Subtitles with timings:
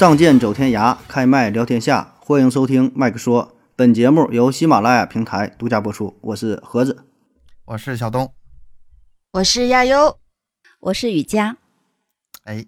[0.00, 3.54] 仗剑走天涯，开麦聊天下，欢迎收听麦克说。
[3.76, 6.16] 本节目由喜马拉雅平台独家播出。
[6.22, 7.04] 我是盒子，
[7.66, 8.32] 我是小东，
[9.32, 10.18] 我是亚优，
[10.80, 11.58] 我是雨佳。
[12.44, 12.64] 哎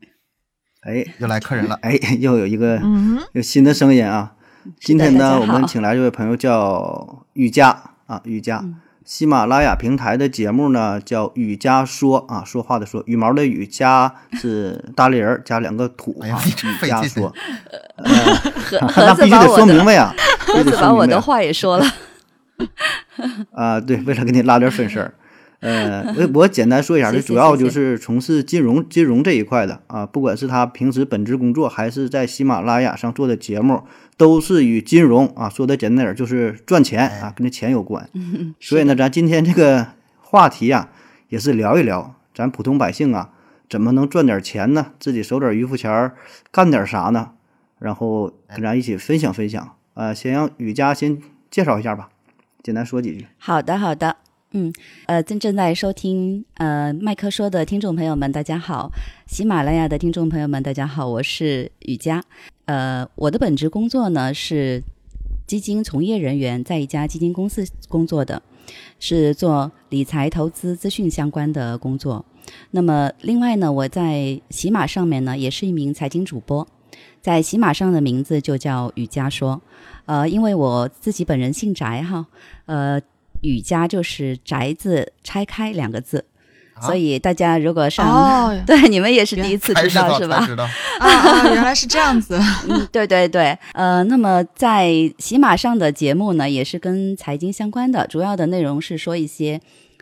[0.82, 1.76] 哎，又来客人了。
[1.76, 4.36] 哎，又有一个嗯，有新的声音啊！
[4.78, 8.58] 今天呢，我们请来这位朋友叫雨佳啊，雨佳。
[8.62, 17.32] 嗯喜马拉雅平台的节目呢叫雨佳说啊，说话的说，羽毛的羽，加是大立人儿加两个土啊哎呀，你这雨费劲佳说。
[18.88, 20.14] 盒那必须得说明白呀，
[20.80, 21.84] 把我的话也说了。
[23.52, 25.14] 啊，对，为了给你拉点粉丝儿，
[25.60, 33.82] 呃，我我简单说一下，这主要就是从事金融金融这一块的啊，不管是他平时本职工作，还是在喜马拉雅上做的节目，
[34.22, 38.08] 都是与金融啊，说的简单点儿就是赚钱啊，跟这钱有关。
[38.60, 39.88] 所以呢，咱今天这个
[40.20, 40.90] 话题啊，
[41.28, 43.30] 也是聊一聊咱普通百姓啊，
[43.68, 44.92] 怎么能赚点钱呢？
[45.00, 46.14] 自己手点余富钱儿
[46.52, 47.32] 干点啥呢？
[47.80, 49.74] 然后跟咱一起分享分享。
[49.94, 52.10] 啊，先让雨佳先介绍一下吧，
[52.62, 53.26] 简单说几句。
[53.38, 54.18] 好的，好的。
[54.54, 54.70] 嗯，
[55.06, 58.90] 呃，正正在收听呃麦克说的听众朋友们，大家好；
[59.26, 62.22] 喜马拉雅的听众朋友们，大家好，我是雨佳。
[62.66, 64.82] 呃，我的本职工作呢是
[65.46, 68.42] 基金从业人员，在一家基金公司工作的，
[69.00, 72.22] 是做理财投资资讯相关的工作。
[72.72, 76.68] 那么，另外呢，我在喜马上面呢也是一名财经主播，
[77.22, 79.62] 在喜马上的名字就叫雨佳说。
[80.04, 82.26] 呃，因为我自己本人姓翟哈，
[82.66, 83.00] 呃，
[83.42, 86.24] 雨家就是宅字拆开两个字，
[86.74, 90.46] 啊所以大家如果上、哦 对你们也是第一次才知道知道是吧才？
[90.46, 90.64] 知道，
[90.98, 92.40] 啊啊，原来是这样子。
[92.68, 99.60] 嗯，对对对，呃，那么在喜马上的节目呢，也是跟财经相关的，主要的内容是说一些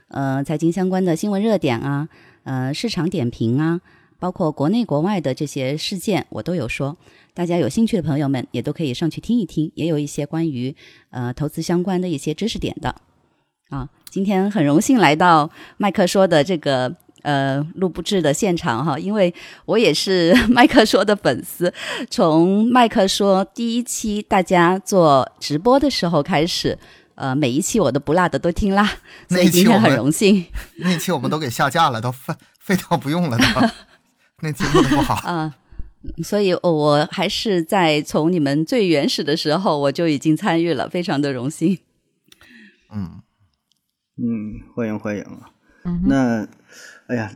[0.09, 2.09] 呃财经相关的新闻热点啊，
[2.45, 3.81] 呃市场点评啊，
[4.19, 6.97] 包括国内国外的这些事件，我都有说。
[7.33, 10.75] 大家有兴趣的朋友们也都可以上去听一听，也有一些关于
[11.11, 12.95] 呃投资相关的一些知识点的。
[13.71, 19.33] 啊，今天很荣幸来到麦克说的这个呃录不制的现场哈，因为
[19.65, 21.73] 我也是 麦克说的粉丝，
[22.11, 26.77] 从麦克说第一期大家做直播的时候开始，
[27.15, 28.85] 呃，每一期我都不落的都听啦，
[29.29, 30.45] 所那以今天很荣幸
[30.79, 33.45] 那期我们都给下架了，都废废掉不用了都。
[34.43, 35.55] 那期录的不好，啊。
[36.25, 41.79] 所以哦我还是在从你们最原始的时候我就已经参与了，非常的荣幸。
[42.91, 43.21] 嗯，
[44.23, 45.49] 嗯，欢迎欢迎啊。
[45.85, 46.47] 嗯那，
[47.07, 47.31] 哎呀，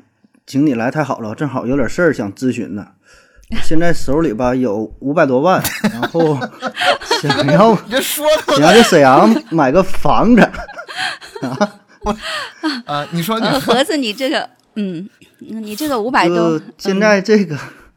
[0.47, 2.89] 请你来太好了，正好有点事儿想咨询呢。
[3.63, 5.63] 现在手里吧有五百多万，
[5.93, 6.39] 然后
[7.23, 10.43] 想要 你这说想要在沈阳买个房子，
[11.41, 11.81] 啊，
[12.85, 15.09] 啊你说你呃，说， 盒子，你这个，嗯，
[15.39, 17.57] 你这个五百多就，现在这个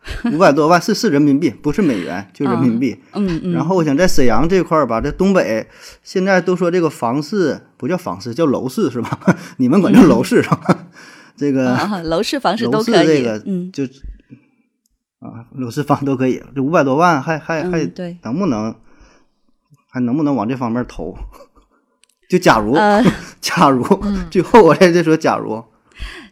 [0.34, 2.98] 五百多万是是人民币，不是美元，就人民币。
[3.14, 5.68] 嗯嗯，然后我想在沈阳这块儿吧，在东北
[6.04, 9.20] 现在都说这个房市不叫房市，叫楼市是吧？
[9.58, 10.88] 你们管叫楼市是吧？
[11.38, 13.84] 这个啊，楼市、房市都可以，这个嗯就
[15.20, 18.76] 啊，楼市房都可以，这五百多万还还还嗯，对，能不能
[19.90, 21.16] 还能不能往这方面投？
[22.30, 23.02] 就假如呃，
[23.40, 23.84] 假如
[24.30, 25.64] 最后我在这说假如，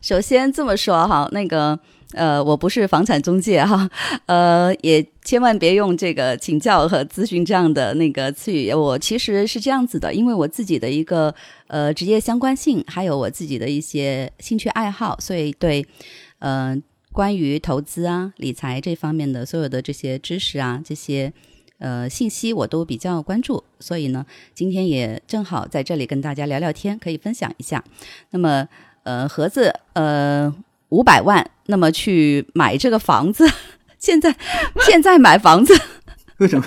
[0.01, 1.79] 首先这么说哈，那个
[2.13, 3.89] 呃，我不是房产中介哈，
[4.25, 8.71] 呃，也千万别用这个请教和咨询这样的那个词语。
[8.73, 11.33] 我其实是这样子的，因为我自己的一个
[11.67, 15.85] 呃职业相关性，还有我自己的一些兴趣爱好，所以对
[16.39, 16.75] 呃
[17.11, 21.33] 关于投资啊、理财这方面的所有的这些知识啊，这些。
[21.77, 27.83] 呃，信息我都比较关注，所以呢，今天也正好在这里跟大家聊聊天，可以分享一下。
[28.29, 28.65] 那么，
[29.03, 30.55] 呃，盒子，呃，
[30.89, 33.49] 五百万，那么去买这个房子，
[33.99, 34.35] 现在
[34.85, 35.77] 现在买房子
[36.37, 36.65] 为什么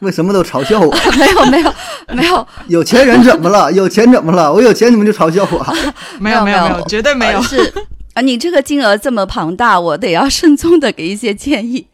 [0.00, 0.90] 为什么都嘲笑我？
[1.18, 1.74] 没有没有
[2.14, 3.70] 没 有有钱人怎么了？
[3.72, 4.52] 有钱怎么了？
[4.52, 5.76] 我有钱你们就嘲笑我？
[6.18, 7.42] 没有没有没有，绝对没有呃。
[7.42, 7.72] 是
[8.14, 11.86] 啊，你这个金额这么庞大，我得要慎重的给一些建议。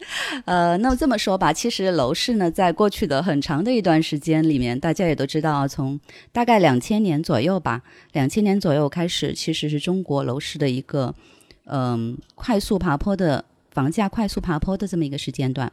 [0.44, 5.98] 呃，那么这么说吧，其实楼市呢，在过去的很长的一段时间里面，大家也都知道，从
[6.30, 7.82] 大概两千年左右吧，
[8.12, 11.12] 两千年左右开始，其实是中国楼市的一个
[11.74, 15.72] 嗯、快速爬坡的房价快速爬坡的这么一个时间段，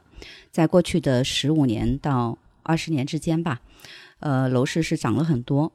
[0.50, 3.60] 在过去的十五年到二十年之间吧，
[4.20, 5.70] 呃，楼市是涨了很多。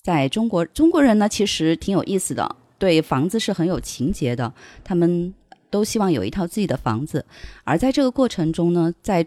[0.00, 4.54] 在中国，中国人呢其实挺有意思的，对房子是很有情节的，
[4.84, 5.34] 他们
[5.68, 7.26] 都希望有一套自己的房子。
[7.64, 9.26] 而在这个过程中呢，在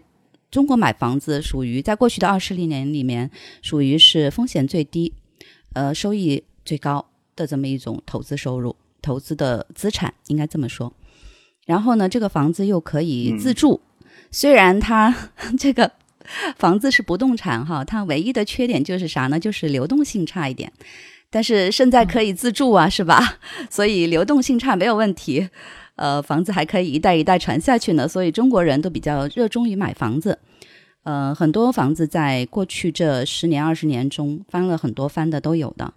[0.50, 5.12] 中国买房子属于在过去的二十年里面，属于是风险最低，
[5.74, 7.04] 呃，收益最高
[7.36, 10.92] 的这么一种投资收入、投资的资产，应该这么说。
[11.66, 13.80] 然后呢，这个房子又可以自住，
[14.30, 15.14] 虽然它
[15.58, 15.90] 这个
[16.56, 19.38] 房子是不动产哈，它唯一的缺点就是啥呢？
[19.38, 20.72] 就是流动性差一点。
[21.32, 23.38] 但是现在可以自住啊，是吧？
[23.70, 25.48] 所以流动性差没有问题。
[25.94, 30.38] 呃，房子还可以一代一代传下去呢，所以中国人都比较热衷于买房子。
[31.02, 35.92] 呃，很多房子在过去这十年二十年中翻了很多番的都有的。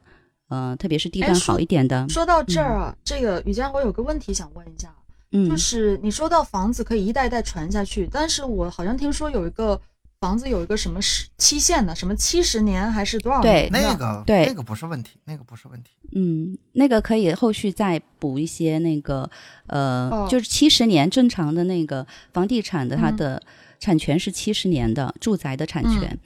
[0.49, 2.07] 呃，特别是地段好一点的。
[2.09, 4.93] 说到这儿啊，这个雨佳，我有个问题想问一下，
[5.31, 9.79] 嗯，就是你说到房子可以一代代传下去，但是我好像听说有一个
[10.19, 13.81] 房子有一个什么时期限的，什么七十年还是多少对年对？
[13.81, 15.91] 那个对那个不是问题，那个不是问题。
[16.15, 19.29] 嗯，那个可以后续再补一些那个
[19.67, 23.43] 呃，哦就是七十年正常的那个房地产的它嗯的
[23.79, 26.17] 产权是七十年的住宅的产权，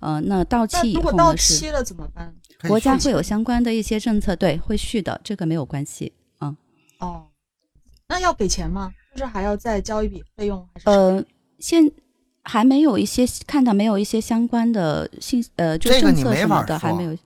[0.00, 2.34] 呃，那到期以后如果到期了怎么办？
[2.62, 6.12] 国家会有相关的一些政策，对，会续的，这个没有关系。
[6.40, 6.56] 嗯
[6.98, 7.26] 哦，
[8.08, 8.92] 那要给钱吗？
[9.12, 11.24] 就是还要再交一笔费用，还是呃，
[11.58, 11.90] 现
[12.42, 17.16] 还没有一些看到没有一些相关的信呃，就这个政你没法策什么的还说没有。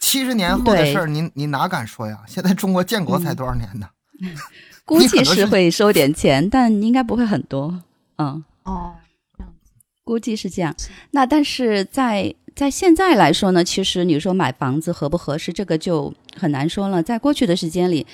[0.00, 2.22] 七十年后的事儿，你你哪敢说呀？
[2.26, 3.88] 现在中国建国才嗯多少年呢？
[4.84, 7.82] 估计是会收点钱，但应该不会很多。
[8.16, 8.94] 嗯，哦，
[9.36, 9.72] 这样子
[10.02, 10.74] 估计是这样。
[11.10, 17.00] 那但是在在现在来说呢，其实你说买房子合不合适，这个就很难说了。
[17.00, 18.04] 在过去的时间里，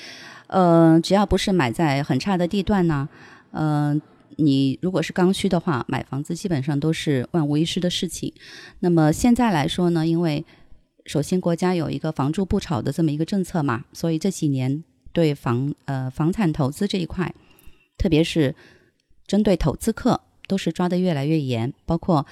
[0.49, 3.09] 呃，只要不是买在很差的地段呢，
[3.53, 3.99] 呃，
[4.37, 8.31] 你如果是刚需的话，买房子基本上都是万无一失的事情。
[8.81, 10.45] 那么现在来说呢，因为
[11.07, 17.35] 首先国家有一个房住不炒的这么一个政策嘛，所以这几年对房呃房产投资这一块，
[17.97, 18.55] 特别是
[19.27, 22.27] 针对投资客，都是抓得越来越严，包括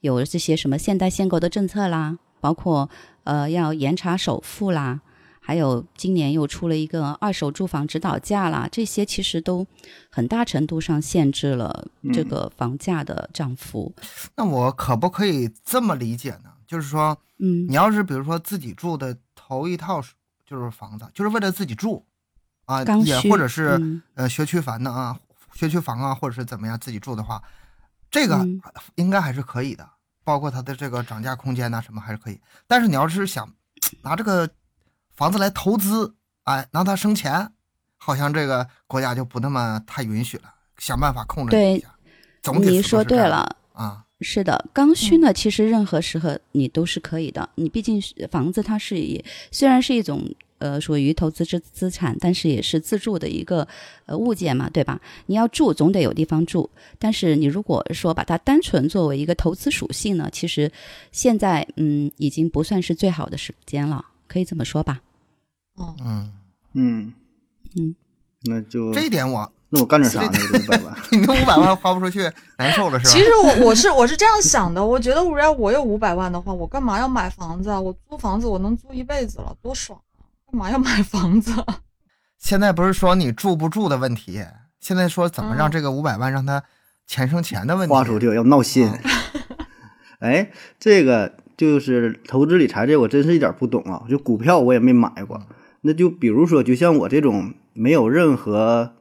[0.00, 2.88] 有这些什么限贷限购的政策啦，包括
[3.24, 5.00] 呃要严查首付啦，
[5.40, 9.66] 还有今年又出了一个二手住房指导价啦，这些其实都
[10.10, 13.92] 很大程度上限制了这个房价的涨幅。
[14.36, 16.50] 那我可不可以这么理解呢？
[16.66, 20.02] 就是说，嗯你要是比如说自己住的头一套
[20.46, 22.04] 就是房子，就是为了自己住
[22.66, 25.18] 啊，也或者是、嗯呃学区房的啊，
[25.54, 27.42] 学区房啊，或者是怎么样自己住的话，
[28.10, 28.60] 这个嗯
[28.94, 29.88] 应该还是可以的，
[30.24, 32.40] 包括它的这个涨价空间呐、什么还是可以。
[32.66, 33.52] 但是你要是想
[34.02, 34.48] 拿这个
[35.14, 36.14] 房子来投资，
[36.44, 37.52] 哎，拿它生钱，
[37.96, 41.88] 好像这个国家就不那么太允许了，想办法控制对一下。
[42.42, 43.56] 总体你说对了。
[43.72, 47.48] 啊，是的，刚需呢，其实任何时候你都是可以的。
[47.54, 53.66] 你毕竟是房子，它是以虽然是一种呃属于投资资资产，但是也是自住的一个
[54.06, 55.00] 呃物件嘛，对吧？
[55.26, 56.68] 你要住总得有地方住，
[56.98, 60.70] 但是你如果说把它单纯作为一个投资属性呢，其实
[61.12, 65.00] 现在嗯已经不算是最好的时间了，可以这么说吧？
[65.76, 66.32] 哦，嗯，
[66.74, 67.14] 嗯
[67.76, 67.94] 嗯，
[68.42, 70.32] 那就这一点我那我干点啥呢？
[70.32, 72.20] 这五百万，你那五百万花不出去，
[72.56, 73.10] 难受了是吧？
[73.12, 77.78] 其实我我是我是这样想的，我觉得如果要我有五百万的话，我干嘛要买房子啊？
[77.78, 80.07] 我租房子我能租一辈子了，多爽啊！
[80.50, 81.80] 干嘛要买房子啊？
[82.38, 84.42] 现在不是说你住不住的问题，
[84.80, 86.62] 现在说怎么让嗯这个五百万让它
[87.06, 87.94] 钱生钱的问题。
[87.94, 88.90] 花出去要闹心。
[90.20, 90.50] 哎，
[90.80, 94.04] 这个就是投资理财，这我真是一点不懂啊。
[94.08, 95.46] 就股票我也没买过，
[95.82, 98.94] 那就比如说，就像我这种没有任何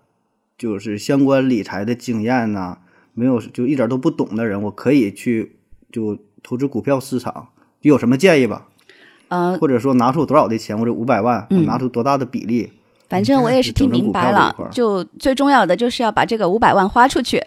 [0.57, 2.79] 就是相关理财的经验呐、
[3.13, 5.59] 没有就一点都不懂的人，我可以去
[5.91, 8.67] 就投资股票市场，有什么建议吧？
[9.29, 12.71] 呃，或者说拿出多少的钱，或者五百万，拿出多大的比例？
[13.09, 17.41] 反正我也是听明白了就最重要的就是要把这个五百万花出去，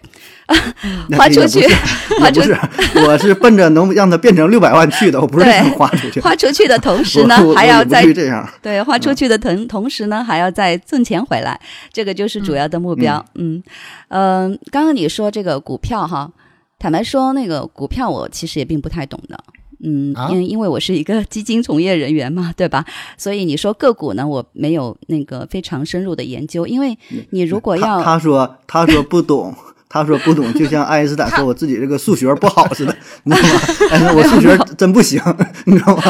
[1.07, 1.61] 那花出去
[2.19, 2.53] 花出也不
[2.99, 6.19] 是，我是奔着能让它变成六百万去的，我不是对想花出去。
[6.19, 8.49] 花出去的同时呢还要再这样。
[8.59, 11.61] 对，花出去的同同时呢，还要再挣钱回来，
[11.93, 13.23] 这个就是主要的目标。
[13.35, 13.61] 嗯，
[14.07, 16.31] 嗯，刚刚你说这个股票哈，
[16.79, 19.39] 坦白说，那个股票我其实也并不太懂的。
[19.83, 22.85] 嗯啊，因因为我是一个基金从业人员嘛，对吧？
[23.17, 26.97] 所以你说个股呢，我没有那个非常深入的研究，因为
[27.31, 29.53] 你如果他要他说他说不懂，
[29.91, 33.49] 他说不懂，就像爱因斯坦说我自己这个数学不好似的， 你知道
[33.99, 34.13] 吗？
[34.15, 35.21] 我数学真不行，
[35.67, 36.03] 你知道吗？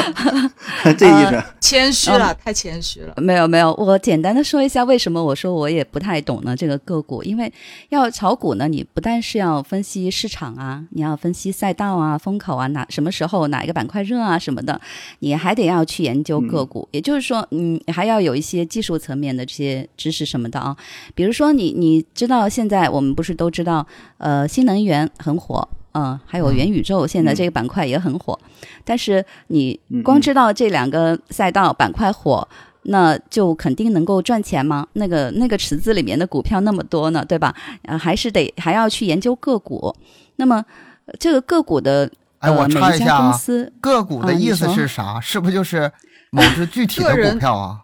[0.98, 1.44] 这意思。
[1.60, 3.14] 谦虚了，太谦虚了。
[3.18, 7.52] 没有没有，我简单的说一下为什么我说我也不太懂呢这个个股，因为
[7.90, 14.80] 要炒股呢，你不但是要分析市场啊，你要分析赛道啊、风口啊，哪什么时候哪一个板块热啊什么的，
[15.20, 20.76] 你还得要去研究个股，也就是说，嗯，还要有一些技术层面的这些知识什么的啊。
[21.16, 23.71] 比如说你你知道现在我们不是都知道，
[24.18, 25.68] 呃，新能源很火。
[25.94, 28.40] 嗯，还有元宇宙，现在这个板块也很火，
[28.86, 32.48] 但是你光知道这两个赛道板块火，
[32.84, 34.88] 那就肯定能够赚钱吗？
[34.94, 37.54] 那个那个池子里面的股票那么多呢，对吧？
[37.82, 39.94] 呃，还是得还要去研究个股。
[40.38, 40.63] 那么
[41.08, 42.10] 呃这个个股的
[42.40, 45.20] 哎，我呃每一家插一下啊，公司，个股的意思是啥？
[45.20, 45.92] 是不是就是
[46.32, 47.82] 某只具体的 股票啊？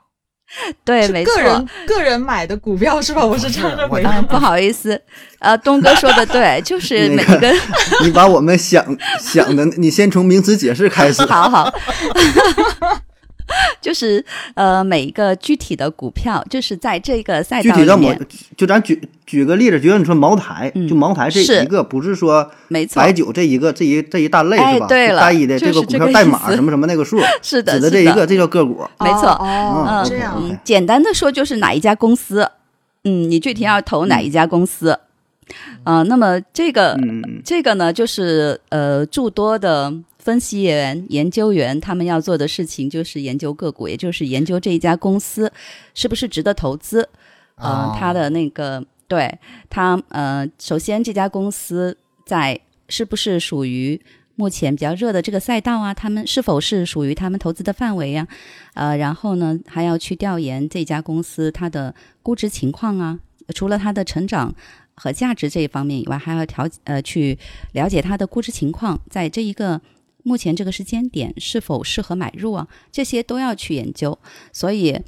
[0.86, 1.36] 对，是没错。
[1.36, 3.24] 个人个人买的股票是吧？
[3.26, 5.00] 我是这样认为我嗯，不好意思，
[5.40, 7.54] 呃，东哥说的对，就 是每个，
[8.04, 8.86] 你把我们想
[9.20, 11.24] 想的，你先从名词解释开始。
[11.26, 11.74] 好 好，
[13.82, 14.24] 就是
[14.56, 18.28] 呃每一个具体的股票，就是在这个赛具体到某道里面，，
[18.58, 20.88] 就咱举举个例子，就像你说茅台，嗯。
[20.88, 24.86] 就茅台这一个，不是说没错，白酒这一个这一这一大类是吧？
[24.86, 28.86] 哎对了单一的这个股票代码什么什么那个数， 是的，指的这一个，这叫个股。
[29.00, 29.30] 没错。
[29.30, 30.34] 哦，嗯这样。
[30.38, 32.50] 嗯嗯，简单的说就是哪一家公司，
[33.04, 35.00] 嗯，你具体要投哪一家公司，
[35.84, 37.42] 啊、那么这个、嗯嗯。
[37.44, 39.94] 这个呢，就是呃诸多的
[40.28, 45.50] 分析员、研究员他们要做的事情，就是研究个股，也就是研究这一家公司
[45.94, 47.08] 是不是值得投资，
[47.56, 53.98] 呃哦，它的那个对他呃，首先这家公司在是不是属于
[54.36, 55.94] 目前比较热的这个赛道啊？
[55.94, 58.28] 他们是否是属于他们投资的范围呀、
[58.74, 63.18] 呃，然后呢，还要去调研这家公司它的估值情况啊，
[63.56, 64.54] 除了它的成长
[64.94, 67.40] 和价值这一方面以外，还要调呃去
[67.72, 69.80] 了解它的估值情况，在这一个
[70.28, 74.20] 目前这个时间点是否适合买入啊，这些都要去研究。
[74.52, 75.00] 所以，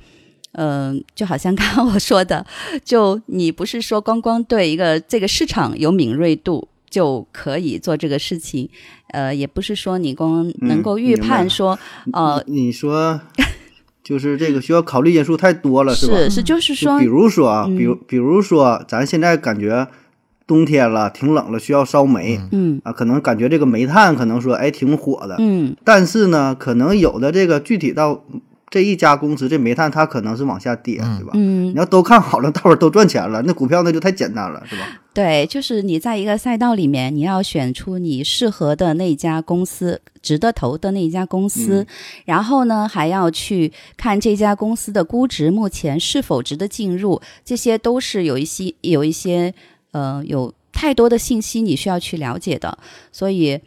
[0.53, 2.45] 嗯、就好像刚刚我说的，
[2.85, 6.67] 就你不是说光光对一个这个市场有敏锐度。
[6.89, 8.67] 就可以做这个事情，
[9.09, 11.77] 呃，也不是说你光能够预判说，
[12.13, 13.21] 呃，你你说，
[14.03, 16.17] 就是这个需要考虑因素太多了，是吧？
[16.17, 19.87] 是是，就是说比，如说啊，嗯比如比如说，咱现在感觉
[20.49, 22.41] 冬天了，挺冷了，需要烧煤。
[22.51, 22.81] 嗯。
[22.83, 28.23] 啊，可能感觉这个煤炭可能说哎挺火的，嗯，但是呢，可能有的这个具体到
[28.71, 31.31] 这一家公司，这煤炭它可能是往下跌，对吧？
[31.35, 31.67] 嗯。
[31.69, 34.81] 你，要都看好了，大伙儿都赚钱了，那股票那就太简单了，是吧？
[35.13, 41.87] 对，就是你在一个赛道里面，你要选出你适合的那家公司，值得投的那一家公司，嗯。
[42.25, 49.53] 然后呢，还要去看这家公司的估值目前是否值得进入，这些都是有一些有一些
[49.91, 52.77] 呃有太多的信息你需要去了解的，
[53.11, 53.59] 所以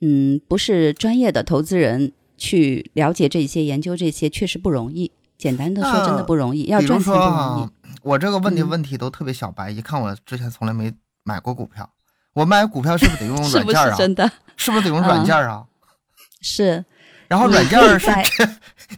[0.00, 5.10] 嗯，不是专业的投资人去了解这些、研究这些，确实不容易。
[5.36, 10.92] 简单的说，真的不容易，要比如赚钱说不容易。，我这个问题嗯问题都特别小白，一看我之前从来没
[11.22, 11.88] 买过股票，
[12.34, 13.90] 我买股票是不是得用软件啊？
[13.92, 14.30] 是真的？
[14.56, 15.64] 是不是得用软件啊？
[16.42, 16.84] 是，
[17.28, 18.10] 然后软件是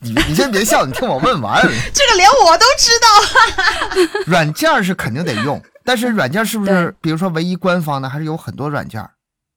[0.00, 1.62] 你你先别笑，你听我问完。
[1.92, 4.24] 这个连我都知道。
[4.24, 9.04] 软件是肯定得用，但是软件是不是比如说唯一官方的，还是有很多软件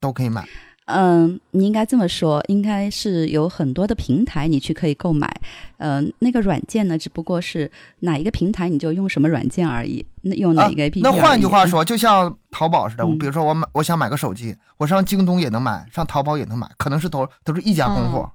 [0.00, 0.46] 都可以买？
[0.86, 5.34] 嗯，你应该这么说，应该是有很多的平台你去可以购买。
[5.78, 18.30] 嗯、那个软件呢，只不过是哪一个平台你就用什么软件而已，那用哪啊一个 APP、那换句话， 说，就像淘宝似的，比如说我买，我想买个手机，我上京东也能买，上淘宝也能买，可能是都都是一家供货。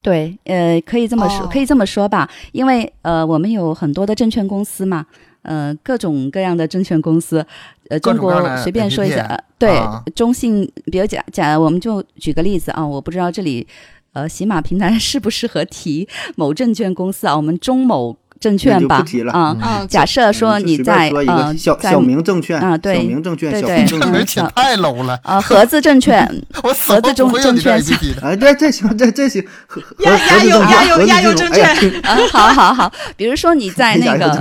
[0.00, 5.04] 对，呃，可以这么说，哦可以这么说吧，因为呃，我们有很多的证券公司嘛，
[5.42, 7.44] 呃，各种各样的证券公司，
[7.88, 10.02] 呃，中国随便说一下，呃对，啊。
[10.14, 13.66] 中信，比如讲讲，我们就举个例子啊，我不知道这里
[14.12, 27.80] 呃，喜马平台 适不适合提某证券公司啊，我们中某证券吧啊、假设说你在呃个小在小明证券啊对小明证券，小明证券太 low 了，啊盒子证券， 盒子中证券。
[28.20, 34.36] 哎，对，这行，这这行，合合亚亚证券，合资优亚优亚优金融证哎呀啊，好好好，比如说你在那 个，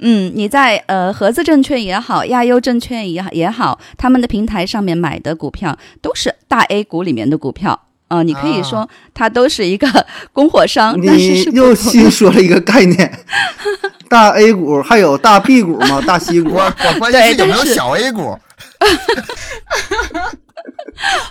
[0.00, 7.85] 嗯，你在呃合资证券也好，亚优证券也好也好，他们的平台上面买的股票都是大 A 股里面的股票。
[8.08, 9.88] 呃，你可以说它都是一个
[10.32, 13.24] 供货商，但是你是不同又新说了一个概念，
[14.08, 16.00] 大 A 股还有大 B 股吗？
[16.06, 18.38] 大 C 股我我关键是有没有小 A 股，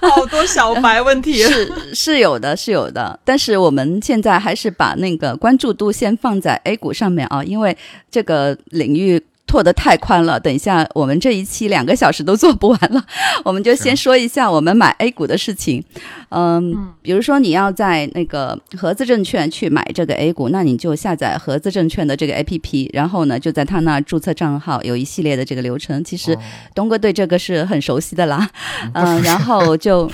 [0.01, 1.43] 好多小白问题。
[1.43, 3.17] 是是有的，是有的。
[3.23, 7.77] 但是我们现在还是把那个关注度先放在 A 股上面啊，因为
[8.11, 9.23] 这个领域。
[9.47, 13.05] 拓得太宽了，等一下我们这一期两个小时都做不完了，
[13.45, 15.83] 我们就先说一下我们买 A 股的事情。
[16.29, 16.93] 嗯，嗯。
[17.01, 26.03] 比如说你要在那个合资证券去买这个 A 股，那你就下载合资证券的这个 APP，然后呢就在他那儿注册账号，有一系列的这个流程。
[26.03, 26.39] 其实哦。
[26.73, 28.49] 东哥对这个是很熟悉的啦，
[28.93, 30.09] 不嗯、 然后就，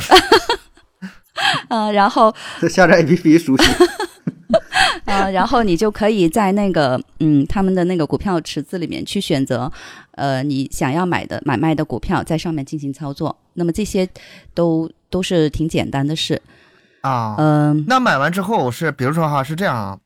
[1.69, 3.63] 呃，然后这下载 APP 熟悉，
[5.05, 9.71] 呃，然后你就可以在那个嗯他们的那个股票池子里面去选择，
[10.11, 13.37] 呃，你想要买的买卖的股票，在上面进行操作。
[13.53, 14.07] 那么这些
[14.53, 16.41] 都都是挺简单的事，
[17.01, 17.35] 啊。
[17.37, 19.99] 嗯、那买完之后是，比如说哈，是这样啊，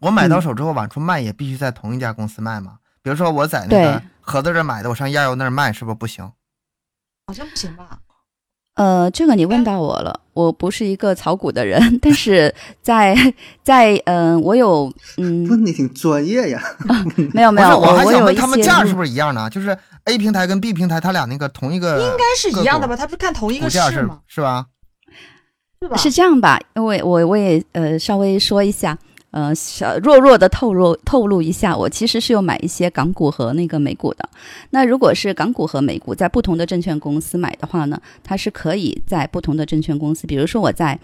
[0.00, 2.78] 我买到手之后往出卖也必须在同一家公司卖嘛？
[3.02, 6.30] 比如说我在那个盒子这儿买的，我上亚游那儿卖，是不是不行？
[7.26, 7.98] 好像不行吧？
[8.78, 13.14] 呃，这个你问到我了，我不是一个炒股的人， 但是在
[13.62, 16.62] 在嗯、呃我有嗯，问你挺专业呀。
[17.34, 19.50] 没有没有，我还想问我有一些他们价是不是一样的？
[19.50, 22.96] 就是 A 平台跟 B 平台，它俩那个同一个应该是一样的吧？
[22.96, 24.20] 他不是看同一个价是市吗？
[24.28, 24.66] 是吧？
[25.82, 25.96] 是吧？
[25.96, 26.58] 是这样吧？
[26.76, 28.96] 因为我我也呃稍微说一下，
[29.30, 34.28] 呃小弱弱的透露透露一下，我其实是有买一些港股和那个美股的。
[34.70, 40.98] 那如果是港股和美股在不同的证券公司买的话呢，它是可以在不同的证券公司，比如说我在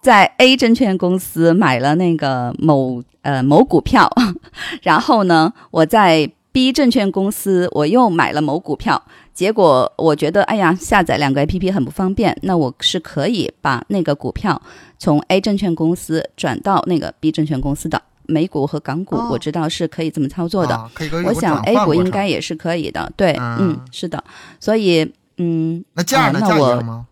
[0.00, 4.10] 在 A 证券公司买了那个某呃某股票，
[4.82, 9.02] 然后呢我在 B 证券公司我又买了某股票，
[9.34, 14.62] 结果我觉得，哎呀，下载两个 APP 很不方便，那我是可以把那个股票
[14.98, 18.00] 从 A 证券公司转到那个 B 证券公司的。
[18.26, 19.28] 美股和港股哦。
[19.32, 20.90] 我知道是可以这么操作的，
[21.26, 23.12] 我想 A 股应该也是可以的。
[23.18, 23.58] 对，嗯。
[23.60, 24.24] 嗯，是的，
[24.58, 26.40] 所以嗯那价呢？
[26.40, 27.06] 价一啊那我样吗？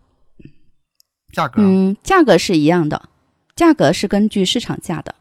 [1.31, 1.61] 价格？
[1.61, 3.09] 嗯，价格是一样的，
[3.55, 5.13] 价格是根据市场价的。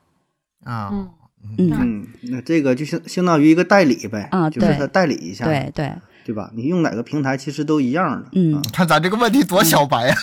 [0.65, 1.11] 啊，嗯，
[1.59, 1.71] 嗯。
[1.79, 5.93] 嗯，那这个就相相当于一个代理呗，啊就是他代理一下，对对，对
[6.31, 6.51] 吧？
[6.55, 10.15] 你用哪个平台其实都一样的，嗯啊看咱这个问题多小白呀！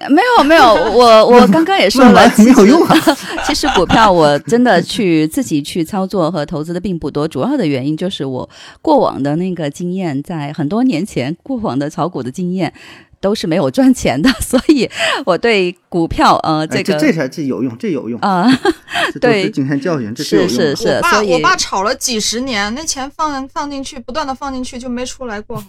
[0.10, 0.62] 没有没有，
[0.92, 2.96] 我我刚刚也说了，其实没有用啊。
[3.46, 8.48] 其实股票我真的去自己去操作和投资的并不多，主要的原因就是我
[8.82, 12.72] 过往的那个经验，在很多年前过往的炒股的经验
[13.20, 14.88] 都是没有赚钱的，所以
[15.24, 18.46] 我对股票呃哎这个这这才这有用，这有用，啊、
[19.12, 25.62] 这都是对经验教训，这是是是我爸所以我爸炒了几十年，那钱放放进去，不断的放进去就没出来过，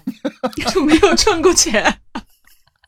[0.73, 1.95] 就没有挣过钱。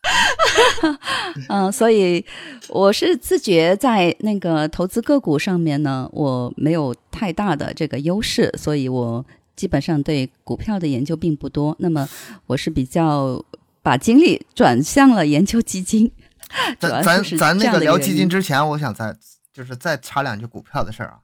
[1.50, 2.26] 嗯，所以
[2.70, 9.26] 我是自觉在那个投资个股上面呢，我没有太大的这个优势，所以我
[9.56, 11.76] 基本上对股票的研究并不多。
[11.80, 12.08] 那么
[12.48, 13.44] 我是比较
[13.82, 16.12] 把精力转向了研究基金。
[16.80, 19.16] 咱咱咱那个聊基金之前，我想再
[19.54, 21.20] 就是再插两句股票的事儿啊。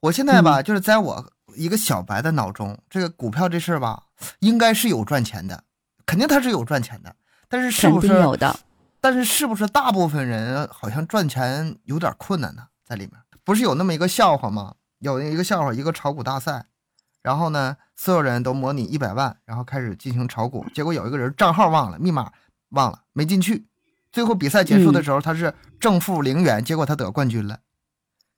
[0.00, 4.04] 我现在嗯吧，就是在我一个小白的脑中，这个股票这事儿吧，
[4.40, 5.62] 应该是有赚钱的，
[6.06, 7.14] 肯定它是有赚钱的，
[7.52, 8.08] 但是是肯不是？
[8.08, 8.58] 定有的。
[8.98, 12.68] 但是是不是大部分人好像赚钱有点困难呢？
[12.82, 13.12] 在里面
[13.44, 14.76] 不是有那么一个笑话吗？
[15.00, 16.64] 有一个笑话，一个炒股大赛，
[17.20, 22.32] 然后呢，所有人都模拟一百万，然后开始进行炒股，结果有一个人账号忘了，密码
[22.70, 23.66] 忘了，没进去，
[24.10, 27.58] 最后比赛结束的时候，他是正负零元，结果他得冠军了。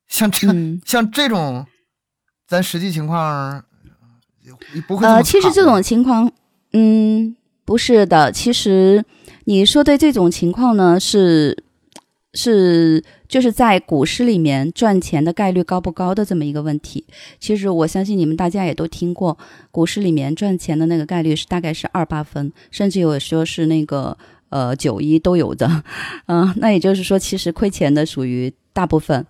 [0.09, 1.66] 像这、嗯像这种，
[2.48, 3.62] 咱实际情况呃
[4.88, 6.33] 不会呃，其实这种情况，
[6.72, 8.31] 嗯，不是的。
[8.31, 9.05] 其实
[9.44, 11.64] 你说的这种情况呢，是
[12.35, 17.05] 是就是在股市里面赚钱的概率高不高的这么一个问题。
[17.38, 19.38] 其实我相信你们大家也都听过，
[19.70, 24.16] 股市里面赚钱的那个概率是大概是二八分，甚至有说是那个
[24.48, 25.83] 呃九一都有的。
[26.27, 29.24] 嗯、那也就是说，其实亏钱的属于大部分。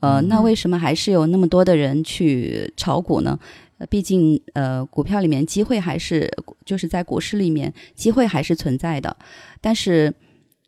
[0.00, 3.38] 呃，那为什么还是有那么多的人去炒股呢？
[3.78, 6.30] 呃毕竟，呃，股票里面机会还是
[6.64, 9.16] 就是在股市里面机会还是存在的，
[9.60, 10.14] 但是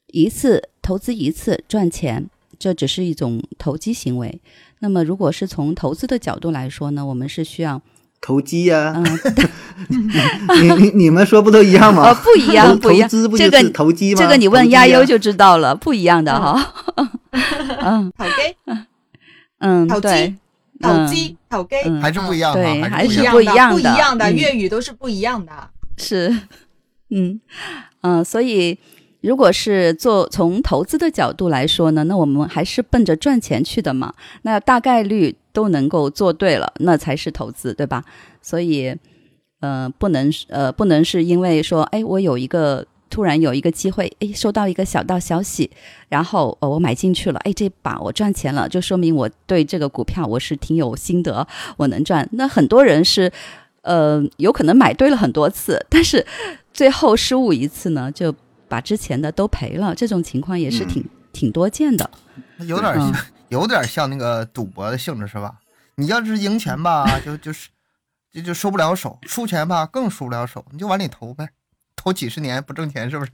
[0.08, 4.40] 一次投资一次赚钱，这只是一种投机行为。
[4.80, 7.80] 那么，如果是从投资的角度来说呢，我们是需要，
[8.20, 9.04] 投机呀、嗯、
[10.60, 12.02] 你你你们说不都一样吗？
[12.04, 14.20] 呃，不一样，投不一样，投资不这个就是投机吗？
[14.20, 16.74] 这个你问亚优就知道了，不一样的哈。
[17.80, 18.76] 嗯投机、
[19.58, 20.34] 嗯，投对
[20.78, 25.52] 机、投机、投机，嗯还是不一样的，对还还是是不一样不一样的，不一样的不一样的，嗯粤语都是不一样的。
[25.96, 26.28] 是，
[27.10, 27.40] 嗯
[28.02, 28.78] 嗯、所以
[29.20, 38.04] 如果是做从投资的角度来说呢，那我们还是奔着赚钱去的嘛，那大概率都能够做对了，那才是投资，对吧？
[38.42, 38.94] 所以，
[39.60, 42.86] 呃，不能呃不能是因为说，哎，我有一个。
[43.16, 45.70] 突然有一个机会，哎，收到一个小道消息，
[46.11, 51.48] 然后呃我买进去了，哎，这把我赚钱了，就说明我对这个股票我是挺有心得，
[51.79, 52.29] 我能赚。
[52.33, 53.33] 那很多人是，
[53.81, 56.26] 呃，有可能买对了很多次，但是
[56.74, 58.35] 最后失误一次呢，就
[58.68, 61.02] 把之前的都赔了，这种情况也是挺、
[61.33, 62.11] 挺多见的。
[62.66, 63.14] 有点像嗯，
[63.48, 65.55] 有点像那个赌博的性质是吧？
[65.94, 67.70] 你要是赢钱吧， 就就是
[68.31, 71.48] 就就收不了手；输钱吧，更输不了手，你就往里投呗，
[72.06, 73.32] 投几十年不挣钱是不是？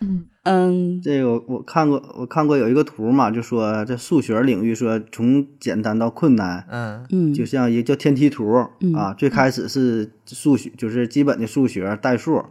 [0.00, 1.02] 嗯， 嗯。
[1.02, 7.06] 这个我我看过，我看过有一个图嘛，就说这数学领域说从简单到困难，嗯。
[7.10, 12.42] 嗯，就像一个叫天梯图嗯啊，最开始是数学，就是基本的数学代数，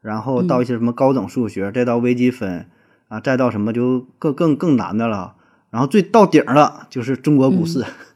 [0.00, 2.64] 然后到一些什么高等数学，再到微积分
[3.08, 5.34] 啊，再到什么就更更更难的了。
[5.68, 7.84] 然后最到顶儿了就是中国股市，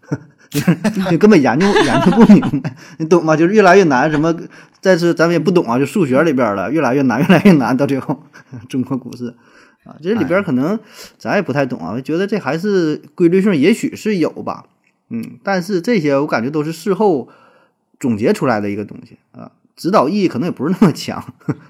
[1.10, 3.34] 你根本研究 研究不明白，你懂吗？
[3.36, 4.34] 就是越来越难，什么
[4.80, 8.22] 再次咱们也不懂啊，就数学里边儿了，越来越难，越来越难，到最后
[8.68, 9.34] 中国股市
[9.84, 10.78] 啊，这里边儿可能
[11.18, 14.64] 咱也不太懂啊，觉得这还是规律性，也许是有吧，
[15.08, 17.28] 嗯，但是这些我感觉都是事后
[17.98, 21.24] 总结出来的一个东西啊，指导意义可能也不是那么强，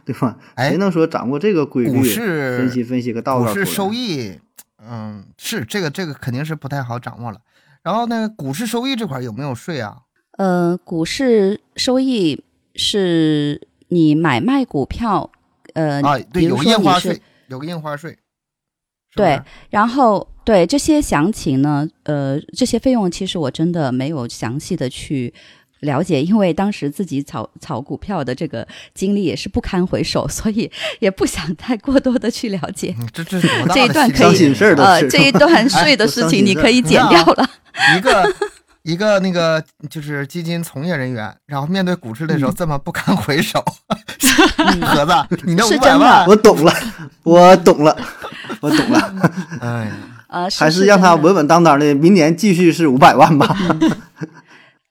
[0.05, 0.37] 对吧？
[0.55, 3.53] 哎谁能说掌握这个规律，股市分析分析个道道出来？
[3.53, 4.38] 股市收益，
[4.85, 7.38] 嗯，是这个这个肯定是不太好掌握了。
[7.83, 9.97] 然后呢，股市收益这块有没有税啊？
[10.38, 12.42] 呃，股市收益
[12.75, 15.31] 是你买卖股票，
[15.75, 18.16] 呃，啊，对，有说你是印花税，有个印花税。
[19.14, 25.35] 对，然后对这些详情呢，呃，这些费用其实我真的没有详细的去
[25.83, 32.95] 了解，因为当时自己炒炒股票的这个经历也是不堪回首， 所以也不想太过多的去了解。
[32.99, 37.49] 嗯这这这一段可以事呃，这一段税的事情你可以剪掉了。
[37.97, 38.35] 一个
[38.83, 43.62] 一个那个就是基金从业人员，然后面对股市的时候这么不堪回首，
[44.83, 46.73] 盒子，你那五百万，我懂了，
[47.25, 47.97] 我懂了，
[48.61, 49.12] 我懂了，
[49.61, 49.92] 哎呀，
[50.29, 53.57] 呃，还是让他稳稳当当的，明年继续是五百万吧。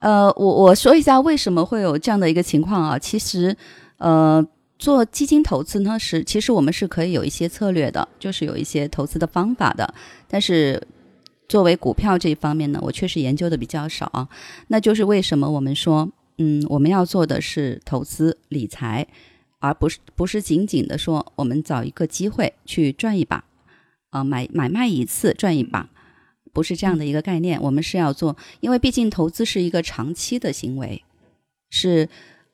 [0.02, 2.98] 呃，我我说一下为什么会有这样的一个情况啊？
[2.98, 3.56] 其实，
[3.98, 4.44] 呃，
[4.76, 9.94] 做基金投资呢是，其实我们是可以有一些策略的，就是有一些投资的方法的。
[10.26, 10.82] 但是，
[11.48, 14.28] 作为股票这一方面呢，我确实研究的比较少啊。
[14.66, 19.06] 那就是为什么我们说，嗯，我们要做的是投资理财，
[19.60, 23.44] 而不是不是仅仅的说我们找一个机会去赚一把，
[24.10, 25.88] 啊、买买卖一次赚一把。
[26.52, 31.02] 不是这样的一个概念，我们是要做，因为毕竟投资是一个长期的行为，
[31.70, 32.08] 是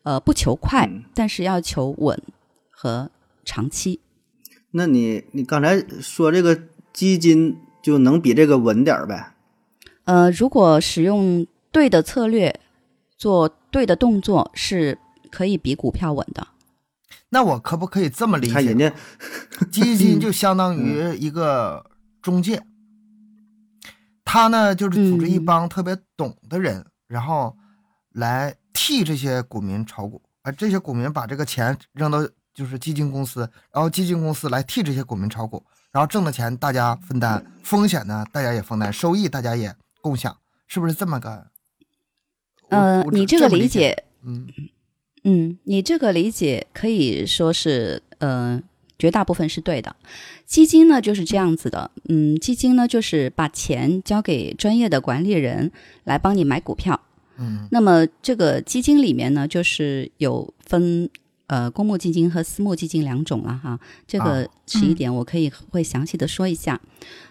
[0.05, 2.23] 呃不求快，嗯但是要求稳
[2.71, 3.11] 和
[3.45, 4.01] 长期。
[4.71, 6.61] 那你你刚才说这个
[6.93, 9.35] 基金就能比这个稳点儿呗？
[10.05, 12.61] 呃，如果使用对的策略，
[13.17, 14.99] 做对的动作，是
[15.31, 16.47] 可以比股票稳的。
[17.31, 18.91] 那我可不可以这么理解看人解？
[18.91, 21.85] 家基金就相当于一个
[22.23, 22.63] 中介，
[24.31, 25.45] 他呢就是组织一嗯。
[25.47, 27.57] 帮特别懂的人，然后
[28.13, 32.19] 来替这些股民炒股，而这些股民把这个钱扔到
[32.53, 33.41] 就是基金公司，
[33.73, 40.37] 然后基金公司来替这些股民炒股，然后挣的钱大家分担，风险呢大家也分担，收益大家也共享，
[40.67, 41.47] 是不是这么个？
[42.71, 44.47] 我呃，你这个么理理解，嗯，
[45.25, 48.61] 嗯，你这个理解可以说是，呃，
[48.99, 49.95] 绝大部分是对的。
[50.47, 55.71] 基金呢就是这样子的，嗯，基金呢就是把钱交给专业的管理人
[56.05, 57.01] 来帮你买股票。
[57.41, 61.09] 嗯那么这个基金里面呢，就是有分
[61.47, 63.79] 呃公募基金和私募基金两种了哈。
[64.09, 66.81] 这个啊是一点，我可以会详细的说一下。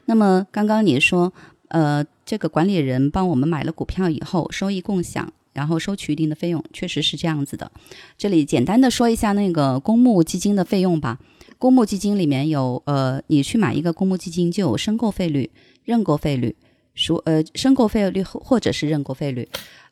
[0.06, 1.34] 那么刚刚你说，
[1.68, 7.70] 呃，这个管理人帮我们买了股票以后，收益共享，然后收取一定的费用，确实是这样子的。
[8.18, 11.20] 这里简单的说一下那个公募基金的费用吧。
[11.60, 15.50] 公募基金里面有呃，你去买一个公募基金就有申购费率、
[15.84, 16.56] 认购费率、
[16.94, 19.48] 赎呃申购费率或或者是认购费率。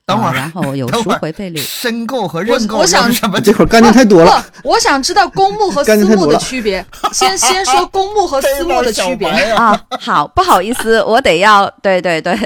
[0.07, 1.57] 等会儿啊然后有赎回费率。
[1.65, 3.41] 申购和认购我想什么？
[3.41, 4.45] 这会儿干净太多了。
[4.61, 6.85] 不， 我想知道公募和私募的区别。
[7.11, 9.27] 先 先说公募和私募的区别。
[9.27, 12.37] 啊，好，不好意思，我得要，对对对，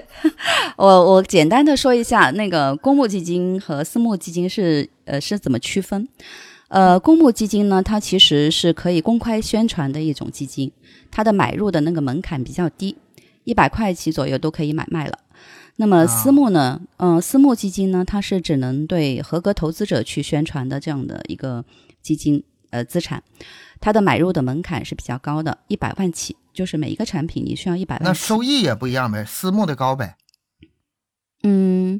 [0.77, 6.08] 我我简单的说一下，那个公募基金和私募基金是呃是怎么区分？
[6.69, 10.71] 呃，公募基金呢，它其实是可以公开宣传的一种基金，
[11.12, 12.95] 它的买入的那个门槛比较低，
[13.43, 15.17] 一百块起左右都可以买卖了。
[15.77, 21.65] 那么私募呢，嗯、私募基金呢，它是只能对合格投资者去宣传的这样的一个
[22.01, 23.23] 基金呃资产，
[23.79, 28.03] 它的买入的门槛是比较高的，一百万起，就是每一个产品你需要一百万。
[28.03, 30.17] 那收益也不一样呗，私募的高呗。
[31.41, 31.99] 嗯，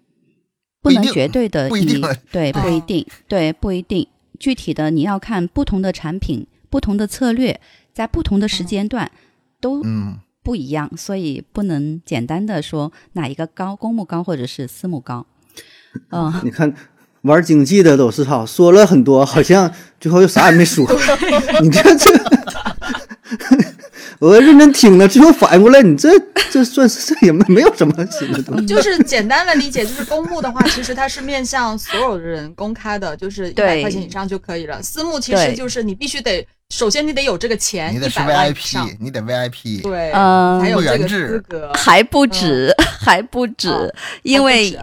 [0.82, 2.01] 不能绝对的不一定
[2.32, 4.08] 对，不一哦定，对，不一定。
[4.39, 7.60] 具体的你要看不同的产品、不同的策略，
[7.93, 9.12] 在不同的时间段
[9.60, 15.25] 都嗯，不一样，所以不能简单的说哪一个高，公募高或者是私募高。
[16.10, 16.73] 嗯、你看
[17.23, 20.86] 玩经济的都是哈，说了很多，好像最后又啥也没说。
[21.62, 22.12] 你这这，
[24.19, 26.10] 我认真听了，最后反应过来，你这
[26.49, 28.65] 这算是这也没没有什么新的东西。
[28.67, 34.82] 就是简单的理解，就是公募的话，其实它是面向所有的人公开的，就是一百对块钱以上就可以了。
[34.82, 39.82] 私募其实就是你必须得，首先你得有这个钱，一你得是百以上 VIP，，你得 VIP。
[39.82, 41.71] 对，嗯才有这个资格。
[41.73, 44.77] 还不止，还不止，哦因为、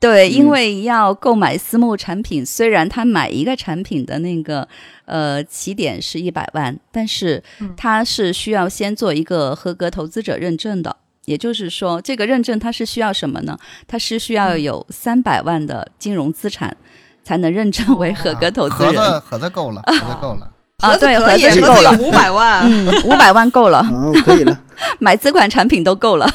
[0.00, 4.68] 对，因嗯为要购买私募产品，虽然他买一个产品的那个
[5.06, 13.56] 呃起点是一百万，但是嗯他是需要先做一个合格投资者认证的，也就是说，这个认证它是需要什么呢？
[13.86, 16.76] 它是需要有三百万的金融资产
[17.22, 18.92] 才能认证为合格投资人。
[19.00, 20.50] 盒子盒子够了，盒子够了。
[20.80, 22.60] 啊，对，可以，盒子是够了，五百万。
[22.70, 24.60] 嗯，五百万够了，啊，可以了，
[25.00, 26.28] 买资管产品都够了。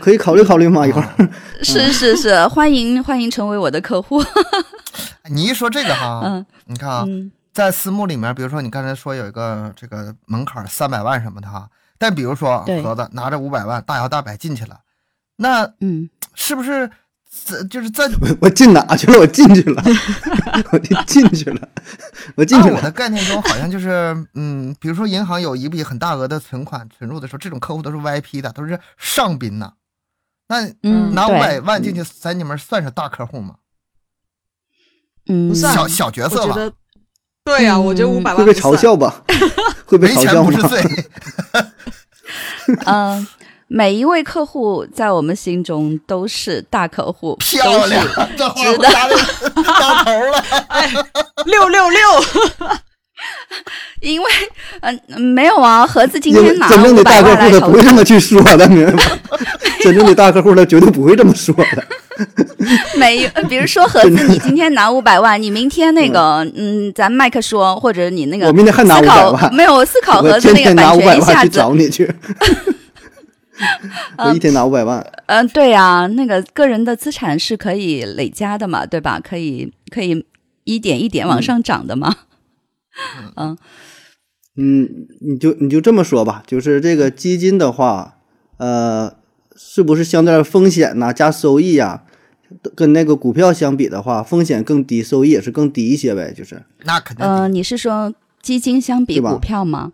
[0.00, 1.08] 可以考虑考虑吗，一会儿。
[1.62, 4.22] 是是是，欢迎欢迎成为我的客户。
[5.30, 6.46] 你一说这个哈，嗯。
[6.66, 7.30] 你看啊，嗯。
[7.52, 14.78] 在私募里面，比如说你刚才说有一个这个门槛三百万什么的哈，但比如说盒子拿着五百万大摇大摆进去了，
[15.36, 16.88] 那嗯，是不是
[17.46, 19.18] 这就是在我我进哪去了？
[19.20, 19.82] 我进去了，
[20.72, 21.68] 我就进去了，
[22.36, 29.72] 我进去我的概念中，好像就是嗯，比如说银行有一笔很大额的存款存入的时候，这种客户都是 VIP 的，都是上宾呐。
[30.48, 30.66] 那
[31.12, 33.56] 拿五百万进去，在你们算是大客户吗？
[35.28, 36.56] 嗯，不算小小角色吧，
[37.44, 39.22] 对呀、我觉得嗯五百万会被嘲笑吧？
[39.84, 40.50] 会被没钱嘲笑吗？
[40.50, 40.82] 不是罪。
[42.86, 43.26] 嗯、
[43.68, 49.14] 每一位客户在我们心中都是大客户，漂亮都是，这话我答的
[49.64, 50.42] 到头了。
[51.44, 52.00] 六六六，
[54.00, 54.26] 因为
[54.80, 59.02] 嗯、没有啊，盒子今天拿真正的五百大客户他不会这，么去说的，明白吗？
[59.82, 61.84] 真正的大客户他绝对不会这么说的。
[62.96, 72.10] 每一比如说盒子，你今天拿五百万，你明天那个嗯，咱麦克说，或者你那个我明天还拿思考500万没有思考盒子那个天天拿五版权一百万去下子找你去，
[74.18, 79.20] 我 一天拿五百万，嗯，对呀、那个个人的资产是可以累加的嘛，对吧？
[79.20, 80.24] 可以可以
[80.64, 82.14] 一点一点往上涨的嘛。
[83.36, 83.56] 嗯。
[84.60, 84.88] 嗯，
[85.20, 88.16] 你就你就这么说吧，就是这个基金的话，
[88.56, 89.14] 呃，
[89.56, 92.02] 是不是相对来风险呐、加收益呀、
[92.74, 96.60] 跟那个股票相比的话，风险更低，收益也是更低一些呗，就是。
[96.84, 99.92] 那肯定呃，你是说基金相比股票吗？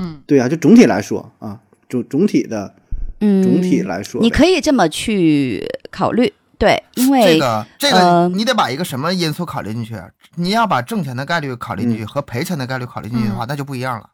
[0.00, 2.74] 嗯，对啊，就总体来说啊，总总体的
[3.20, 9.94] 嗯，总体来说，你可以这么去考虑，对，因为、这个这呃个，你得把一个什么因素考虑进去？
[10.34, 14.10] 你要把挣钱的概率考虑进去，嗯和赔钱的概率考虑进去的话，嗯那就不一样了。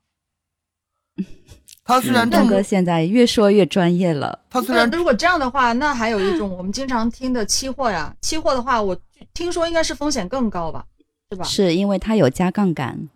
[1.84, 4.38] 他虽然嗯挣，大哥现在越说越专业了。
[4.48, 8.96] 他虽然如果这样的话，那还有一种我们经常听的期货呀，期货的话，我
[9.34, 10.84] 听说应该是风险更高吧，
[11.30, 11.44] 是吧？
[11.44, 13.08] 是因为它有加杠杆，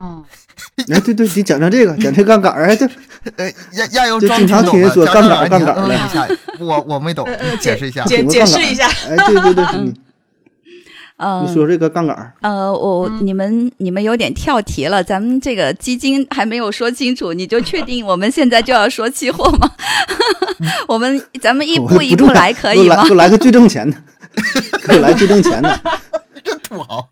[0.00, 0.22] 嗯，
[0.92, 2.88] 哎，对对，你讲讲这个，讲这杠杆儿，哎，对，
[3.36, 6.28] 呃亚亚优就庄经常听人挺懂的说杠杆杠杆儿一下，
[6.60, 7.28] 我我没懂
[7.60, 8.04] 解释一下。
[8.04, 9.94] 解解释一下，哎，对对对，你
[11.16, 13.26] 呃，你说这个杠杆儿，呃，我、嗯。
[13.26, 19.68] 你们你们有点跳题了，咱们这个基金还没有说清楚，你就确定我们现在就要说期货吗？
[20.86, 23.02] 我们咱们一步一步来可以吗？
[23.08, 23.96] 就来个最挣钱的，
[24.86, 25.80] 给我来最挣钱的。
[26.44, 27.04] 真土豪，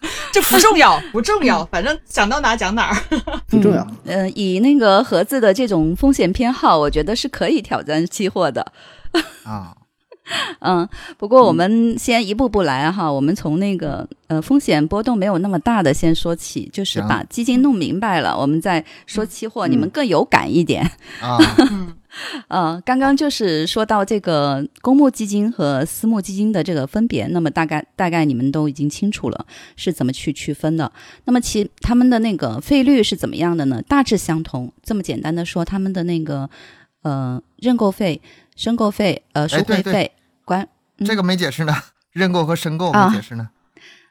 [0.32, 2.96] 这不重要，不重要，反正想到哪讲哪儿。
[3.48, 3.86] 不重要。
[4.04, 8.64] 嗯、呃，以那个盒子的这种风险偏好，我觉得是可以挑战期货的。
[9.44, 9.74] 啊，
[10.60, 20.82] 嗯，不过我们先一步步来哈，我们从那个呃风险波动没有那么大的先说起，就是把基金弄明白了，我们再说期货，嗯你们更有感一点。
[21.20, 21.38] 啊，
[21.70, 21.94] 嗯
[22.48, 30.90] 呃，刚刚就是说到这个公募基金和私募基金的这个分别，那么大概大概你们都已经清楚了是怎么去区分的。
[31.26, 33.80] 那么其他们的那个费率是怎么样的呢？
[33.86, 34.72] 大致相同。
[34.82, 36.48] 这么简单的说，他们的那个
[37.02, 38.20] 呃认购费、
[38.56, 40.10] 申购费、呃赎回费、
[40.48, 41.06] 管嗯。
[41.06, 41.72] 这个没解释呢，
[42.10, 43.08] 认购和申购啊。
[43.08, 43.50] 没解释呢。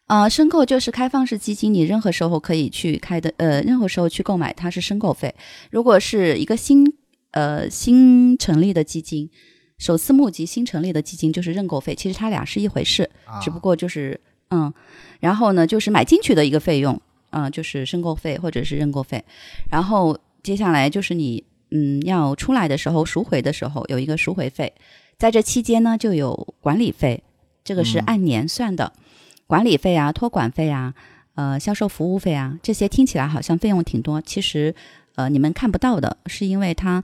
[0.05, 5.35] 啊，申购就是开放式基金，你任何时候可以去开的，呃，任何时候去购买，它是申购费。
[5.69, 6.85] 如果是一个新
[7.31, 9.29] 呃新成立的基金，
[9.77, 13.41] 首次募集新成立的基金就是认购费，其实它俩是一回事，啊。
[13.41, 14.17] 只不过就是
[14.49, 14.73] 嗯，
[15.19, 19.21] 然后呢就是买进去的一个费用，啊、就是申购费或者是认购费，
[19.69, 24.73] 然后接下来就是你嗯要出来的时候赎回的时候有一个赎回费，
[25.17, 27.23] 在这期间呢就有管理费，
[27.63, 28.93] 这个是嗯按年算的。
[29.47, 30.93] 管理费啊、托管费啊、
[31.35, 34.75] 呃销售服务费啊，这些听起来好像费用挺多，其实
[35.15, 37.03] 呃你们看不到的，是因为它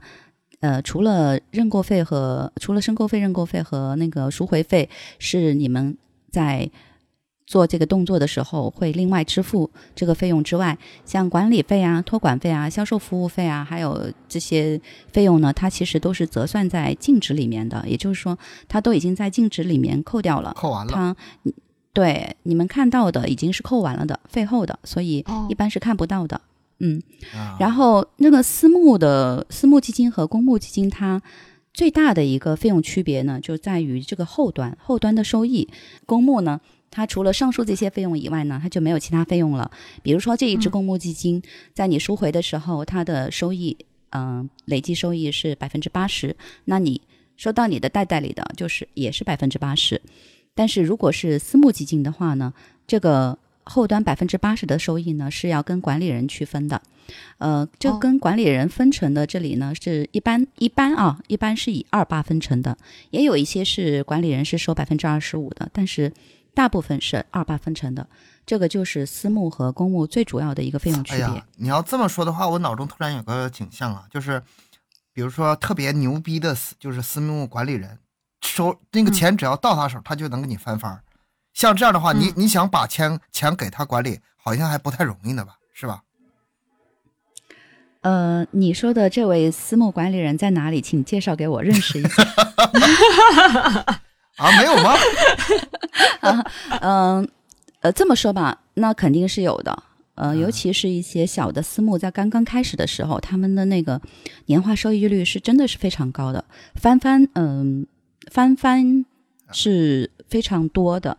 [0.60, 5.96] 呃除了认购费和除了申购费、认购费和那个赎回费是你们
[6.30, 6.70] 在
[7.46, 14.80] 做这个动作的时候会另外支付这个费用之外，像管理费啊、托管费啊、销售服务费啊，还有这些
[15.12, 20.54] 费用呢，它其实都是折算在净值里面的，也就是说，它都已经在净值里面扣掉了。
[20.56, 21.16] 扣完了，它
[21.92, 26.40] 对你们看到的已经是扣完了的费后的，所以哦一般是看不到的。
[26.80, 27.00] 嗯，
[27.32, 31.22] 啊然后那个私募的私募基金和公募基金，它
[31.72, 35.68] 最大的一个费用区别呢，就在于这个后端后端的收益。
[36.04, 36.60] 公募呢，
[36.94, 39.70] 它除了上述这些费用以外呢，它就没有其他费用了。
[40.02, 41.42] 比如说这一只嗯公募基金，
[41.74, 43.76] 在你赎回的时候，它的收益。
[44.16, 47.00] 嗯、累计收益是百分之八十，那你
[47.36, 50.00] 收到你的袋袋里的就是也是百分之八十。
[50.54, 52.54] 但是如果是私募基金的话呢，
[52.86, 56.80] 这个后端百分之八十的收益呢是要跟管理人区分的。
[57.38, 62.78] 呃，这哦跟管理人分成的这里呢是一般一般啊，一般是以二八分成的，
[63.10, 66.12] 也有一些是管理人是收百分之二十五的，但是
[66.54, 68.06] 大部分是二八分成的。
[68.46, 71.24] 这个就是私募和公募最主要的一个费用区别。
[71.24, 74.42] 哎，你要这么说的话，我脑中突然有个景象啊，就是
[75.12, 77.98] 比如说特别牛逼的私，就是私募管理人，
[78.42, 81.02] 收那个钱只要到他手，他就能给你翻番儿。
[81.54, 85.56] 像这样的话，你嗯你想把钱钱给他管理，好像还不太容易呢吧？
[85.72, 86.02] 是吧？
[88.02, 90.82] 呃，你说的这位私募管理人在哪里？
[90.82, 92.22] 请介绍给我认识一下。
[94.36, 94.94] 啊，没有吗？
[96.80, 97.28] 嗯、
[97.80, 99.82] 呃，这么说吧，那肯定是有的。
[100.16, 104.00] 呃，嗯尤其是一些小的私募，在刚刚开始的时候，他们的那个
[104.46, 106.44] 年化收益率是真的是非常高的，
[106.74, 107.86] 翻番，嗯、
[108.30, 109.04] 翻番
[109.50, 111.16] 是非常多的。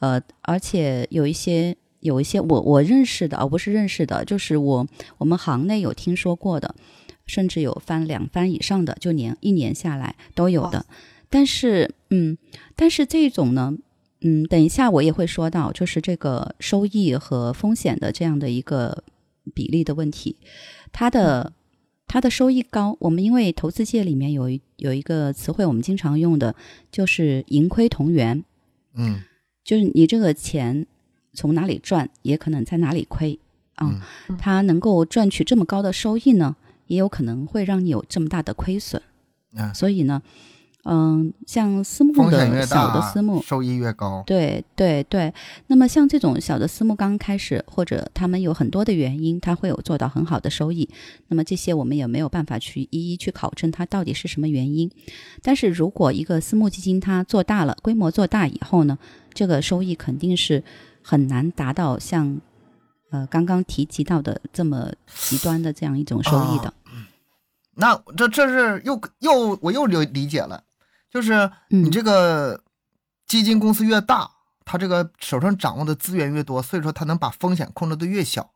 [0.00, 4.86] 呃，而且有一些有一些我我认识的，而不是认识的，就是我
[5.18, 6.74] 我们行内有听说过的，
[7.26, 10.84] 甚至有翻两番以上的，就年一年下来都有的。
[11.34, 12.38] 但是，嗯，
[12.76, 13.76] 但是这种呢，
[14.20, 19.02] 嗯，等一下我也会说到，就是这个收益和风险的这样的一个
[19.52, 20.36] 比例的问题，
[20.92, 21.52] 它的。
[22.06, 26.54] 它的收益高，我们因为投资界里面有一有一个词汇，我们经常用的
[26.92, 28.44] 就是盈亏同源，
[28.94, 29.22] 嗯
[29.64, 30.86] 就是你这个钱
[31.32, 33.40] 从哪里赚，也可能在哪里亏
[33.76, 34.00] 啊。
[34.28, 36.54] 嗯它能够赚取这么高的收益呢，
[36.88, 39.02] 也有可能会让你有这么大的亏损。
[39.56, 40.22] 嗯，所以呢，
[40.86, 44.22] 嗯，像私募的小的，私募，收益越高。
[44.26, 45.32] 对对对，
[45.68, 50.86] 那么像这种小的私募刚开始，或者他们有很多的原因，他会有做到很好的收益。
[51.28, 54.90] 那么这些我们也没有办法去一一去考证它到底是什么原因。
[55.42, 58.98] 但是如果一个私募基金它做大了，规模做大以后呢，
[59.32, 60.62] 这个收益肯定是
[61.02, 62.38] 很难达到像
[63.10, 66.74] 呃刚刚提及到的这么极端的这样一种收益的。
[67.76, 70.62] 那这这是又又我又理理解了，
[71.14, 72.60] 就是你嗯这个
[73.24, 74.28] 基金公司越大，
[74.64, 78.50] 他这个手上掌握的资源越多，所以说他能把风险控制的越小。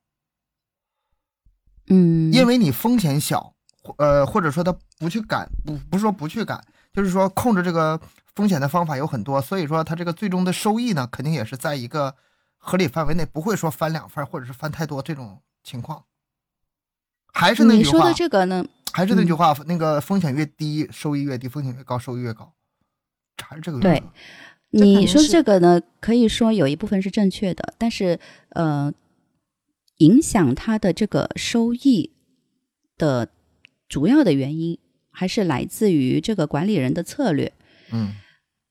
[1.86, 3.54] 嗯，因为你风险小，
[3.98, 6.60] 呃，或者说他不去赶，不不是说不去赶，
[6.92, 7.98] 就是说控制这个
[8.34, 12.16] 风险的方法有很多，所以说他这个最终的收益呢，肯定也是在一个
[12.56, 16.02] 合理范围内，不会说翻两番或者是翻太多这种情况。
[17.32, 18.64] 还是那句话你说的，这个呢，
[18.98, 22.52] 还是那句嗯话，那个风险越低，收益越低；风险越高，收益越高，
[23.40, 24.06] 还是这个原对则。
[24.72, 28.92] 这肯你说这个呢，可以说有一部分是正确的，但是呃，
[29.98, 32.10] 影响它的这个收益
[32.96, 33.28] 的
[33.88, 34.76] 主要的原因，
[35.12, 37.52] 还是来自于这个管理人的策略。
[37.92, 38.14] 嗯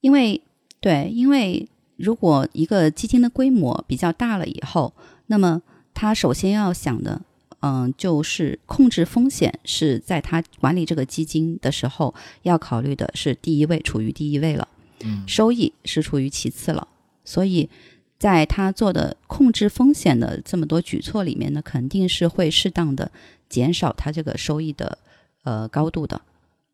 [0.02, 0.42] 因为
[0.82, 4.94] 对，因为如果一个基金的规模比较大了以后，
[5.28, 5.62] 那么
[5.94, 7.24] 他首先要想的，
[7.68, 14.66] 嗯，就是控制风险是在他管理这个基金的时候要考虑的是第一位，处于第一位了。
[15.04, 16.88] 嗯收益是处于其次了。
[17.26, 17.70] 所以，
[18.18, 23.12] 在他做的控制风险的这么多举措里面呢，肯定是会适当的
[23.50, 24.98] 减少他这个收益的
[25.44, 26.22] 呃高度的。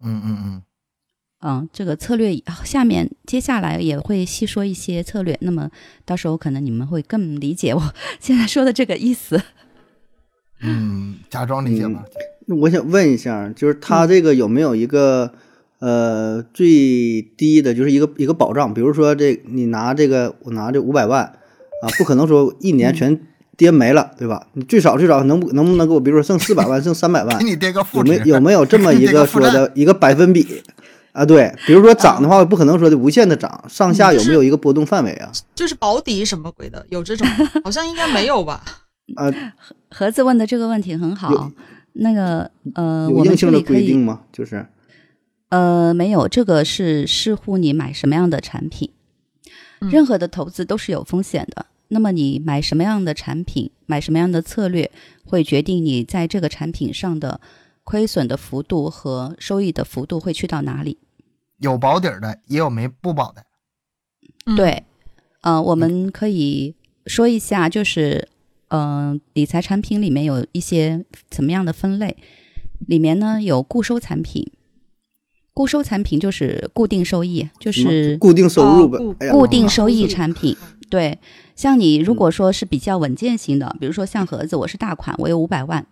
[0.01, 0.63] 嗯嗯嗯，
[1.41, 5.71] 嗯，这个策略下面接下来也会细说一些策略，那么
[6.05, 9.41] 到时候可能你们会更理解我 现在说的这个意思。
[10.63, 12.03] 嗯，假装理解吧。
[12.45, 15.31] 那我想问一下，就是它这个有没有一个、
[15.79, 18.73] 呃最低的，就是一个一个保障？
[18.73, 23.19] 比如说这你拿这个，我拿这五百万啊，不可能说一年全
[23.55, 24.47] 跌没了，对吧？
[24.53, 30.61] 你最少最少能不能不能给我，比如说剩四百万， 剩三百万给，你跌个负有，没有没有这么一个 说的一个百分比
[31.13, 31.25] 啊？
[31.25, 35.31] 对，比如说涨的话，不可能说的无限的涨，上下有没有一个波动范围啊？
[35.55, 37.49] 就是保底什么鬼的，有这种吗？
[37.63, 38.61] 好像应该没有吧？
[39.15, 39.31] 啊，
[39.89, 41.51] 盒子问的这个问题很好，
[41.93, 44.23] 那个呃，有我们这硬性的里可以规定吗？
[44.31, 44.65] 就是
[45.49, 48.89] 呃没有，这个是视乎你买什么样的产品。
[49.81, 51.65] 嗯任何的投资都是有风险的。
[51.89, 54.89] 那么你买什么样的产品，买什么样的策略，
[55.25, 57.39] 会决定你在这个产品上的
[57.83, 60.97] 亏损的幅度和收益的幅度会去到哪里。
[61.57, 63.43] 有保底儿的，也有没不保的。
[64.45, 64.83] 嗯，对，
[65.41, 66.73] 呃，我们可以
[67.05, 68.27] 说一下，就是
[68.73, 72.17] 嗯、呃理财产品里面有一些怎么样的分类？
[72.87, 74.51] 里面呢有固收产品，
[75.53, 80.57] 固收产品就是固定收益，就是固定收入固，哎固定收益嗯产品。
[80.89, 81.17] 对，
[81.55, 85.85] 像你如果说是比较稳健型的，比如说像盒子，我是大款，我有五百万，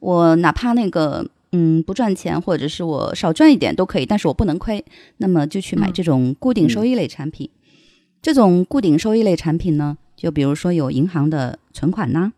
[0.00, 4.84] 我哪怕那个嗯不赚钱，或者是我少赚一点都可以，但是我不能亏，
[5.18, 7.50] 那么就去买嗯这种固定收益类产品。
[8.20, 12.32] 这种固定收益类产品呢，就比如说有银行的存款呐、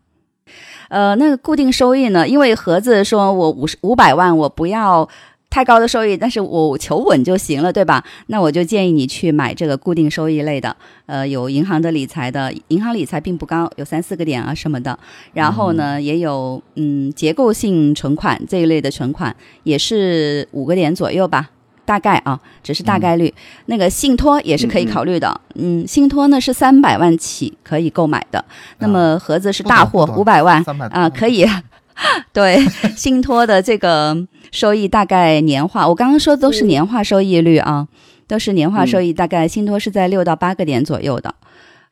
[0.89, 5.07] 呃，那个固定收益呢，因为盒子说我五十五百万，我不要
[5.49, 8.03] 太高的收益，但是我求稳就行了，对吧？
[8.27, 10.75] 那我就建议你去买这个固定收益类的，
[11.07, 14.99] 呃，有银行的理财的，银行理财并不高，有三四个点啊什么的。
[15.33, 21.49] 然后呢，也有嗯结构性存款这一类的存款，也是五个点左右吧。
[21.89, 23.33] 大概啊，只是大概率。
[23.65, 28.45] 那个信托也是可以考虑的，嗯信托呢是三百万起可以购买的，
[28.77, 31.47] 那么盒子是大货五百万，啊，可以。
[32.31, 32.63] 对，
[32.95, 34.15] 信托的这个
[34.51, 37.87] 收益大概年化，我刚刚说的都是年化收益率啊，
[38.27, 41.33] 都是年化收益，大概信托是在六到八个点左右的。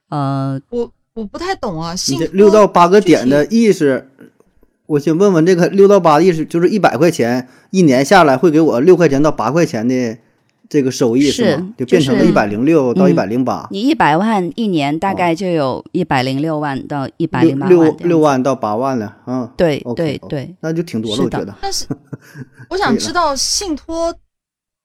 [0.10, 4.08] 呃，我我不太懂啊，你信托六到八个点的意思，
[4.88, 10.18] 我先问问这个六到八的意思，就是一百块钱一年下来会给我六块钱到八块钱的
[10.70, 11.74] 这个收益是吗？
[11.78, 19.50] 就变成了就是一百零六到一嗯百零八，你一百万一年大概就有一百零六万到一百六零八万六六万到八万了嗯。
[19.56, 21.56] 对对对，那就挺多了，我觉得。
[21.62, 21.86] 但是
[22.72, 24.14] 我想知道信托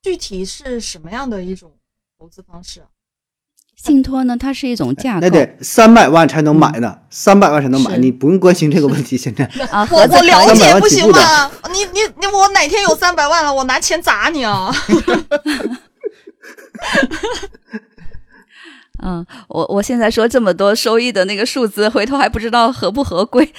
[0.01, 1.71] 具体是什么样的一种
[2.19, 2.87] 投资方式啊？
[3.83, 9.17] 信托呢，它是一种架构那得三百万才能买呢，三百万才能买，你不用关心这个问题。
[9.17, 11.51] 现在啊，我我了解不行吗？
[11.73, 14.73] 你你你，我哪天有三百万了，我拿钱砸你啊！
[19.03, 23.53] 嗯，我我现在说这么多收益的那个数字，回头还不知道合不合规。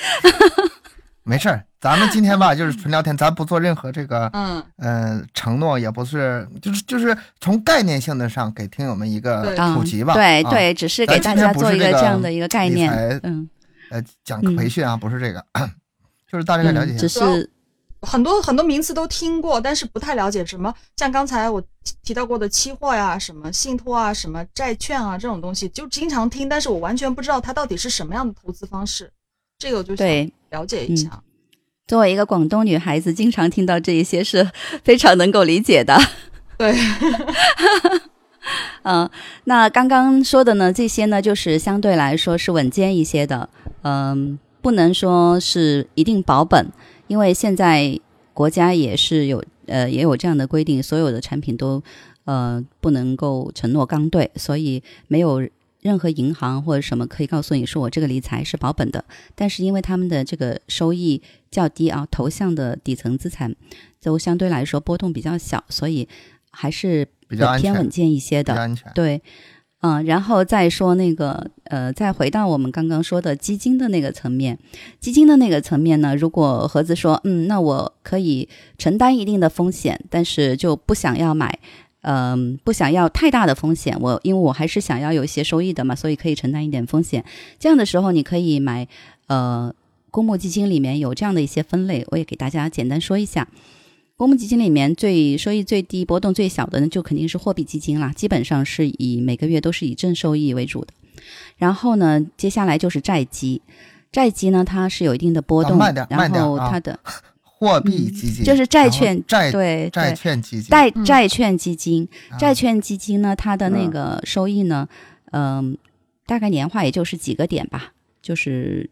[1.25, 10.13] 没事儿，咱们今天吧 就是纯聊天，咱不做任何这个嗯，呃承诺，也不是就是就是从概念性的上给听友们一个普及吧。
[10.13, 12.93] 啊，对对，只是给大家做一个这样的一个概念。
[13.23, 13.49] 嗯
[13.91, 15.45] 呃，讲嗯培训啊，不是这个，
[16.31, 17.01] 就是大概了解嗯，一下。
[17.01, 17.51] 只是
[18.03, 20.75] 很多很多名词都听过，但是不太了解什么。
[20.97, 29.11] 像刚才我提提到过的期货呀、什么信托啊、什么债券啊这种东西，就经常听，但是我完全不知道它到底是什么样的投资方式。
[29.59, 30.33] 这个我就想对。
[30.55, 31.23] 了解一下。
[31.87, 34.49] 作为一个广东女孩子，经常听到这一些是
[34.85, 35.99] 非常能够理解的。
[36.57, 36.73] 对，
[38.85, 39.11] 嗯，
[39.45, 43.49] 那刚刚说的呢，这些呢，就是相对来说是稳健一些的。
[43.83, 46.71] 嗯，不能说是一定保本，
[47.09, 47.99] 因为现在
[48.33, 51.83] 国家也是有呃也有这样的规定，所有的产品都
[52.25, 55.47] 呃不能够承诺刚兑，所以没有
[55.85, 59.05] 任何银行或者什么可以告诉你说我这个理财是保本的。
[59.35, 61.21] 但是因为他们的这个收益
[61.51, 63.55] 较低啊，投向的底层资产
[64.03, 66.09] 都相对来说波动比较小，所以
[66.51, 68.55] 还是比较偏稳健一些的。
[68.55, 68.91] 安全。
[68.95, 69.21] 对，
[69.83, 74.59] 嗯，然后再说那个，呃，再回到我们刚刚说的基金的那个层面，
[74.99, 81.59] 基金的那个层面呢，如果盒子说，嗯，那我可以承担一定的风险，但是就不想要买，
[82.05, 87.25] 嗯、不想要太大的风险，我因为我还是想要有一些收益的嘛，所以可以承担一点风险。
[87.59, 88.87] 这样的时候，你可以买，
[89.27, 89.75] 呃，
[90.11, 93.49] 公募基金里面有这样的一些分类，我也给大家简单说一下。
[94.17, 100.93] 公募基金里面最收益最低、波动最小的呢，就肯定是货币基金啦，基本上是以每个月都是以正收益为主的。
[101.57, 103.61] 然后呢，接下来就是债基，
[104.13, 106.97] 债基呢它是有一定的波动，啊慢点慢然后它的、
[107.65, 111.05] 货币基金、嗯就是债券债对债券基金、债嗯。
[111.05, 112.37] 债券基金，啊。
[112.39, 113.91] 债券基金呢，它的那嗯。
[113.91, 114.89] 个收益呢，
[115.33, 115.77] 嗯、
[116.27, 117.93] 大概年化也就是几个点吧，
[118.23, 118.91] 就是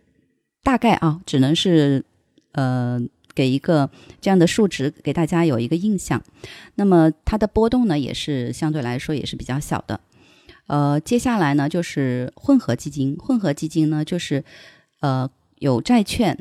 [0.62, 2.05] 大概啊，只能是
[2.53, 3.01] 呃
[3.35, 6.23] 给一个这样的数值给大家有一个印象。
[6.75, 10.01] 那么它的波动呢，也是相对来说也是比较小的。
[10.66, 14.45] 呃，接下来呢就是混合基金，混合基金呢就是
[15.01, 16.39] 呃有债券、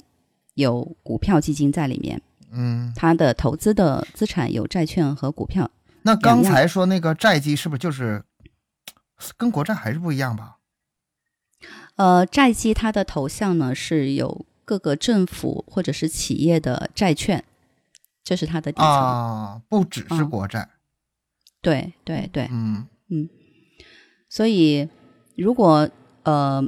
[0.54, 2.22] 有股票基金在里面，
[2.52, 5.70] 嗯，它的投资的资产有债券和股票。
[6.04, 8.24] 那刚才说那个债基是不是就是
[9.38, 10.58] 跟国债还是不一样吧？
[11.95, 17.43] 呃，债基它的头像呢是有各个政府或者是企业的债券，
[18.24, 18.88] 这是它的底层。
[18.88, 20.70] 啊，不只是嗯国债，
[21.62, 23.30] 对对对，嗯嗯
[24.28, 24.89] 所以
[25.36, 25.88] 如果
[26.24, 26.68] 呃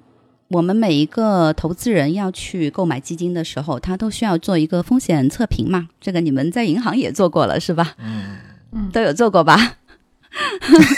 [0.53, 5.87] 我们每一个投资人要去购买基金的时候，他都需要做一个风险测评嘛。
[5.99, 7.95] 这个你们在银行也做过了是吧？
[7.97, 8.37] 嗯，
[8.71, 9.77] 嗯， 都有做过吧？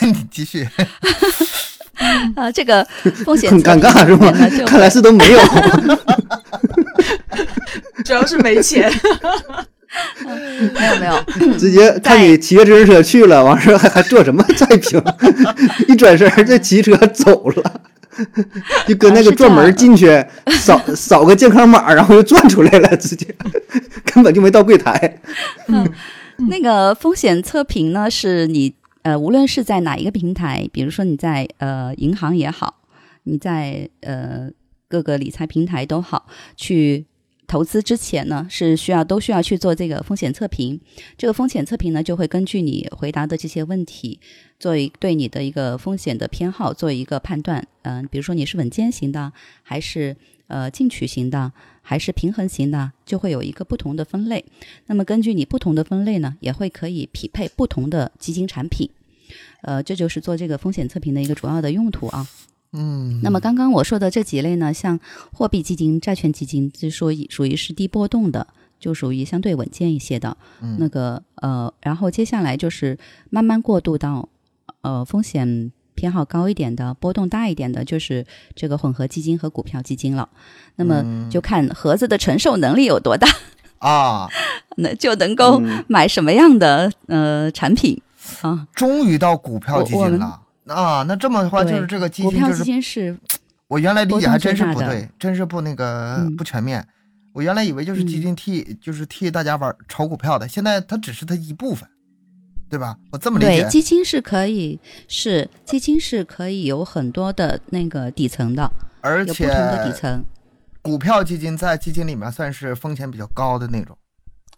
[0.01, 0.67] 你 继续。
[2.35, 2.85] 啊，这个
[3.23, 4.29] 风险很尴尬是吗？
[4.67, 5.39] 看来是都没有。
[8.03, 8.91] 主要是没钱。
[10.73, 11.23] 没有没有，
[11.57, 15.01] 直接看你骑个自行车去了，完事儿还还做什么再评？
[15.87, 17.81] 一转身儿这骑车走了。
[18.87, 20.07] 就跟那个转门进去
[20.59, 23.33] 扫扫个健康码，然后就转出来了，直接
[24.05, 25.21] 根本就没到柜台。
[25.67, 25.89] 嗯
[26.49, 32.81] 那个风险测评呢，是你呃，无论是在哪一个平台，比如说你在呃银行也好，
[33.23, 34.49] 你在呃
[34.89, 37.05] 各个理财平台都好，去
[37.47, 40.81] 投资之前呢，是需要都需要去做这个风险测评。
[41.17, 44.19] 这个风险测评呢，就会根据你回答的这些问题，
[44.59, 47.67] 做一对你的一个风险的偏好做一个判断。
[47.83, 49.31] 嗯、比如说你是稳健型的，
[49.63, 50.15] 还是
[50.47, 51.51] 呃进取型的，
[51.81, 54.43] 还是平衡型的，就会有一个不同的分类。
[54.87, 58.89] 那么根据你不同的分类呢，也会可以匹配不同的基金产品。
[59.61, 62.27] 呃，这就是做这个风险测评的一个主要的用途啊。
[62.73, 64.99] 嗯，那么刚刚我说的这几类呢，像
[65.33, 68.45] 货币基金、债券基金，就说属于是低波动的，
[68.79, 70.35] 就属于相对稳健一些的。
[70.61, 72.97] 嗯那个呃，然后接下来就是
[73.29, 74.27] 慢慢过渡到
[74.85, 80.29] 呃风险偏好高一点的、波动大一点的，就是这个混合基金和股票基金了。
[80.75, 83.27] 那么就看盒子的承受能力有多大，
[83.79, 84.29] 啊，
[84.77, 87.99] 那就能够嗯买什么样的呃产品
[88.41, 88.67] 啊。
[88.75, 91.03] 终于到股票基金了啊！
[91.07, 93.17] 那这么的话，就是这个基金股票基金就是
[93.67, 96.85] 我原来理解还真是不对，真是不那个嗯不全面。
[97.33, 101.87] 我原来以为就是基金替就是替大家玩炒股票的，现在它只是它一部分，
[102.69, 102.97] 对吧？
[103.11, 103.61] 我这么理解。
[103.61, 108.69] 对，基金是可以是基金是可以有很多的那个底层的，
[109.01, 110.23] 而且不同的底层，
[110.81, 113.97] 股票基金在基金里面算是风险比较高的那种，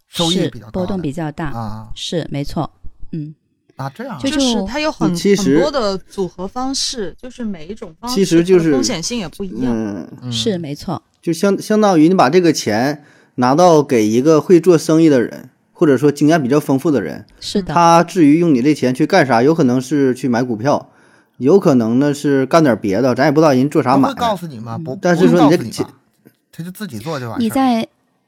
[0.07, 1.89] 收益比较高波动比较大，啊。
[1.93, 2.69] 是没错，
[3.11, 3.35] 嗯，
[3.75, 4.19] 啊这样啊。
[4.19, 9.71] 就就是它有很其实很多的组合方式，就是每一种方式其实就是风险性也不一样。
[9.73, 10.31] 嗯，嗯。
[10.31, 13.03] 是没错，就相相当于你把这个钱
[13.35, 20.89] 拿到给一个会做生意的人，或者说经验比较丰富的人，是的，他至于用你这钱去干啥，有可能是去买股票，
[21.37, 24.37] 有可能呢是干点别的，咱也不知道人做啥买告卖。
[24.37, 24.75] 诉你吗？
[24.79, 25.93] 不，但是说你这个告诉吧
[26.51, 27.39] 他就自己做就完。
[27.39, 27.87] 你在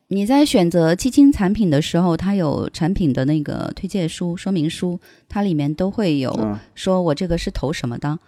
[0.09, 8.19] 你在选择基金产品的时候，它有产品的那个推荐书、说明书，它里面都会有嗯说我这个是投什么的，嗯、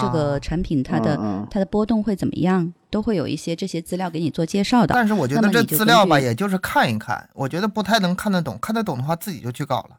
[0.00, 4.94] 这啊个产品它的、嗯嗯它的波动会怎么样，都会有一些这些资料给你做介绍的。
[4.94, 8.58] 但是我觉得这资料吧，也就是看一看，我觉得不太能看得懂。
[8.60, 9.98] 看得懂的话，自己就去搞了。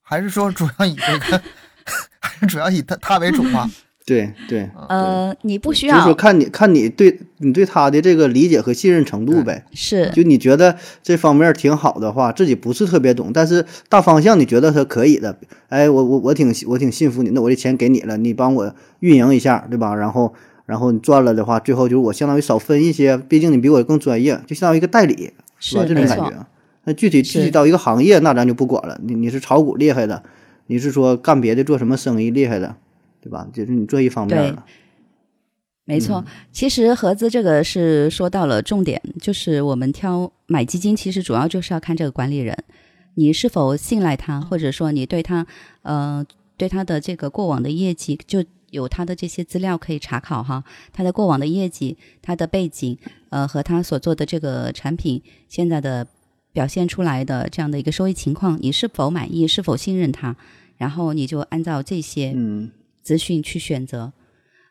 [0.00, 1.42] 还是说主要以这个，
[2.20, 3.70] 还是主要以它它为主嘛？
[4.10, 9.64] 对对，呃，你不需要就是说看你看你对你对他的这个理解和信任程度呗。
[9.72, 15.38] 是就你觉得这方面挺好的话，自己不是特别懂，但是大方向你觉得他可以的，
[15.68, 19.94] 哎，我我我挺我挺信服你，那我这钱给你了，你帮我运营一下，对吧？
[19.94, 20.34] 然后
[20.66, 25.84] 然后你赚了的话，最后就是我相当于少分一些，毕竟你比我更专业，就相当于一个代理，是吧？
[25.86, 26.32] 这种感觉。
[26.82, 28.98] 那具体具体到一个行业，那咱就不管了。
[29.04, 30.24] 你你是炒股厉害的，
[30.66, 32.74] 你是说干别的做什么生意厉害的，
[33.20, 33.48] 对吧？
[33.52, 34.64] 就是你这一方面对了。
[35.84, 42.56] 没错，其实合资这个是说到了重点，就是我们挑买基金，其实主要就是要看这个管理人，
[43.14, 45.44] 你是否信赖他，或者说你对他，
[45.82, 46.24] 呃，
[46.56, 50.62] 对他的这个过往的业绩，就有他的这些资料可以查考哈，
[50.92, 52.96] 他的过往的业绩、他的背景，
[53.30, 56.06] 呃，和他所做的这个产品现在的
[56.52, 60.36] 表现出来的这样的一个收益情况，你是否满意，是否信任他，
[60.76, 62.70] 然后你就按照这些，嗯
[63.02, 64.12] 资讯去选择。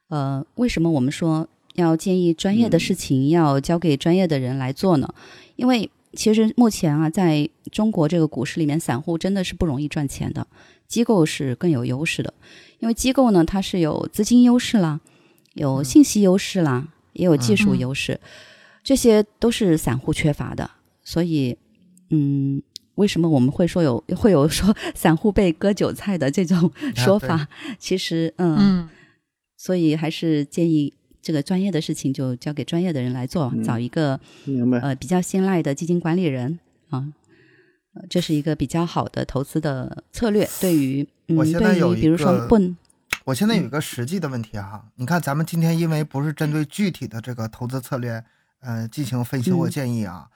[0.07, 5.13] 呃，为什么我们说要建议专业的事情要交给专业的人来做呢？
[5.55, 10.47] 因为其实目前啊，在中国这个股市里面，散户真的是不容易赚钱的，
[10.87, 12.33] 机构是更有优势的。
[12.79, 14.99] 因为机构呢，它是有资金优势啦，
[15.53, 18.19] 有信息优势啦，也有技术优势，
[18.83, 20.71] 这些都是散户缺乏的。
[21.03, 21.57] 所以，
[22.09, 22.61] 嗯。
[22.99, 27.47] 为什么我们会说有会有说散户被割韭菜的这种说法？
[27.79, 28.89] 其实，嗯，嗯，
[29.57, 34.19] 所以还是建议这个专业的事情就交给专业的人来做，嗯找一个。
[34.81, 37.07] 呃比较信赖的基金管理人啊，
[37.93, 40.47] 呃这是一个比较好的投资的策略。
[40.59, 42.47] 对于嗯，我现在有一对于比如说
[43.25, 48.23] 我现在有一个实际的问题哈，你看咱们今天因为不是针对具体的这个投资策略，
[48.61, 50.27] 呃，进行分析或嗯建议啊，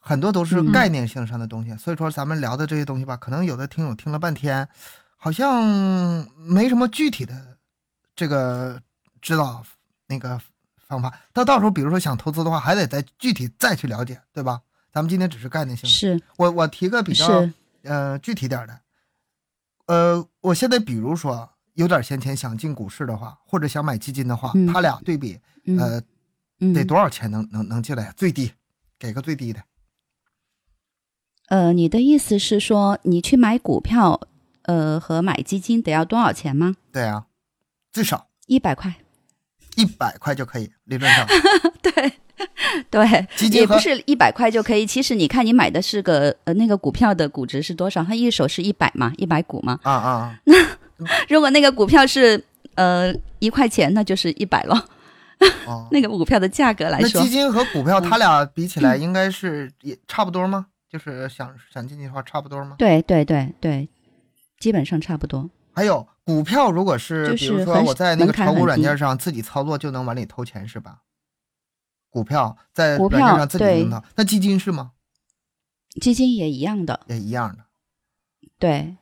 [0.00, 4.66] 很多都是嗯概念性上的东西，所以说咱们聊的这些东西吧，可能有的听友听了半天，
[5.16, 5.62] 好像
[6.36, 7.58] 没什么具体的
[8.16, 8.80] 这个
[9.20, 9.62] 指导
[10.06, 10.40] 那个
[10.78, 11.16] 方法。
[11.32, 14.60] 到到时候比如说想投资的话，还得再具体再去了解，对吧？
[14.90, 15.92] 咱们今天只是概念性的。
[15.92, 17.48] 是我我提个比较
[17.82, 18.80] 呃具体点的，
[19.86, 26.02] 呃，我现在比如说有点闲钱想进股市的话，或者想买基金的话，嗯他俩对比，嗯呃，
[26.58, 28.12] 嗯得多少钱能能能进来？
[28.16, 28.50] 最低，
[28.98, 29.62] 给个最低的。
[31.50, 34.20] 呃，你的意思是说你去买股票，
[34.62, 36.76] 呃和买基金得要多少钱吗？
[36.92, 37.24] 对啊，
[37.92, 38.94] 最少一百块，
[39.76, 41.26] 一百块就可以，理论上。
[41.82, 42.12] 对
[42.88, 44.86] 对，基金和也不是一百块就可以。
[44.86, 48.04] 其实你看，你买的是个呃那个股票的估值是多少？
[48.04, 49.78] 它一手是一百嘛，一百股嘛。
[49.82, 50.54] 啊啊，那
[51.28, 52.42] 如果那个股票是
[52.76, 54.86] 呃一块钱，那就是一百了。
[55.66, 60.66] 哦，那个股票的价格来说那基，金和股票它俩比起嗯来，应该是也差不多吗？
[60.90, 62.74] 就是想想进去的话，差不多吗？
[62.78, 63.88] 对对对对，
[64.58, 65.48] 基本上差不多。
[65.72, 71.02] 还有股票，如果是就比如是说我在那个炒股软件上自己操作就能往里投钱是吧？
[72.10, 74.92] 股票在股票软件上自己对能投，那基金是吗？
[76.00, 77.64] 基金也一样的，也一样的。
[78.58, 78.96] 对。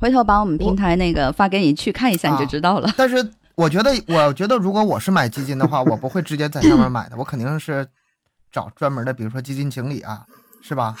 [0.00, 2.92] 回头把我们平台那个发给你去看一下，你就啊知道了。
[2.96, 3.16] 但是
[3.54, 7.86] 我觉得，我觉得如果我是买基金的话，我不会直接在上面买的，我肯定是
[8.50, 10.26] 找专门的，比如说基金经理啊，
[10.66, 10.96] 是吧？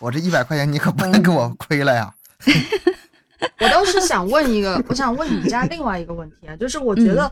[0.00, 2.12] 我这一百块钱你可不能给我亏了呀。
[3.60, 7.30] 我倒是想问一个，我想问你家另外一个问题啊，就是我觉得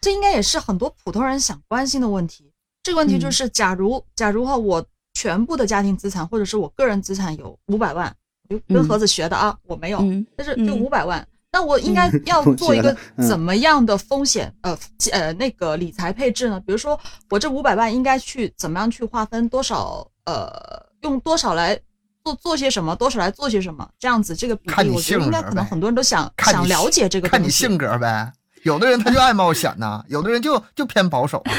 [0.00, 2.52] 这应该也是很多普通人想关心的问题。
[2.84, 8.14] 这个问题就是，假如假如哈，我全部的家庭资产或者是我个人资产有五百万，
[8.48, 12.96] 就跟嗯盒子学的啊，我没有，嗯但是就嗯五百万，那我应该要 做一个
[13.26, 14.78] 怎么样的风险呃
[15.10, 16.60] 呃那个理财配置呢？
[16.60, 16.98] 比如说
[17.30, 21.78] 我这五百万应该去怎么样去划分多少呃用多少来
[22.24, 27.28] 做做些什么，多少来做些什么，这样子这个比例，我觉得应该可能很多人都想想了解这个。
[27.28, 28.32] 看你性格呗。
[28.62, 31.52] 有的人他就爱冒险呐， 有的人就就偏保守啊。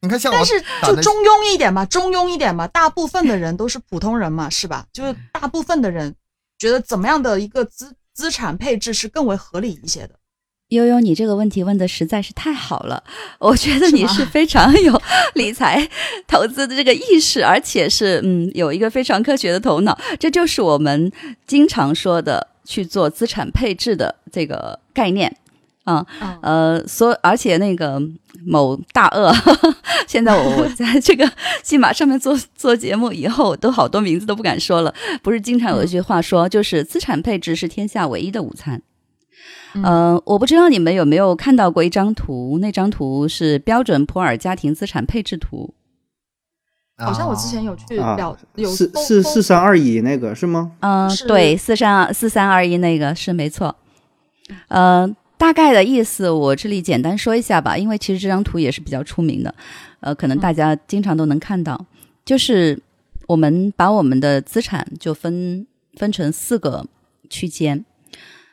[0.00, 4.86] 你看像我但是就中庸一点嘛，中庸一点嘛，大部分的人都是普通人嘛，是吧？
[4.92, 6.14] 就是大部分的人
[6.56, 10.14] 觉得怎么样的一个资资产配置是更为合理一些的。
[10.70, 13.02] 悠悠，你这个问题问的实在是太好了，
[13.38, 15.00] 我觉得你是非常有
[15.34, 15.88] 理财
[16.26, 21.10] 投资的这个意识，而且是嗯有一个非常科学的头脑，这就是我们
[21.46, 25.36] 经常说的去做资产配置的这个概念
[25.84, 26.06] 啊。
[26.20, 28.00] 嗯，呃，所而且那个
[28.46, 29.34] 某大鳄，
[30.06, 31.28] 现在我我在这个
[31.64, 34.94] 戏码上面做做节目以后，都好多名字都不敢说了。
[35.20, 38.80] 不是经常有一句话说，就是资产配置是天下唯一的午餐。
[39.74, 45.74] 嗯呃，我不知道你们有没有看到过一张图，那张图是标准普尔家庭资产配置图。
[46.96, 50.72] 好像我之前有去啊了，有四四四三二一那个是吗？
[50.80, 53.74] 嗯、是对，四三四三二一那个是没错。
[54.68, 55.08] 呃，
[55.38, 59.54] 大概的意思我这里简单说一下吧，因为其实这张图也是比较出名的，
[60.00, 61.86] 呃，可能大家经常都能看到，
[62.22, 62.78] 就是
[63.28, 66.84] 我们把我们的资产就分分成四个
[67.30, 67.82] 区间，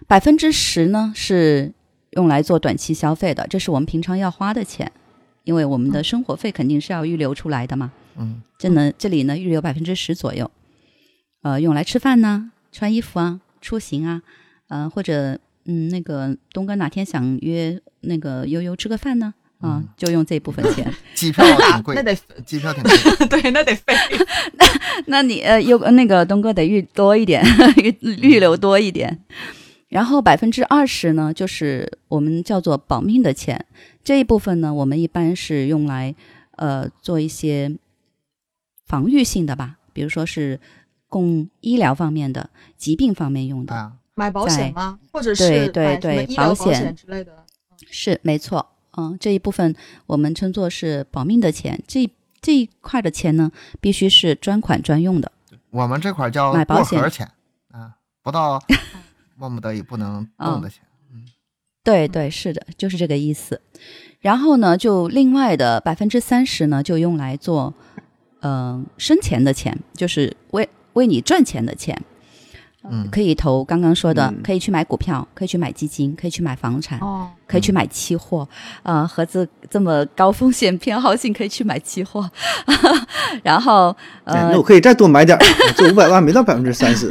[0.08, 1.74] 百分之十呢是
[2.12, 4.90] 用来做短期消费的，这是我们平常要花的钱，
[5.44, 7.92] 因为我们的生活费肯定是要预留出来的嘛。
[8.18, 10.50] 嗯这呢，这里呢预留百分之十左右，
[11.44, 14.22] 呃，用来吃饭呢、穿衣服啊、出行啊，
[14.70, 19.34] 呃，或者嗯，那个东哥哪天想约那个悠悠吃个饭呢？
[19.60, 20.92] 啊、嗯就用这部分钱。
[21.14, 22.92] 机票挺贵 那，得机票挺贵。
[23.28, 23.94] 对，那得费。
[25.08, 27.44] 那你呃，有那个东哥得预多一点，
[27.76, 29.20] 预预留多一点。
[29.90, 33.66] 然后百分之二十呢，就是我们叫做保命的钱，
[34.04, 36.14] 这一部分呢，我们一般是用来
[36.58, 37.78] 呃做一些
[38.86, 40.60] 防御性的吧，比如说是
[41.08, 43.74] 供医疗方面的、疾病方面用的。
[43.74, 45.00] 啊，买保险吗？
[45.12, 47.46] 或者是对对对医疗保保险险之类的？
[47.90, 49.74] 是没错，嗯，这一部分
[50.08, 52.10] 我们称作是保命的钱，这
[52.42, 55.32] 这一块的钱呢，必须是专款专用的。
[55.70, 57.32] 我们这块叫买保险钱
[57.72, 58.62] 啊，不到
[59.40, 60.80] 万不得已不能动的钱。
[61.14, 61.24] 嗯
[61.84, 63.62] 对对，是的，就是这个意思。
[64.20, 67.74] 然后呢，就另外的百分之三十呢，就用来做，
[68.42, 71.98] 嗯、生钱的钱，就是为为你赚钱的钱。
[72.90, 78.48] 嗯可以投刚刚说的，嗯可以去买股票，可以去买基金，可以去买房产，哦，可以去买期货。
[78.84, 82.30] 啊、盒子这么高风险偏好性，可以去买期货。
[83.44, 85.38] 然后，呃哎那我，可以再多买点
[85.76, 87.10] 这 五百万没到百分之三十，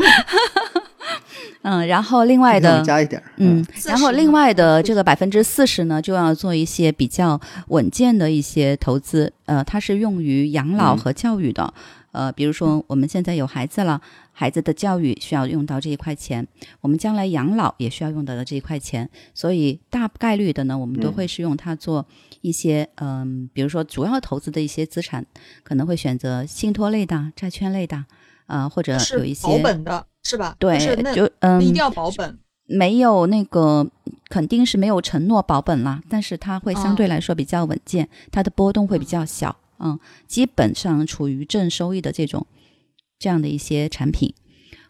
[1.68, 3.24] 嗯，然后另外的，加一点儿。
[3.38, 11.74] 嗯，然后另外的这个百分之四十呢，就要做一些比较稳健的一些投资，呃，它是用于养老嗯和教育的。
[12.12, 14.00] 呃，比如说我们现在有孩子了，
[14.30, 16.46] 孩子的教育需要用到这一块钱，
[16.80, 22.06] 我们将来养老也需要用到的这一块钱，所以大概率的呢，我们都嗯会是用它做
[22.42, 25.26] 一些，嗯、比如说主要投资的一些资产，
[25.64, 28.04] 可能会选择信托类的、债券类的，
[28.46, 30.56] 啊、或者有一些保本的，是吧？
[30.58, 32.38] 对就是那，就嗯，一定要保本。
[32.68, 33.88] 没有那个
[34.28, 39.96] 肯定是没有承诺保本啦，但是它会相对来说比较稳健，它的波动会比较小，嗯，
[40.26, 42.44] 基本上处于正收益的这种
[43.20, 44.34] 这样的一些产品，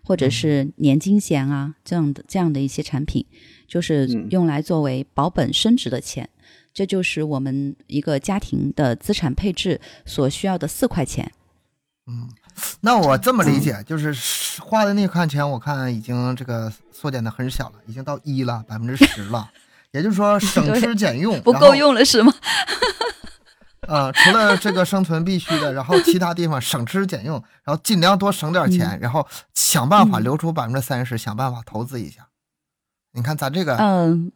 [0.03, 3.26] 或者是年金险啊这样的这样的一些产品，
[3.68, 6.30] 就是嗯用来作为保本升值的钱。
[6.72, 11.30] 这就是我们一个家庭的资产配置所需要的四块钱。
[12.81, 14.15] 那我这么理解，就是
[14.61, 19.51] 花的那块钱，我看已经这个缩减的很小了，已经到一了，百分之十了。
[19.93, 21.75] 也就是说， 省吃俭用不够。
[21.75, 22.33] 用了是吗？
[23.89, 32.27] 呃，除了这个生存必须的，然后其他地方省吃俭用，然后尽量多省点钱，然后想办法留出百分之三十，想办法投资一下。
[33.13, 34.33] 你看咱这个，嗯，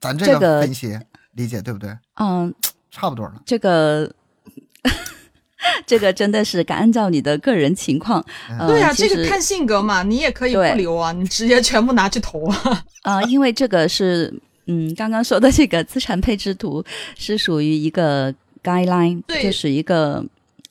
[0.00, 0.98] 咱这这个个分析
[1.32, 1.98] 理解对不对？
[2.14, 2.54] 嗯，
[2.90, 3.42] 差不多了。
[3.44, 4.14] 这个。
[5.86, 8.24] 这个真的是按照你的个人情况，
[8.58, 12.84] 呃、对呀、其实这个看性格嘛，你也可以不留啊，你直接全部拿去投啊。
[13.02, 14.32] 啊、因为这个是
[14.66, 16.84] 嗯，刚刚说的这个资产配置图
[17.16, 19.42] 是属于一个 guideline，对。
[19.42, 20.24] 就是一个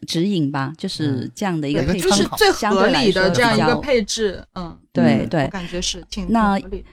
[0.06, 4.78] 指引吧，就是这样的一个配置，就是最合理的这样一个配置，嗯，嗯。
[4.94, 5.26] 对。
[5.28, 6.84] 对我，感觉是挺合理的。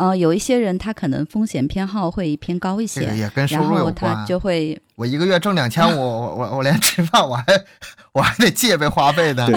[0.00, 4.26] 呃，有一些人他可能风险偏好会偏高一这个些，也跟收入有后他关。
[4.26, 7.44] 就会我一个月挣两千，我我我我连吃饭我还
[8.12, 9.46] 我还得借呗花呗的。
[9.46, 9.54] 对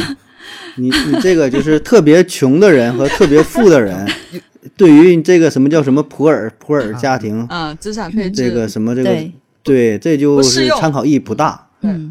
[0.76, 4.06] 你你这个就是特别穷的人和特别富的人
[4.76, 9.32] 对于这个什么叫什么普洱普洱家庭，啊，资产配置这个什么这个对，
[9.64, 11.70] 对，这就是参考意义不大。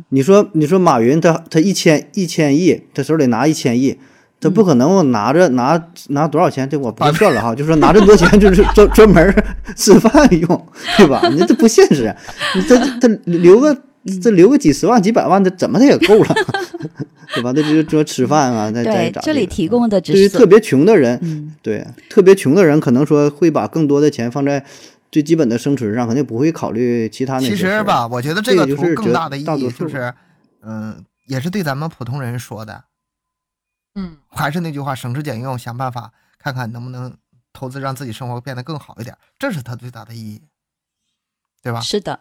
[0.09, 3.99] 你说你说马云他他一千一千亿，他手里拿一千亿，
[4.43, 9.33] 他不可能我拿着拿拿多少钱，这我不会算了哈，就说拿这么多钱就是 专专门儿
[9.77, 10.67] 吃饭用，
[10.97, 11.23] 对吧？
[11.33, 12.17] 你这不现实，啊
[12.57, 13.75] 你这这留个
[14.21, 16.35] 这留个几十万几百万，的怎么的也够了，
[17.35, 17.53] 对吧？
[17.55, 24.65] 那就是说吃饭啊，再再对，咋这里提供的只是对于特别穷的人，嗯对特别穷的人，可能说会把更多的钱放在
[25.13, 30.13] 最基本的生存上，肯定不会考虑其他那些其事儿实吧，我觉得这这个图更大的意义就是，
[30.67, 30.97] 嗯，
[31.29, 32.83] 也是对咱们普通人说的。
[33.95, 37.15] 嗯，还是那句话，省吃俭用，想办法看看能不能
[37.53, 40.43] 投资让自己生活变得更好一点，这是他最大的意义，
[41.63, 41.81] 对吧？
[41.81, 42.21] 是的，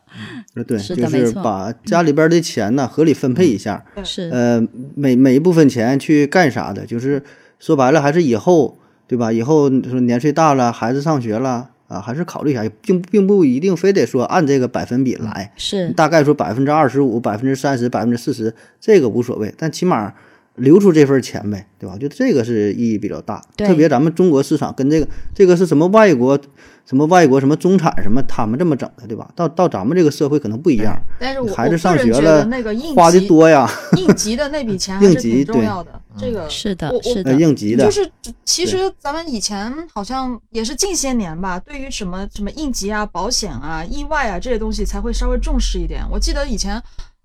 [0.55, 4.03] 呃对，是就是把家里边的钱呢合理分配一下，对。
[4.03, 4.29] 是。
[4.29, 4.61] 呃，
[4.95, 7.23] 每每一部分钱去干啥的，就是
[7.57, 9.31] 说白了还是以后，对吧？
[9.31, 15.89] 以后说年岁大了，孩子上学了啊，还是考虑一下，并并不一定非得说按这个百分比来，是。
[15.93, 20.13] 大概说百分之二十五、百分之三十、百分之四十，这个无所谓，但起码
[20.55, 21.97] 留出这份钱呗，对吧？
[21.97, 26.39] 就这个是意义比较大，特别咱们中国市场跟这个这个是什么外国
[26.85, 29.29] 什么外国什么中产什么他们这么整的，对吧？
[29.35, 35.99] 到到咱们这个社会可能不一样，但是我孩子我个人觉上学了得那个应花的急多呀， 应急的那笔钱还 应是挺重要的。
[36.17, 38.11] 这个是的是的，应急的，就是
[38.43, 46.03] 其实咱们以前好像也是近些年吧，对于什么什么应急啊、保险啊、意外啊这些东西才会稍微重视一点。
[46.11, 46.81] 我记得以前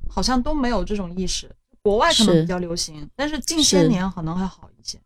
[0.09, 1.51] 好像都没有这种意识，
[1.87, 4.99] 国外可能比较流行，但是近些年可能还好一些。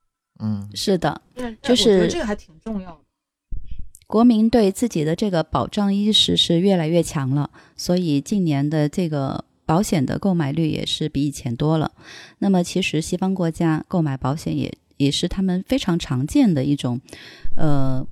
[0.42, 1.20] 嗯，是的。
[1.34, 3.00] 对，就我觉得是这个还挺重要的。
[4.06, 11.92] 国民对自己的这个保障意识是越来越强了，所以近年的这个保险的购买率也是比以前多了。
[12.38, 16.98] 那么，其实西方国家购买保险也也是他们非常常见的一种，
[17.56, 18.02] 呃，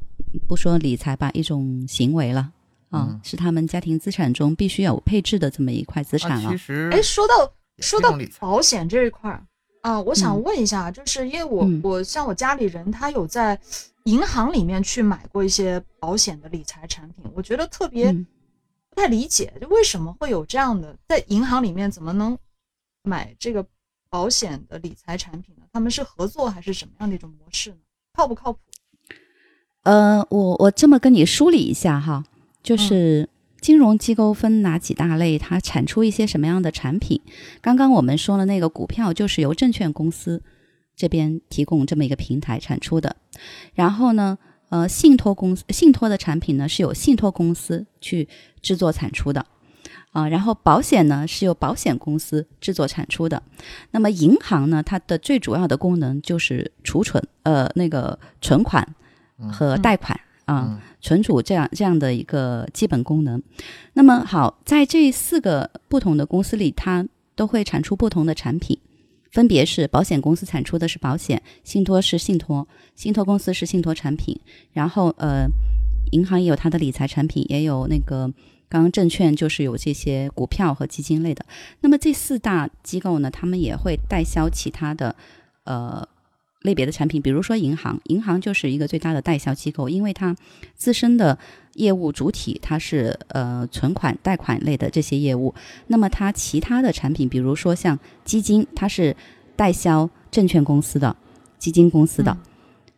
[0.46, 2.52] 不说理财吧，一种行为了
[2.90, 6.58] 啊，嗯是他们家庭资产中必须有配置的这么一块资产了啊其。
[6.58, 9.42] 实哎，说到说到保险这一块儿
[9.82, 13.58] 啊，我想嗯问一下，就是因为我、嗯我像我家里人，他有在
[14.04, 18.26] 银行里面去买过一些保险的理财产品，我觉得特别嗯
[18.90, 22.36] 不太理解，就为什么会有这样的，在银行里面怎么能
[23.02, 23.64] 买这个
[24.10, 25.62] 保险的理财产品呢？
[25.72, 27.76] 他们是合作还是什么样的一种模式呢？
[28.12, 28.58] 靠不靠谱？
[29.84, 32.24] 呃，我我这么跟你梳理一下哈，
[32.62, 33.28] 就是
[33.60, 37.20] 金融机构分哪几大类，它产出一些什么样的产品。
[37.60, 40.42] 刚刚我们说了，那个股票就是由证券公司
[40.96, 43.16] 这边提供这么一个平台产出的，
[43.74, 44.38] 然后呢，
[44.68, 48.28] 呃，信托公司信托的产品呢是由信托公司去
[48.62, 49.44] 制作产出的。
[50.10, 53.40] 啊、然后保险呢是由保险公司制作产出的，
[53.92, 58.96] 那么银行呢，它的最主要的功能就是储存，呃，那个存款
[59.52, 63.42] 和贷款啊、嗯存储这样这样的一个基本功能。
[63.94, 68.78] 那么好，在这四个不同的公司里，它都会产出不同的产品，
[69.30, 74.38] 分别是保险公司产出的是保险，信托是信托，信托公司是信托产品，
[74.72, 75.46] 然后呃，
[76.12, 78.32] 银行也有它的理财产品，也有那个。
[78.70, 81.42] 刚刚证券就是有这些股票和基金类的，
[81.80, 85.16] 那么这四大机构呢，他们也会代销其他的
[85.64, 86.06] 呃
[86.62, 90.34] 类别的产品，比如说银行，银行就是一个最大的代销机构，因为它
[90.74, 91.38] 自身的
[91.74, 95.54] 业务主体它是呃存款、贷款类的这些业务，
[95.86, 99.14] 那么它其他的产品，比如说像基金，它是
[99.54, 101.16] 代销证券公司的、
[101.58, 102.36] 基金公司的，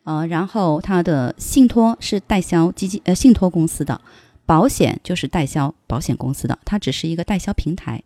[0.05, 4.01] 呃，然后它的信托是代销基金呃信托公司的。
[4.47, 8.03] 保险就是代销保险公司的，它只是一个代销平台，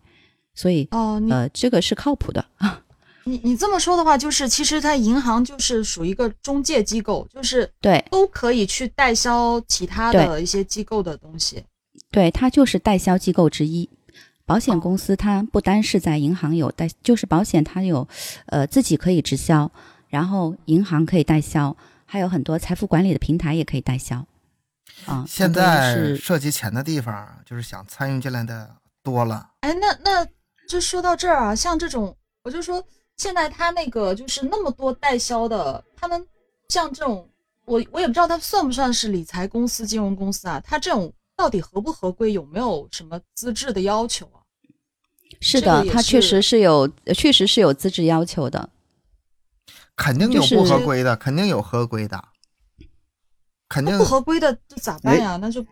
[0.53, 2.45] 所以哦，呃，这个是靠谱的。
[3.25, 11.63] 你你这么说的话，就是其实它银行就是属于一个中介机构，就是对都可以去代销其他的一些机构的东西。
[12.11, 13.89] 对，它就是代销机构之一。
[14.45, 18.07] 保险哦公司它不单是在银行有代，就是保险它有，
[18.45, 19.71] 呃，自己可以直销，
[20.07, 24.23] 然后银行可以代销，还有很多财富管理的平台也可以代销。
[25.07, 28.69] 啊，现在是涉及钱的地方，就是想参与进来的
[29.03, 29.49] 多了。
[29.61, 30.27] 哎，那那
[30.69, 32.85] 就说到这儿啊，像这种，我就说
[33.17, 36.25] 现在他那个就是那么多代销的，他们
[36.69, 37.27] 像这种，
[37.65, 40.61] 我我也不知道他算不算是理财公司、金融公司啊？
[40.65, 44.43] 他这种到底合不合规，有没有什么资质的要求啊？
[45.41, 48.69] 是的，这个也它确实是有，呃确实是有资质要求的。
[49.95, 52.21] 肯定有不合规的，肯定有合规的，
[53.69, 55.37] 肯定不合规的这咋办呀？
[55.37, 55.65] 那就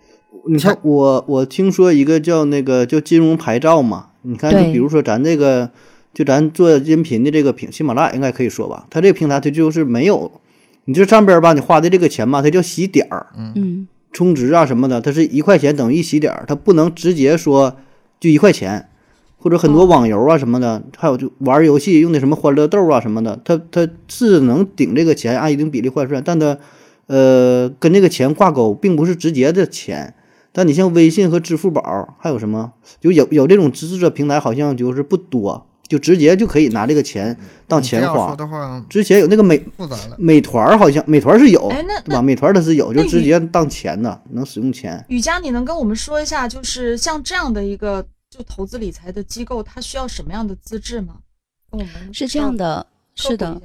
[0.47, 5.69] 你看我我听说一个叫那个叫金融牌照嘛，你看就比如说咱这个
[6.13, 10.31] 就咱做音频的这个平喜马拉雅应该可以说吧，它这个平台它就是没有，
[10.85, 17.77] 你这上边吧你花的这个钱吧，它叫洗点儿、嗯，充值啊什么的，它是一块钱等于一洗点儿，它不能直接说
[18.19, 18.89] 就一块钱，
[19.37, 19.85] 或者很多哦。
[19.85, 26.57] 网游啊什么的，还有就玩游戏用的什么欢乐豆啊什么的，它它是能顶这个钱按一定比例换算，但它
[27.07, 30.13] 呃跟这个钱挂钩，并不是直接的钱。
[30.55, 37.37] 但你像微信和支付宝，还有什么，就有有这种资质的平台，好像就是不多，就直接就可以拿这个钱
[37.67, 38.35] 当钱花。
[38.89, 39.63] 之前有那个美。
[40.17, 42.21] 美团，好像美团是有，哎那对吧？
[42.21, 45.05] 美团它是有，就直接当钱的，能使用钱。
[45.09, 51.17] 雨佳，你能跟我们说一下，就是像这样的一个就投资理财的机构，它需要什么样的资质吗？
[51.69, 53.61] 跟我们是这样的，是的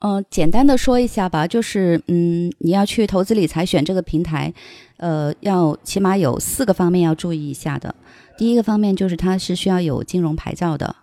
[0.00, 4.52] 嗯、简单的说一下吧，就是嗯，你要去投资理财选这个平台，
[4.96, 7.94] 呃，要起码有四个方面要注意一下的。
[8.36, 10.96] 第一个方面就是它是需要有金融牌照的。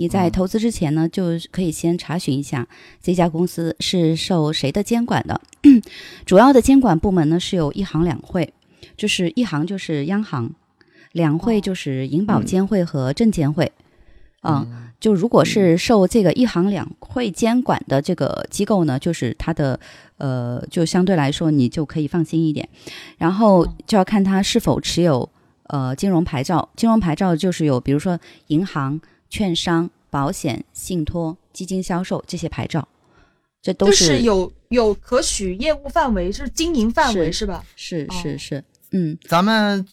[0.00, 2.66] 你在投资之前呢，就可以先查询一下
[3.02, 5.40] 这家公司是受谁的监管的。
[6.24, 8.52] 主要的监管部门呢是有一行两会，
[8.96, 10.52] 就是一行就是央行，
[11.12, 13.70] 两会哦就是银保监会和证监会。
[14.40, 19.78] 啊、嗯就如果是受这个一行两会监管的这个机构呢，就是它的
[20.16, 22.68] 呃，就相对来说你就可以放心一点。
[23.16, 25.28] 然后就要看它是否持有
[25.64, 32.88] 呃金融牌照，金融牌照就是有比如说银行、券商、保险、信托、基金销售这些牌照，
[33.60, 37.64] 这都就是有有可许业务范围，是经营范围是是吧？
[37.76, 39.86] 是哦是是，嗯，咱们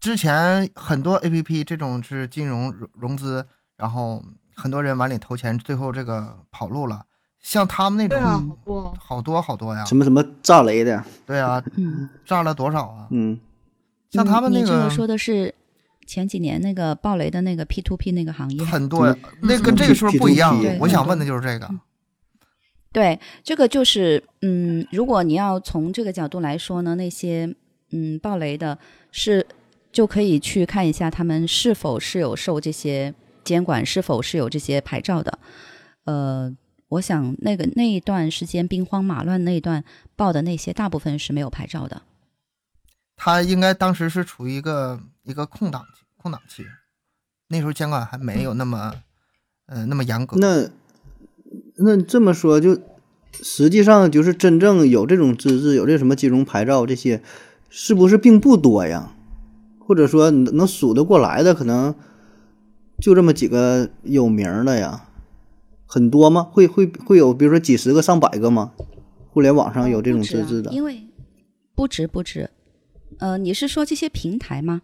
[0.00, 3.46] 之前很多 A P P 这种是金融融融资，
[3.76, 4.22] 然后
[4.54, 7.04] 很多人往里投钱，最后这个跑路了。
[7.40, 13.06] 像他们那对啊，种好多好多好多呀，什么什么炸雷的，对啊，嗯，炸了多少啊？
[13.12, 13.38] 嗯，
[14.10, 15.54] 像他们那个你这个说的是
[16.06, 20.78] 前几年那个暴雷的那个 P to P 那个行业，很多，那跟这个是不是不一样 P2P？？
[20.80, 21.68] 我想问的就是这个。
[22.92, 27.54] 对，这个就是，嗯，如果你要从这个角度来说呢，那些
[27.90, 28.78] 嗯暴雷的
[29.12, 29.46] 是
[29.92, 33.12] 就可以去看一下他们是否是有受这些
[33.44, 35.38] 监管，是否是有这些牌照的。
[36.04, 36.50] 呃，
[36.88, 39.84] 我想那个那一段时间兵荒马乱那一段
[40.14, 42.00] 报的那些，大部分是没有牌照的。
[43.16, 46.64] 他应该当时是处于一个一个空档期，空档期，
[47.48, 48.92] 那时候监管还没有那么，
[49.66, 50.36] 呃，那么严格。
[50.38, 50.68] 那
[51.76, 52.78] 那这么说，就
[53.32, 57.22] 实际上就是真正有这种资质、有这什么金融牌照这些，
[57.68, 59.12] 是不是并不多呀？
[59.80, 61.94] 或者说能能数得过来的，可能
[63.00, 65.08] 就这么几个有名的呀？
[65.86, 66.42] 很多吗？
[66.42, 68.72] 会会会有，比如说几十个、上百个吗？
[69.30, 71.08] 互联网上有这种资质的，因为
[71.74, 72.50] 不止不止。
[73.18, 74.82] 呃，你是说这些平台吗？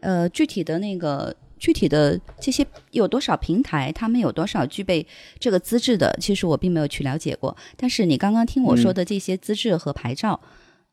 [0.00, 5.06] 呃，具体的那个具体的这些有多少平台，他们有多少具备
[5.38, 7.56] 这个资质的，其实我并没有去了解过。
[7.76, 10.40] 但是你刚刚听我说的这些资质和牌照，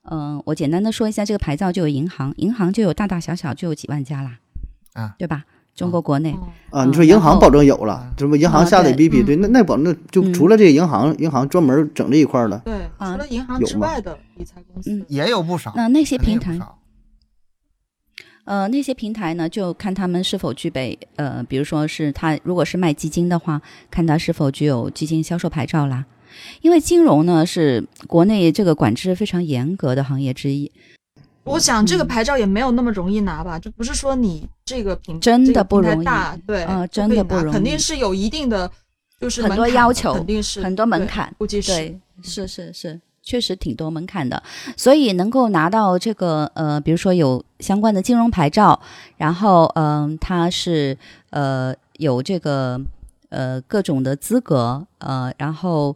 [0.03, 4.39] 嗯、我简单的说一下，这个牌照就有银行，银行就有大大小小就有几万家啦，
[4.93, 5.45] 啊对吧？
[5.79, 10.33] 中国国内，哦啊，嗯你说银行保证有了，这不银行啊下的对 APP，对，那那保证就嗯。
[10.33, 16.59] 除了这个银行，银行专门整这一块儿的，对，啊除了银行之外的理财公司嗯，也有不少，那那些平台，
[18.43, 26.05] 呃，那些平台呢，就看他们是否具备，呃，比如说是他如果是卖基金的话，看他是否具有基金销售牌照啦。
[26.61, 30.71] 因为金融呢是国内这个管制非常严格的行业之一，
[31.49, 32.07] 我想这个嗯。
[32.07, 38.69] 牌照也没有那么容易拿吧，就不是说你这个平真的不容易大，对，呃就可以拿真的不容易肯定是有一定的
[39.19, 44.41] 就是很多要求肯定是很多门槛估计是对，是是是，确实挺多门槛的，
[44.77, 48.79] 所以能够拿到这个呃，比如说有相关的金融牌照，
[49.17, 50.97] 然后嗯、它是
[51.31, 52.79] 呃有这个
[53.29, 55.95] 呃各种的资格，呃，然后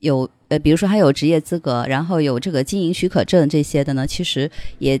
[0.00, 5.00] 有呃，比如说还有职业资格，然后有这个经营许可证这些的呢，其实也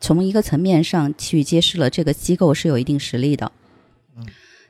[0.00, 3.50] 从一个层面上去揭示了这个机构是有一定实力的。
[4.16, 4.26] 嗯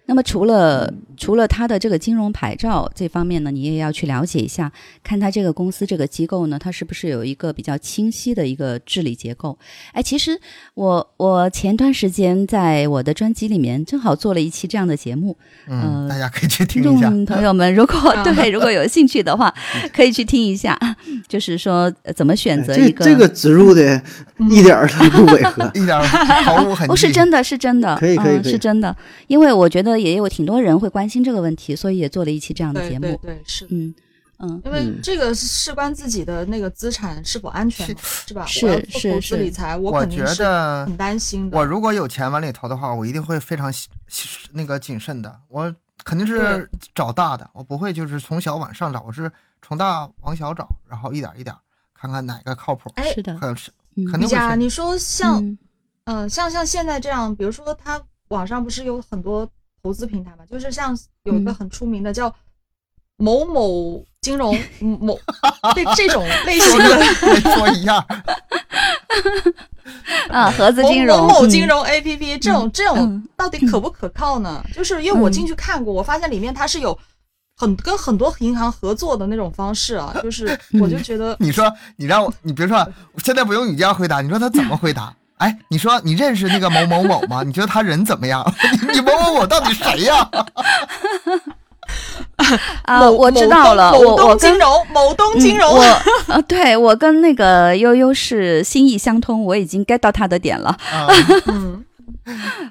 [0.06, 4.70] 那么除了除了它的这个金融牌照这方面呢，你也要去了解一下，
[5.02, 9.58] 看它这个公司这个机构呢，它是不是有一个比较清晰的一个治理结构？
[9.92, 10.40] 哎，其实
[10.74, 15.36] 我我前段时间在我的专辑里面正好做了一期这样的节目，
[15.66, 17.10] 嗯，呃大家可以去听听一下。
[17.10, 19.52] 众朋友们，如果啊对如果有兴趣的话，
[19.92, 20.78] 可以去听一下，
[21.26, 24.00] 就是说呃怎么选择一个这个植入的
[24.50, 25.68] 一点儿都不违和。
[25.74, 26.02] 一点儿
[26.44, 26.86] 毫无痕迹。
[26.86, 28.94] 不是真的，是真的，嗯，可以可以可以是真的，
[29.26, 33.00] 因为我觉得也有挺多人会关心这个问题，所以也做了一期这样的节目。
[33.00, 33.66] 对对对，是。
[33.70, 33.94] 嗯
[34.38, 37.86] 嗯，因为嗯这个是事关自己的那个资产是否安全，
[38.26, 38.44] 是吧？
[38.44, 41.56] 是是是资理财，我我觉肯定是得很担心的。
[41.56, 43.72] 我如果有钱往里投的话，我一定会非常
[44.52, 45.40] 那个谨慎的。
[45.48, 45.74] 我
[46.04, 49.32] 肯定是找大的，我不会就是从小往上找，我是
[49.62, 51.56] 从大往小找，然后一点一点
[51.94, 52.92] 看看哪个靠谱。
[52.96, 53.70] 哎是的，很是
[54.12, 55.58] 肯定会选你说像嗯
[56.04, 59.50] 嗯，像像现在这样，比如说他网上不是有很多
[59.82, 61.54] 投资平台嘛，就是像有一个嗯。
[61.54, 62.34] 很出名的叫
[63.16, 65.18] 某某金融嗯某
[65.74, 68.04] 对这种类 型的跟说一样，
[70.28, 74.62] 啊，盒子某金融，嗯某某金融 A P P 这种这种嗯到底可不可靠呢？
[74.74, 76.98] 就是因为我进去看过，我发现里面它是有
[77.56, 82.86] 很跟很多银行合作的那种方式啊，就是我就觉得你说你让我，你别说，
[83.24, 85.14] 现在不用你这样回答，你说他怎么回答？
[85.38, 87.42] 哎，你说你认识那个某某某吗？
[87.44, 88.44] 你觉得他人怎么样？
[88.88, 90.28] 你你某某某到底谁呀？
[92.84, 100.70] 啊，某我知道了，某我我跟东金融某东金融嗯、我呃，对我跟那个悠悠是心意相通，我已经 get 到他的点了。
[100.70, 101.06] 啊，
[101.48, 101.84] 嗯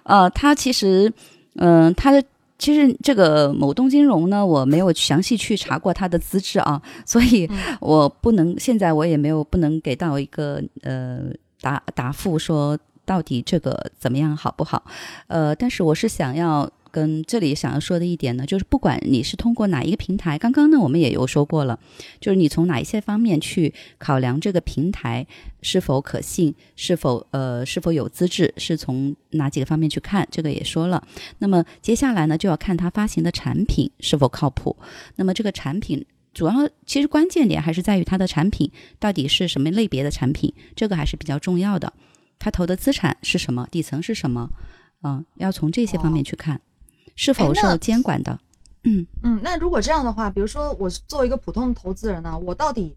[0.04, 1.12] 呃，他其实，
[1.56, 2.22] 嗯、他的
[2.58, 11.20] 其实这个某东金融呢，我没有详细去查过他的资质啊，所以嗯我不能现在我也没有不能给到一个呃
[11.66, 14.86] 答答复说到底这个怎么样好不好，
[15.28, 16.70] 呃，但是我是想要。
[16.96, 21.78] 跟这里想要说的一点呢，就是不管你是通过哪一个平台，刚刚呢我们也有说过了，
[22.22, 25.28] 就是你从哪一些方面去考量这个平台
[25.62, 31.06] 是否可信，是否呃是否有资质，是从哪几个方面去看，这个也说了。
[31.40, 34.78] 那么接下来呢，就要看它发行的产品是否靠谱。
[35.18, 36.06] 那么这个产品
[36.36, 36.54] 主要
[36.86, 38.70] 其实关键点还是在于它的产品
[39.00, 41.94] 到底是什么类别的产品，这个还是比较重要的。
[42.38, 44.50] 它投的资产是什么，底层是什么，
[45.02, 46.60] 嗯、要从这些方面去看，
[47.16, 48.38] 是否受监管的。
[48.84, 52.94] 嗯嗯，那如果这样的话，比如说我作为一个普通投资人呢，我到底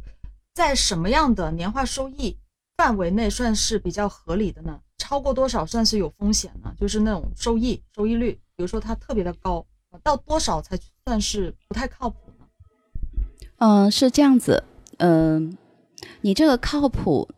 [0.53, 2.37] 在什么样的年化收益
[2.77, 4.81] 范围内算是比较合理的呢？
[4.99, 6.75] 超过多少算是有风险呢？
[6.77, 9.65] 就是那种收益收益率，比如说它特别的高，
[10.03, 10.77] 到多少才
[11.07, 12.19] 算是不太靠谱
[13.59, 13.67] 呢？
[13.67, 14.65] 嗯、是这样子，
[14.99, 15.57] 嗯、
[16.21, 17.29] 你这个靠谱，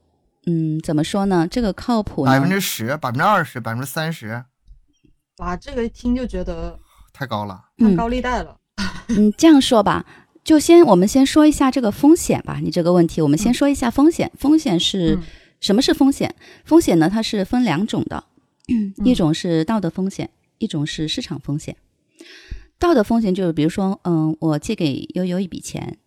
[0.46, 1.46] 嗯，怎么说呢？
[1.50, 2.30] 这个靠谱呢？
[2.30, 4.44] 百分之十、百分之二十、百分之三十，
[5.38, 6.78] 哇，这个一听就觉得
[7.12, 7.64] 太高了。
[7.78, 8.56] 看高利贷了。
[9.08, 10.06] 嗯，这样说吧，
[10.44, 12.58] 就先我们先说一下这个风险吧。
[12.62, 14.30] 你这个问题，我们先嗯说一下风险。
[14.38, 15.22] 风险是、嗯
[15.60, 16.34] 什么是风险？
[16.64, 18.24] 风险呢，它是分两种的，
[19.04, 21.76] 一嗯种是道德风险，一种是市场风险。
[22.78, 25.98] 道德风险就是比如说，嗯，我借给悠悠一笔钱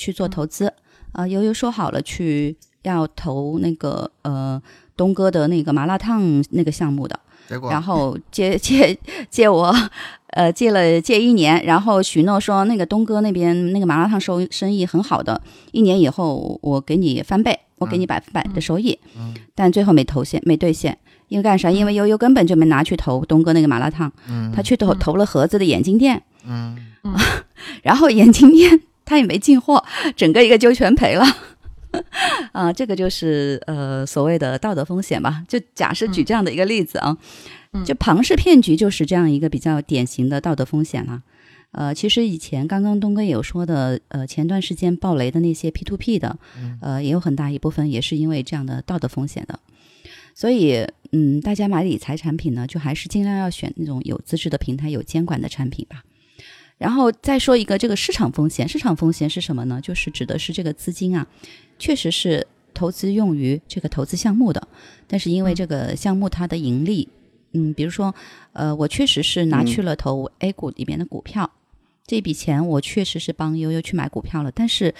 [0.00, 0.30] 去做嗯。
[0.30, 0.72] 投资，
[1.12, 4.60] 啊、悠悠说好了去要投那个呃
[4.96, 8.98] 东哥的那个麻辣烫那个项目的，结果然后借借
[9.28, 9.74] 借我，
[10.28, 15.38] 呃，借了借一年，然后许诺说那个东哥那边那个麻辣烫收生意很好的，
[15.72, 19.34] 一年以后我给你翻倍，我给你百分百的收益，嗯。
[19.54, 20.96] 但最后没投现，没兑现，
[21.28, 21.70] 因为干啥？
[21.70, 24.50] 因为悠悠根本就没拿去投东哥那个麻辣烫，嗯。
[24.54, 24.98] 他去投嗯。
[24.98, 26.78] 投了盒子的眼镜店，嗯。
[27.82, 28.80] 然后眼镜店
[29.10, 29.84] 他也没进货，
[30.14, 31.24] 整个一个就全赔了。
[32.52, 35.42] 啊，这个就是呃所谓的道德风险吧。
[35.48, 37.18] 就假设举嗯这样的一个例子啊，
[37.72, 41.24] 嗯就庞氏骗局就是这样一个比较典型的道德风险了。
[41.72, 49.58] 呃，其实以前刚刚东哥也有说的，呃，前段时间爆雷的那些 P to P 的，嗯呃，也有很大一部分也是因为这样的道德风险的。
[50.32, 56.04] 所以，嗯，大家买理财产品呢，就还是尽量要选那种有资质的平台、有监管的产品吧。
[56.80, 59.78] 然后再说一个这个市场风险，市场风险是什么呢？
[59.82, 61.26] 就是指的是这个资金啊，
[61.78, 64.66] 确实是投资用于这个投资项目的，
[65.06, 67.06] 但是因为这个项目它的盈利，
[67.52, 68.14] 嗯，比如说，
[68.54, 71.50] 呃，我确实是拿去了投 A 股里面的股票，
[72.10, 74.92] 这笔钱我确实是帮悠悠去买股票了，但是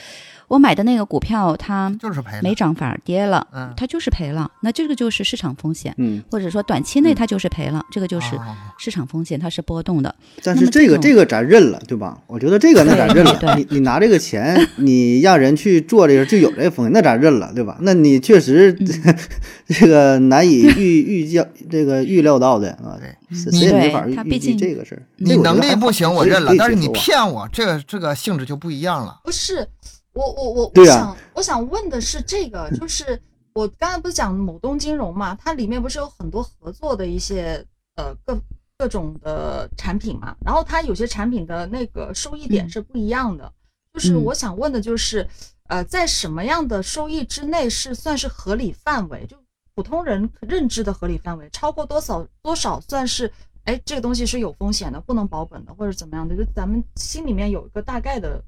[0.46, 2.42] 我买的那个股票它就是赔了。
[2.44, 4.48] 没涨反而跌了，嗯，它就是赔了。
[4.62, 10.14] 那这个就是市场风险，嗯，或者说短期内嗯它就是赔了，这个就是哦市场风险，它是波动的。
[10.44, 12.16] 但是这个这个咱认了，对吧？
[12.28, 13.36] 我觉得这个那咱认了。
[13.40, 17.76] 对你你拿这个钱，你让人去做这个就有这个风险，那咱认了，对吧？
[17.80, 19.16] 那你确实、嗯
[19.78, 25.02] 这个难以预 预料这个预料到的啊，对谁谁也没法对预预计它毕竟这个事儿。
[25.16, 29.20] 你能力不行，我认了，但是你骗我，这个这个性质就不一样了。
[29.22, 29.66] 不是，
[30.12, 33.20] 我我我我想我想问的是这个，就是
[33.52, 37.64] 我刚才不是讲某东金融嘛，它里面不是有很多合作的一些
[37.96, 38.36] 呃各
[38.76, 43.52] 各种的产品嘛，然后它有些产品的那个收益点嗯是不一样的，
[43.94, 45.24] 就是嗯我想问的就是，
[45.68, 49.24] 呃，在什么样的收益之内是算是合理范围？
[49.28, 49.36] 就
[49.80, 53.32] 普通人认知的合理范围，超过多少多少算是？
[53.64, 56.36] 哎，这个东西是有风险的，不能保本的，或者怎么样的？
[56.36, 58.44] 就咱们心里面有一个大概的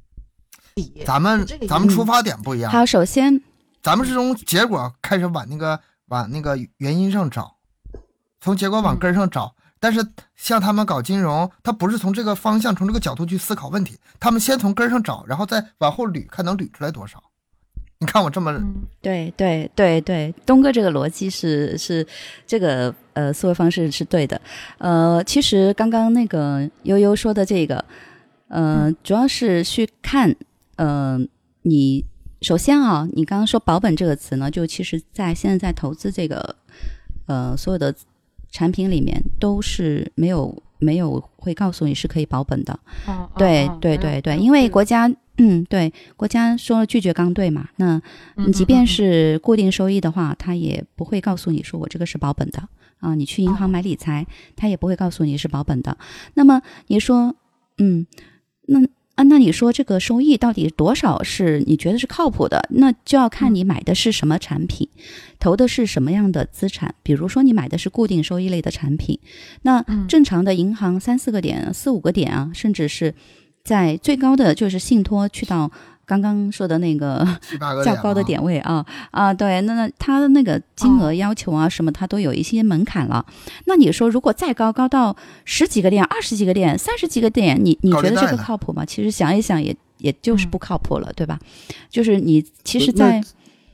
[0.75, 1.03] 底。
[1.07, 3.43] 咱们咱们出发点不一样，好，首先
[3.83, 7.57] 咱们是从结果开始往那个往那个原因上找，
[8.39, 9.55] 从结果往根儿上找。
[9.81, 10.07] 但是
[10.37, 17.23] 像他们搞金融，他不是从这个方向、从这个角度去思考问题，他们先从根儿上找，然后再往后捋，看能捋出来多少。
[18.03, 22.05] 你看我这么，嗯对对对对，东哥这个逻辑是是
[22.45, 24.41] 这个呃思维方式是对的。
[24.79, 27.85] 呃，其实刚刚那个悠悠说的这个，
[28.49, 30.35] 呃，主要是去看，
[30.75, 31.17] 呃，
[31.63, 32.05] 你
[32.41, 36.57] 首先啊，你刚刚说保本这个词呢，就其实在现在在投资这个
[37.27, 37.95] 呃所有的
[38.51, 42.77] 产品里面都是没有没有会告诉你是可以保本的。
[43.07, 45.09] 嗯对嗯对对对，嗯因为嗯国家
[45.39, 48.01] 嗯对国家说了拒绝刚兑嘛，那
[48.37, 52.69] 嗯你即便是固定收益的话，他也不会告诉你说我这个是保本的
[53.01, 53.15] 啊。
[53.15, 54.27] 你去银行哦买理财，
[54.57, 55.97] 他也不会告诉你是保本的。
[56.35, 57.35] 那么你说，
[57.79, 58.07] 嗯，
[58.67, 58.81] 那
[59.15, 62.67] 啊，那你说这个收益到底多少是你觉得是靠谱的？
[62.71, 64.89] 那就要看你买的是什么产品，
[65.39, 66.95] 投的是什么样的资产。
[67.03, 69.19] 比如说你买的是固定收益类的产品，
[69.63, 73.15] 那嗯正常的银行三四个点、四五个点啊，甚至是
[73.65, 75.71] 在最高的就是信托去到
[76.05, 77.27] 刚刚说的那个
[77.85, 83.25] 较高的啊点位啊啊，对，那那它的那个金额要求啊什么，它都有一些门槛了。
[83.67, 88.85] 那你说如果再高，高到十几个点、二十几个点、三十几个点，你你觉得这个靠谱吗？
[88.85, 91.39] 其实想一想也也就是嗯不靠谱了，对吧？
[91.89, 93.23] 就是你其实在，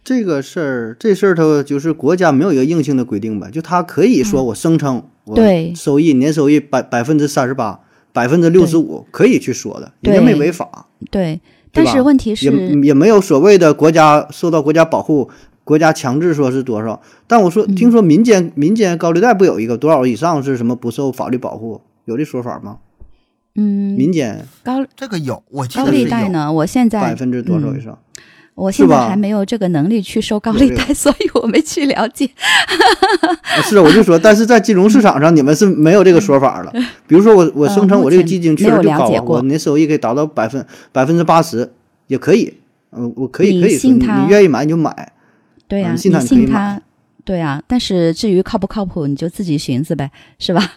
[0.04, 7.80] 这个事儿，这事儿它就是国家没有一个硬性的规定吧，就他可以说嗯我声称我对收益年收益百百分之三十八、
[8.18, 11.40] 百分之六十五可以去说的，人家没违法，对，
[11.70, 15.30] 但是问题也是，也没有所谓的国家受到国家保护，
[15.62, 17.00] 国家强制说是多少。
[17.28, 22.78] 但我说嗯听说民间民间高利贷不有一个多少以上是什么不受法律保护，有这说法吗？
[23.54, 26.04] 嗯，民间高这个有，我记高得是有。
[26.04, 27.98] 利贷呢，我现在百分之多少以嗯上？
[28.58, 32.28] 我现在还没有这个能力去收高利贷， 所以我没去了解。
[33.54, 36.72] 啊是，我就说，但是在金融市场上，你们是没有这个说法了。
[37.06, 41.72] 比如说我，我声称我这个基金确实高啊，解过我年收益可以达到百分百分之八十，
[42.08, 42.52] 也可以。
[42.90, 45.12] 嗯，我可以可以，你信他你愿意买你就买。
[45.68, 46.80] 对呀、嗯你信他
[47.24, 47.62] 对呀。
[47.68, 50.72] 但是至于靠不靠谱，你就自己寻思呗，是吧？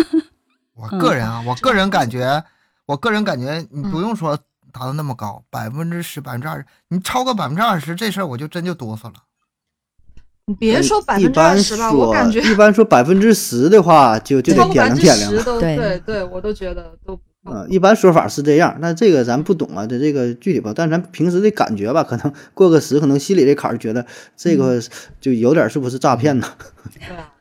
[0.76, 2.42] 我个人嗯啊，我个人感觉，
[2.86, 4.38] 我个人感觉，你不用说
[4.72, 9.14] 达到那么高，百分之十、百分之二十，你超过百分之二十，这事儿我就真就哆嗦了。
[10.46, 15.60] 你别说百分之二十吧，我感觉一般说百分之十的话，就就得超过百分之掂量掂量了。
[15.60, 24.04] 对对对，我都觉得都不靠呃，一般说法是这样，那这个咱不懂啊，这这个具体吧，但咱平时的感觉吧，可能 过个十，可能心里这坎儿觉得
[24.36, 24.82] 这个嗯
[25.20, 26.48] 就有点是不是诈骗呢？
[26.92, 27.32] 对啊。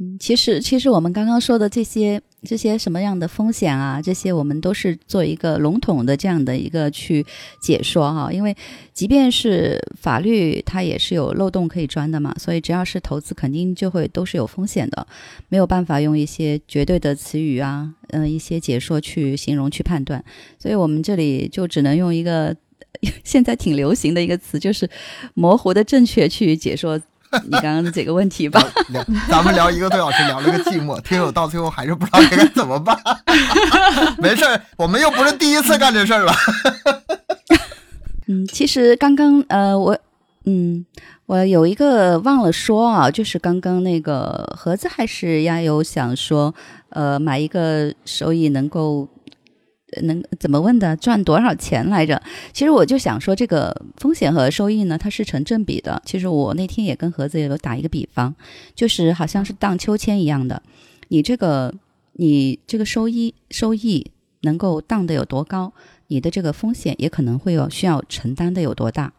[0.00, 7.24] 嗯，其实其实我们刚刚说的这些这些什么样的风险啊，这些我们都是做一个笼统的这样的一个去
[7.60, 8.56] 解说哈、因为
[8.92, 15.06] 即便是法律它也是有漏洞可以钻的嘛，所以只要是投资，肯定就会都是有风险的，
[15.48, 20.24] 没有办法用一些绝对的词语啊，嗯、一些解说去形容去判断，
[20.58, 22.54] 所以我们这里就只能用一个
[23.22, 24.90] 现在挺流行的一个词，就是
[25.34, 27.00] 模糊的正确去解说
[27.44, 28.62] 你刚刚的这个问题吧。
[28.88, 32.98] 聊，咱们聊一个多小时，聊了个寂寞，听友到最后还是不知道该怎么办。
[34.18, 36.32] 没事儿，我们又不是第一次干这事儿了。
[38.26, 39.98] 嗯，其实刚刚呃，我
[40.46, 40.84] 嗯，
[41.26, 46.54] 我有一个忘了说啊，就是刚刚那个盒子还是亚优想说，
[46.90, 49.23] 呃，买一个收益能够呃
[50.02, 52.20] 能怎么问的赚多少钱来着？
[52.52, 56.02] 其实我就想说，这个风险和收益呢，它是成正比的。
[56.04, 58.34] 其实我那天也跟盒子也有打一个比方，
[58.74, 60.62] 就是好像是荡秋千一样的，
[61.08, 61.74] 你这个
[62.14, 64.10] 你这个收益收益
[64.42, 65.72] 能够荡得有多高，
[66.08, 69.12] 你的这个风险也可能会有需要承担的有多大。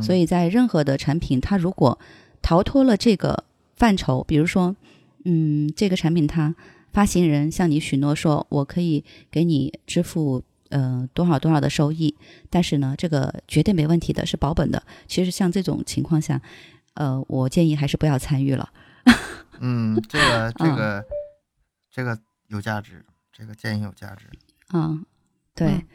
[0.00, 1.98] 所以在任何的产品，它如果
[2.40, 3.44] 逃脱了这个
[3.76, 4.74] 范畴，比如说，
[5.26, 6.54] 嗯，这个产品它
[6.92, 12.14] 发行人向你许诺说，我可以给你支付呃多少多少的收益，
[12.50, 14.82] 但是呢，这个绝对没问题的，是保本的。
[15.06, 16.40] 其实像这种情况下，
[16.94, 18.70] 呃，我建议还是不要参与了。
[19.60, 21.04] 嗯，这个 这个
[21.90, 24.26] 这个有价值，这个建议有价值。
[24.74, 25.04] 嗯，
[25.54, 25.86] 对，嗯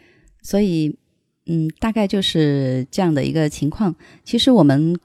[0.42, 0.98] 所以
[1.46, 3.94] 嗯，大概就是这样的一个情况。
[4.24, 4.98] 其实我们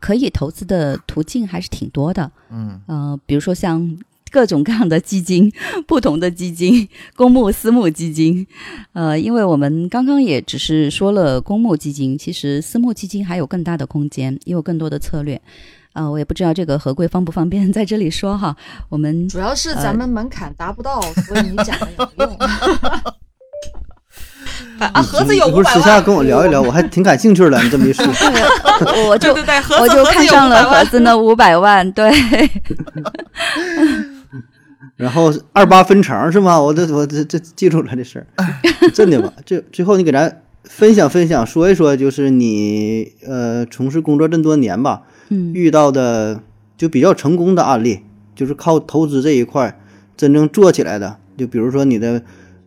[0.00, 3.98] 可以投资的途径还是挺多的，嗯呃，比如说像
[4.32, 5.52] 各种各样的基金，
[5.86, 8.46] 不同的基金，公募、私募基金，
[8.94, 15.40] 呃，因为我们刚刚也只是说了公募基金，其实私募基金还有更大的空间，也有更多的策略。
[15.92, 18.56] 啊、我也不知道这个何贵方不方便在这里说哈。
[18.88, 22.36] 我们主要是咱们门槛达不到，所以你讲的有用。
[24.78, 27.62] 啊，盒子有你五百不是私下，跟我聊一聊， 我还挺感兴趣的。
[27.62, 32.10] 你这么一说，对，我就对对对，我就看上了盒子那五百万，对，
[34.96, 36.60] 然后二八分成是吗？
[36.60, 38.26] 我这我这这记住了这事儿，
[38.92, 39.32] 真的吧？
[39.44, 46.40] 这最后你给咱分享分享，说一说，就是你呃从事工作这么多年吧，嗯遇到的
[46.76, 48.00] 就比较成功的案例，
[48.34, 49.80] 就是靠投资这一块
[50.16, 52.22] 真正做起来的，就比如说你的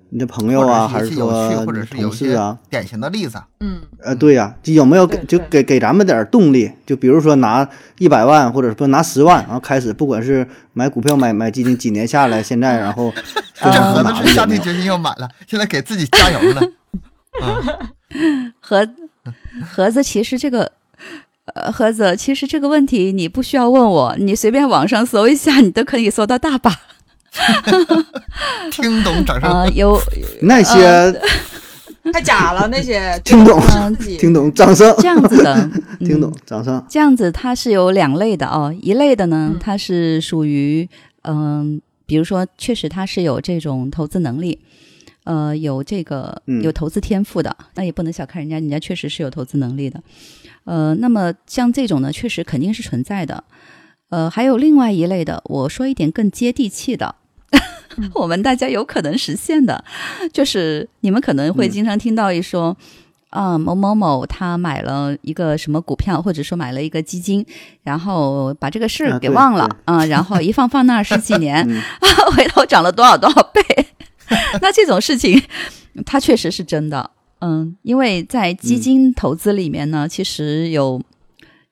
[0.09, 3.41] 你的朋友啊，还是说同事啊，典型的例子。
[3.59, 6.71] 嗯，呃，对呀、就有没有给就给给咱们点动力？
[6.85, 7.67] 就比如说拿
[7.97, 13.11] 一百万，或者说拿十万，然后开始不管是买股票、买买基金，几年下来，现在然后
[13.59, 14.33] 盒子？
[14.33, 16.61] 下定决心要买了，现在给自己加油呢。
[18.13, 18.87] 嗯，盒
[19.69, 20.71] 盒子，其实这个。
[21.53, 26.71] 呃，盒子，其实这个问题你不需要问我，你随便网上搜一下，你都可以搜到大把。
[28.71, 29.49] 听懂掌声。
[29.49, 29.99] 呃，有
[30.41, 31.13] 那些
[32.13, 33.59] 太假了那些，听懂
[34.19, 36.83] 听懂， 掌声，这样子的，听懂嗯，掌声。
[36.89, 40.87] 这样子它是有两类的哦，一类的呢嗯，它是属于
[41.23, 44.59] 嗯、比如说确实它是有这种投资能力，
[45.23, 49.99] 呃，有这个嗯有投资天赋的，那也不能小看人家，人家确实是有投资能力的。
[50.65, 53.43] 呃，那么像这种呢，确实肯定是存在的。
[54.09, 57.15] 呃，还有另外一类的，我说一点更接地气的，
[58.13, 59.83] 我们大家有可能实现的，
[60.33, 62.75] 就是你们可能会嗯经常听到一说。
[63.31, 67.45] 啊，某某某他买了一个什么股票，或者说买了一个基金，
[67.83, 71.81] 然后把这个事儿给忘了对啊，然后一放放那儿十几年，嗯
[72.31, 73.61] 回头涨了多少多少倍。
[74.61, 75.41] 那这种事情，
[76.05, 77.11] 它确实是真的。
[77.41, 81.01] 嗯，因为在基金投资里面呢，其实有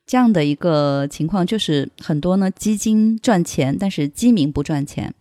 [0.06, 5.14] 这样的一个情况，就是很多呢基金赚钱，但是基民不赚钱。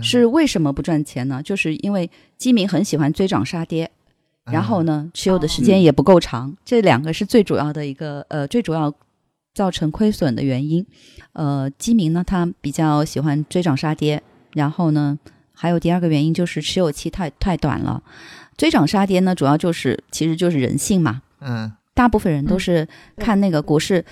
[0.00, 1.42] 是为什么不赚钱呢？
[1.42, 2.08] 就是因为
[2.38, 3.90] 基民很喜欢追涨杀跌，
[4.44, 8.94] 然后呢，持有的时间也不够长，这两个是最主要的一个呃最主要
[9.54, 10.86] 造成亏损的原因。
[11.32, 15.18] 呃，基民呢，他比较喜欢追涨杀跌，然后呢，
[15.52, 18.02] 还有第二个原因就是持有期太太短了。
[18.56, 22.86] 追涨杀跌呢，主要就是其实就是人性嘛，嗯，大部分人都是
[23.16, 24.04] 看那个股市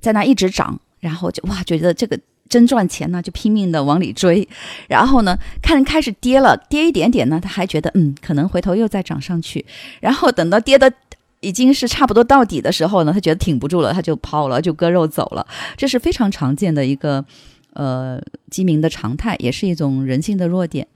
[0.00, 2.18] 在那一直涨，然后就哇觉得这个
[2.54, 4.48] 真赚钱呢，就拼命的往里追，
[4.88, 9.66] 然后呢看开始跌了，跌一点点呢，他还觉得嗯可能回头又再涨上去，
[10.00, 10.92] 然后等到跌的。
[11.40, 15.46] 已经是差不多到底的时候呢，他觉得挺不住了，他就抛了，就割肉走了。
[15.76, 17.22] 这是非常常见的一个
[17.74, 18.18] 呃
[18.50, 20.86] 基民的常态，也是一种人性的弱点。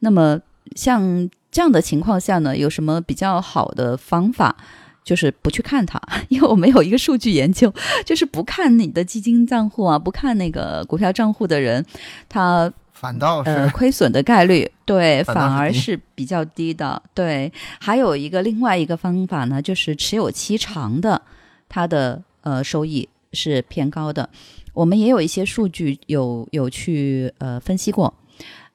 [0.00, 0.40] 那么
[0.74, 4.56] 像这样的情况下呢，有什么比较好的方法？
[5.04, 7.72] 就是不去看它， 因为我没有一个数据研究，
[8.04, 11.84] 就是不看你的基金账户啊，不看那个股票账户的人，
[12.28, 17.02] 他反倒呃是亏损的概率对反而是比较低的。
[17.14, 21.20] 对，还有一个另外一个方法呢，就是持有期长的，
[21.68, 24.28] 它的呃收益是偏高的。
[24.72, 28.14] 我们也有一些数据有有去呃分析过，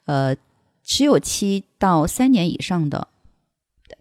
[0.06, 0.36] 呃，
[0.84, 3.08] 持有期到三年以上的，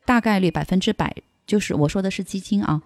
[0.04, 1.16] 大概率百分之百，
[1.46, 2.82] 就是我说的是基金啊，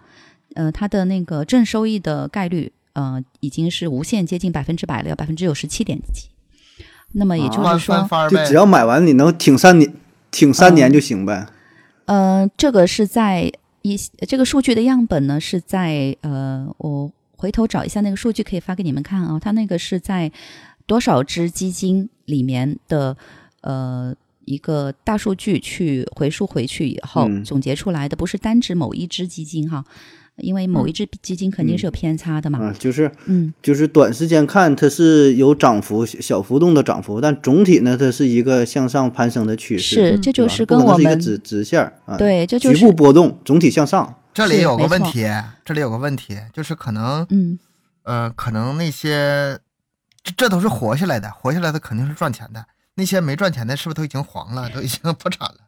[0.55, 6.29] 呃，它的那个正收益的概率，呃，已经是无限接近百分之百了，要百分之九十七点几。
[7.13, 8.55] 那么也就是说，就只。
[8.55, 9.93] 要买完你能挺三年，
[10.31, 11.49] 挺三年就行呗。
[12.05, 13.51] 呃，这个是在
[13.83, 13.97] 一
[14.29, 19.39] 这个数据的样本呢是在呃，我回头找一下那个数据可以发给你们看啊。
[19.41, 20.31] 它那个是在
[20.87, 23.17] 多少只基金里面的
[23.63, 24.15] 呃
[24.55, 29.85] 一个大数据去回溯回去以后、嗯总结出来的，不是单指某一只基金哈。
[30.37, 32.59] 因为某一只基金肯定是有偏差的嘛。
[32.59, 44.15] 啊，就是嗯，就是短时间看它是有涨幅小小幅度的涨幅，但总体呢它是一个向上攀升的趋势，是，嗯这就是跟我们是一个直直线儿啊，，对，这就是局部波动，总体向上。
[44.33, 45.27] 这里有个问题，
[45.63, 47.59] 这里有个问题，就是可能嗯
[48.05, 49.59] 呃，可能那些
[50.25, 52.65] 这这都是活下来的，活下来的肯定是赚钱的。
[52.95, 55.59] 那些没赚钱的，是不是都已经黄了，都已经破产了？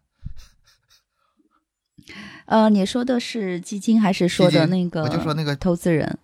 [2.46, 5.02] 呃，你说的是基金还是说的那个？
[5.02, 6.18] 我就说那个投资人。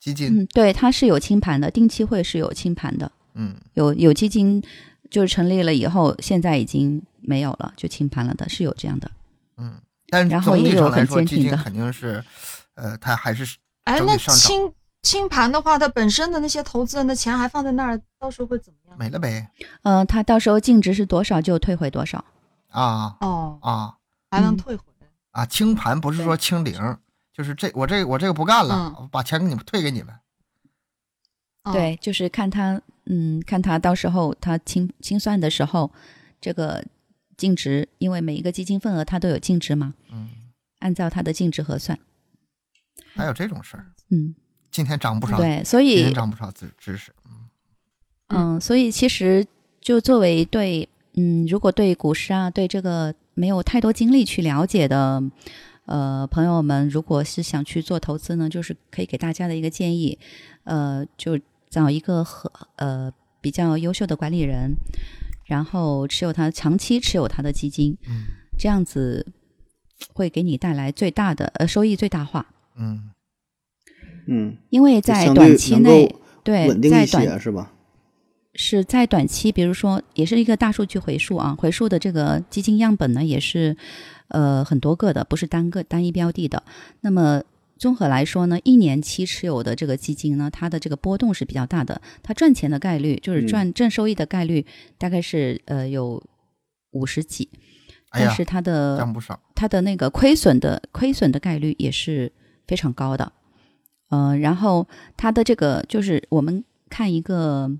[0.00, 4.60] 基金，嗯，对，它是有清盘的，定期会是有清盘的，嗯有有基金
[5.08, 9.08] 就是成立了以后，现在已经没有了，就清盘了的，是有这样的。
[9.58, 12.24] 嗯，但是然后总体也有很上来说，坚定的基金肯定是，
[12.74, 14.72] 呃，它还是哎，那整体上涨清
[15.02, 18.98] 清盘的话，它本身的那些投资人的钱还放在那儿，到时候会怎么样？
[18.98, 19.50] 没了呗。
[19.82, 22.24] 呃，他到时候净值是多少就退回多少。
[22.68, 23.96] 啊哦，啊
[24.30, 25.08] 还能嗯退回来。
[25.32, 25.44] 啊！
[25.46, 26.98] 清盘不是说清零，
[27.32, 30.14] 就是这我这我这个不干了，把钱给你们退给你们。
[31.64, 35.90] 哦，对，就是看他，嗯，看他到时候他清清算的时候，
[36.40, 36.84] 这个
[37.36, 40.28] 净值，因为每一个基金份额它都有净值嘛，嗯，
[40.78, 41.98] 按照它的净值核算。
[43.14, 44.34] 还有这种事儿，嗯，
[44.72, 47.12] 今天涨不少，对，所今以天涨不少知知识。
[48.28, 49.46] 嗯，所以其实
[49.80, 55.22] 就作为对，嗯，如果对股市啊，对这个没有太多精力去了解的，
[55.84, 60.18] 呃，朋友们，如果是想去做投资呢，就是可以给大家的一个建议，
[60.64, 61.38] 呃，就
[61.68, 64.74] 找一个和呃比较优秀的管理人，
[65.44, 68.24] 然后持有他长期持有他的基金，嗯。
[68.58, 69.26] 这样子
[70.12, 72.46] 会给你带来最大的呃收益最大化，
[72.76, 73.10] 嗯
[74.26, 76.14] 嗯，因为在短期内。
[76.44, 77.70] 对稳，定一在短些是吧？
[78.54, 83.76] 是在短期，比如说也是一个大数据回溯啊，回溯的这个基金样本呢，也是
[84.26, 86.60] 呃很多个的，不是单个单一标的的。
[87.02, 87.40] 那么
[87.78, 94.66] 综合来说呢，一年期持有的这个基金呢，它的这个波动是比较大的，它赚钱的概率就是赚正收益的概率
[94.98, 96.20] 大概是呃有
[96.90, 97.48] 五十几，
[98.10, 99.38] 但是它的涨不少。
[99.54, 102.32] 它的那个亏损的亏损的概率也是
[102.66, 103.32] 非常高的。
[104.12, 104.86] 呃，然后
[105.16, 107.70] 它的这个就是我们看一个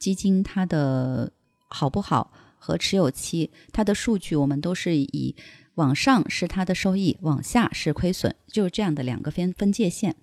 [0.00, 1.30] 基金它的
[1.68, 5.36] 好不好和持有期，它的数据我们都是以
[5.76, 10.16] 往上是它的收益，往下是亏损，就是这样的两个分分界线。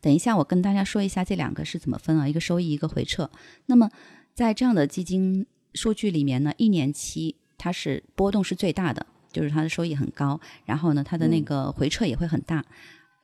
[0.00, 3.28] 等一下我跟大家说一下这两个是怎么分啊，一个收益，一个回撤。
[3.66, 3.90] 那么
[4.32, 12.64] 在这样的基金数据里面呢，一年期它是波动是最大的，就是它的收益很高，然后呢，它的那个回撤也会很大。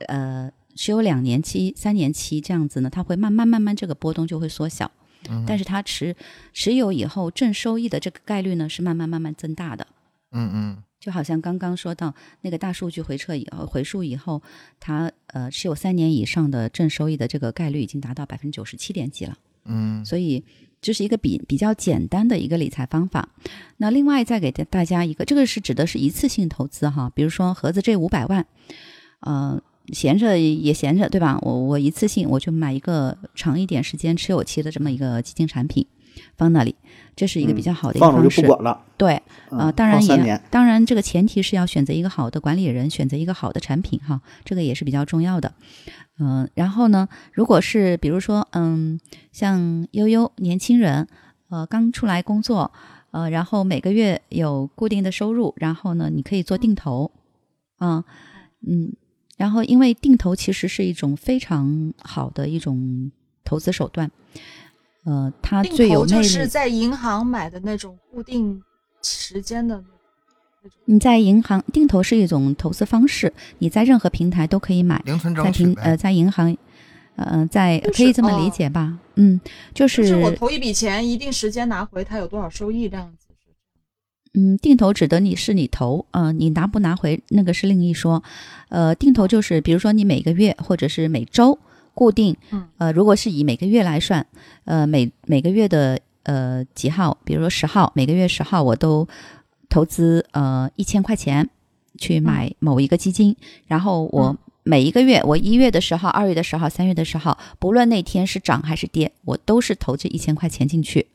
[0.09, 4.89] 呃，持有两年期、三年期这样子呢，它会慢慢慢慢这个波动就会缩小。
[5.29, 6.15] 嗯但是它持
[6.53, 9.85] 持有以后正收益的这个概率呢是慢慢慢慢增大的。
[10.31, 14.41] 嗯嗯就好像刚刚说到那个大数据回撤以后回溯以后，
[14.79, 19.37] 它呃持有三年以上的正收益的这个概率已经达到百分之九十七点几了。
[19.65, 20.45] 嗯所以
[20.81, 23.29] 这是一个比比较简单的一个理财方法。
[23.79, 28.47] 那另外再给大家一个，这个是指的是一次性投资哈，比如说盒子这五百万，
[29.21, 29.61] 呃，
[29.93, 31.39] 闲着也闲着，对吧？
[31.43, 35.87] 我我一次性我就买一个长一点时间持有期的这么一个基金产品
[36.37, 36.75] 放那里，
[37.15, 38.43] 这是一个比较好的一个放着方式。
[38.43, 38.85] 就不管了。
[38.97, 45.53] 对，嗯呃，当然也当然这个前提是要选择一个好的管理人，选择一个好的产品哈，这个也是比较重要的。
[46.21, 48.99] 嗯、然后呢，如果是比如说，嗯，
[49.31, 51.07] 像悠悠年轻人，
[51.49, 52.73] 呃，刚出来工作，
[53.13, 57.13] 呃，然后每个月有固定的收入，然后呢，你可以做定投，
[57.77, 58.05] 啊、
[58.67, 58.93] 嗯，
[59.39, 63.11] 然后因为定投其实是一种非常好的一种
[63.45, 64.11] 投资手段，
[65.05, 68.61] 呃，它最有魅是在银行买的那种固定
[69.03, 69.91] 时间的那种。
[70.85, 75.75] 你在银行定投是一种投资方式，你在任何平台都可以买，零存在整取呗。
[75.75, 76.55] 平呃在银行，
[77.15, 78.99] 呃在就是可以这么理哦解吧？
[79.15, 79.41] 嗯，
[79.73, 83.28] 就就是是我投一笔钱，一定时间拿回，它有多少收益这样子。
[84.39, 88.23] 嗯，定投指的你是你投，呃，你拿不拿回那个是另一说。
[88.69, 91.59] 呃，定投就是比如说你每个月或者是每周
[91.93, 94.25] 固定，嗯呃，如果是以每个月来算，
[94.65, 99.09] 呃，每每个月的呃几号，比如说十号，每个月十号我都
[99.69, 101.51] 投资呃一千块钱
[101.99, 103.35] 去买某一个基金，
[103.67, 111.09] 然后我嗯每一个月，我一月的十号、二月的十号、三月的十号，不论那天是涨还是跌，我都是投这一千块钱进去，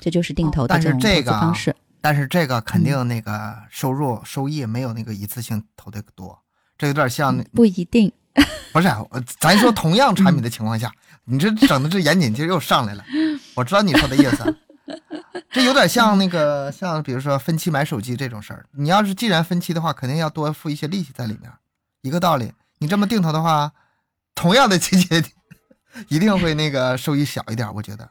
[0.00, 1.76] 这就是定哦投的这种投资方式。
[2.00, 6.38] 但是这个嗯肯定那个收入、收益没有那个一次性投的多，
[6.78, 8.12] 这有点像那不一定，
[8.72, 10.92] 不是，我咱说同样产品的情况下，
[11.24, 13.04] 你这整的这严谨劲儿又上来了。
[13.54, 14.56] 我知道你说的意思，
[15.50, 18.66] 这有点像那个像比如说分期买手机这种事儿。
[18.72, 21.50] 你要是既然分期的话，肯定要多付一些利息在里面，
[22.02, 22.52] 一个道理。
[22.78, 23.72] 你这么定投的话，
[24.34, 25.22] 同样的 期间，
[26.08, 28.08] 一定会那个收益小一点，我觉得。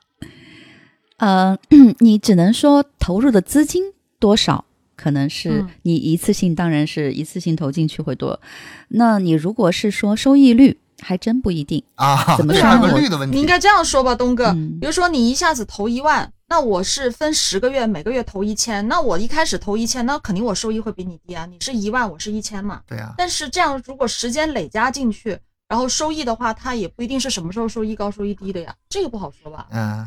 [1.19, 1.57] 呃，
[1.99, 3.83] 你只能说投入的资金
[4.19, 4.65] 多少，
[4.95, 8.41] 可能是嗯你一次性，当然是一次性投进去会多。
[8.89, 11.83] 那你如果是说收益率，还真不一定。
[11.95, 13.35] 啊，怎么这还有说呢率的问题。
[13.35, 14.47] 你应该这样说吧，东哥。
[14.47, 21.45] 嗯比如说你一下子投一万，那我是分十个月，每个月投一千，那我一开始投一千，那肯定我收益会比你低啊。
[21.45, 22.81] 你是一万，我是一千嘛。
[22.87, 25.37] 对啊、但是这样如果时间累加进去，
[25.67, 29.67] 然后收益的话，它也不一定是什么时候收益高、收益低的呀，这个不好说吧？
[29.71, 30.05] 嗯，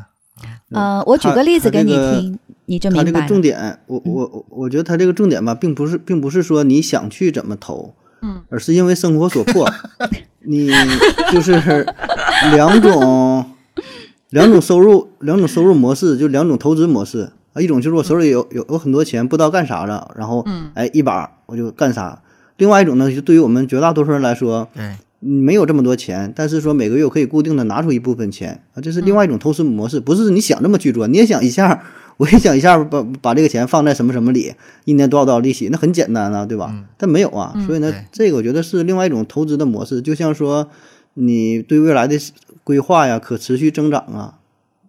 [0.71, 3.21] 呃，我举个例子给你他这个听，你就他这个。
[3.27, 9.69] 重点，我我我我觉得他这个重点吧，并不是并不是说你想去怎么投，嗯，而是因为生活所迫，
[10.45, 10.71] 你
[11.31, 11.85] 就是
[12.53, 13.45] 两种
[14.29, 17.31] 两种收入两种收入模式，就两种投资模式。
[17.53, 20.71] 啊，一种就是我手里有有有很多钱，不知道干啥了，然后嗯。
[20.73, 22.19] 哎一把我就干啥；
[22.57, 24.67] 另外一种呢，就对于我们绝大多数人来说，
[25.23, 31.83] 没有这么多钱，但是说每个月我可以固定的拿出一部分钱啊，这是另外一种投资模式，不是你想这么去做，你也想一下，
[32.17, 34.53] 我也想一下把把这个钱放在什么什么里，
[34.85, 36.69] 一年多少多少利息，那很简单啊，对吧？
[36.73, 40.69] 嗯但没有啊，所以呢对，这个我觉得是另外一种投资的模式，就像说
[41.13, 42.17] 你对未来的
[42.63, 44.39] 规划呀、可持续增长啊，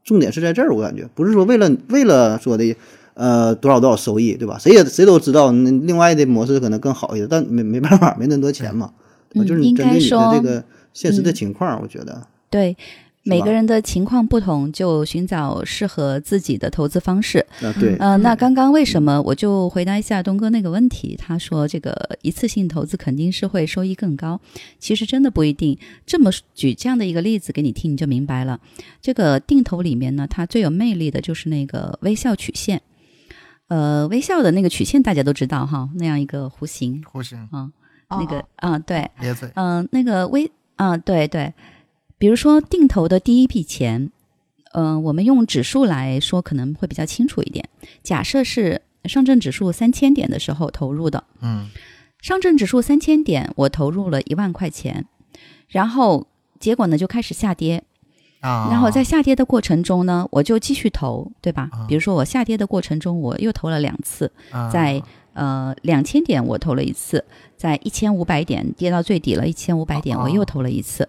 [0.05, 2.77] 重点是在这儿，我感觉不是说为了为了说的。
[3.17, 4.59] 呃，多少多少收益，对吧？
[4.59, 8.91] 谁也谁都知道，那另外的模式可能更好一些，但没没办法，没那么多钱嘛。
[9.43, 12.77] 嗯就是你应该针对你的说这个现实的嗯情况，我觉得对，
[13.25, 17.39] 每个人的情况不同，就寻找适合自己的投资方式。
[17.63, 21.17] 啊，对，呃，那刚刚为什么我就回答一下东哥那个问题？
[21.17, 24.39] 他说这个一次性投资肯定是会收益更高，
[24.79, 25.77] 其实真的不一定。
[26.05, 28.61] 这么举这样的一个例子给你听，你就明白了。
[29.01, 32.83] 这个定投里面呢，它最有魅力的就是那个微笑曲线。
[33.69, 37.73] 呃，微笑的那个曲线大家都知道哈，那样一个弧形弧形啊，哦
[38.11, 41.53] 那个嗯，对，咧嘴，嗯、那个微嗯，对对，
[42.19, 44.11] 比如说定投的第一笔钱，
[44.73, 47.69] 嗯、我们用指数来说可能会比较清楚一点。
[48.03, 51.69] 假设是上证指数三千点的时候投入的，嗯。
[52.23, 55.05] 上证指数三千点，我投入了一万块钱，
[55.69, 56.27] 然后
[56.59, 57.85] 结果呢就开始下跌，
[58.41, 61.85] 啊，然后在下跌的过程中呢，我就继续投，对吧啊？
[61.87, 65.03] 比如说我下跌的过程中，我又投了两次，啊在
[65.35, 67.23] 呃两千点我投了一次，
[67.65, 71.09] 在一千五百点跌到最底了，一千五百点哦我又投了一次，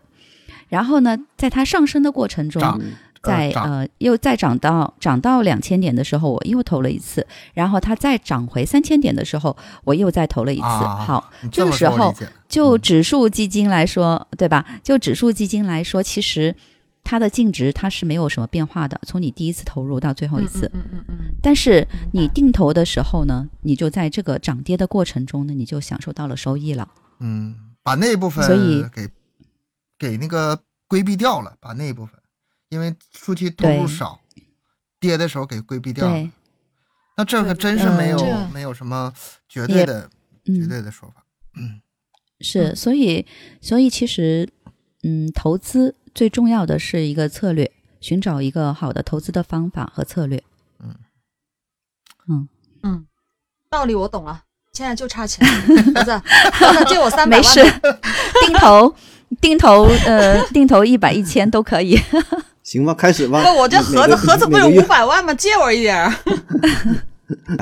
[0.69, 2.81] 然后呢，在它上升的过程中，涨
[3.21, 10.63] 在呃又再涨到涨到两千点的时候，我又投了一次，然后它再涨回三千点的时候，我又再投了一次。
[10.63, 12.15] 啊好，这个时候
[12.47, 12.81] 就嗯。
[12.81, 14.65] 指数基金来说，对吧？
[14.81, 16.55] 就指数基金来说，其实
[17.05, 20.69] 它的净值它是没有什么变化的，从你第一次投入到最后一次。
[20.73, 26.89] 嗯嗯嗯嗯但是你定投的时候呢，你就在这个涨跌的过程中呢，你就享受到了收益了。
[27.19, 29.07] 嗯，把那部分所以给
[29.99, 32.19] 给那个规避掉了，把那一部分，
[32.69, 34.19] 因为初期投入少，
[34.99, 36.29] 跌的时候给规避掉了。
[37.15, 39.13] 那这个真是没有、没有什么
[39.47, 40.09] 绝对也的
[40.43, 41.23] 绝嗯，对的说法。
[41.55, 41.79] 嗯
[42.41, 43.25] 是，所以
[43.61, 44.49] 所以其实，
[45.03, 47.69] 嗯，投资最重要的是一个策略，
[47.99, 50.41] 寻找一个好的投资的方法和策略。
[52.27, 52.47] 嗯
[52.81, 53.05] 嗯，
[53.69, 55.45] 道理我懂了，现在就差钱，
[55.93, 57.61] 儿子，儿子借我三百万没事，
[58.47, 58.95] 定投
[59.41, 61.99] 定投呃定投一百一千都可以。
[62.63, 63.43] 行吧，开始吧。
[63.43, 65.33] 不，我这盒子盒子不有五百万吗？
[65.35, 66.13] 借我一点儿。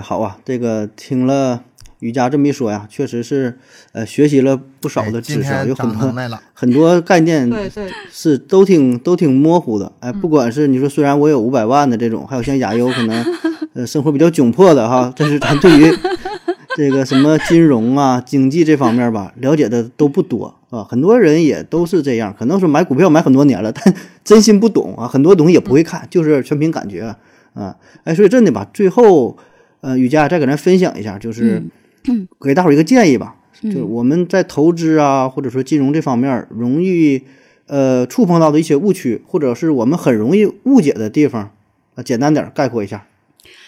[0.01, 1.63] 好啊，这个听了
[2.03, 3.57] 瑜伽这么一说呀，确实是
[3.93, 6.13] 呃学习了不少的知识啊，有很多。
[6.53, 9.91] 很多概念对对，是都挺都挺模糊的。
[9.99, 13.25] 哎，不管是你说虽然我有五百万的这种，还有像亚优可能
[13.73, 15.91] 呃生活比较窘迫的哈，但是咱对于
[16.75, 20.83] 这个什么金融啊、经济这方面吧，了解的都不多啊。
[20.83, 23.93] 很多人也都是这样，可能是买股票买很多年了，但
[24.23, 27.15] 真心不懂啊，很多东西也不会看，就是全凭感觉
[27.53, 27.75] 啊。
[28.03, 29.37] 哎，所以真的吧，最后
[29.81, 31.61] 呃，雨佳再给咱分享一下，就是
[32.41, 37.21] 给大伙儿一个建议吧，就是我们在投资啊，或者说金融这方面容易
[37.67, 41.51] 呃触碰到的一些误区，或者是我们很容易误解的地方，
[41.95, 43.05] 啊，简单点概括一下，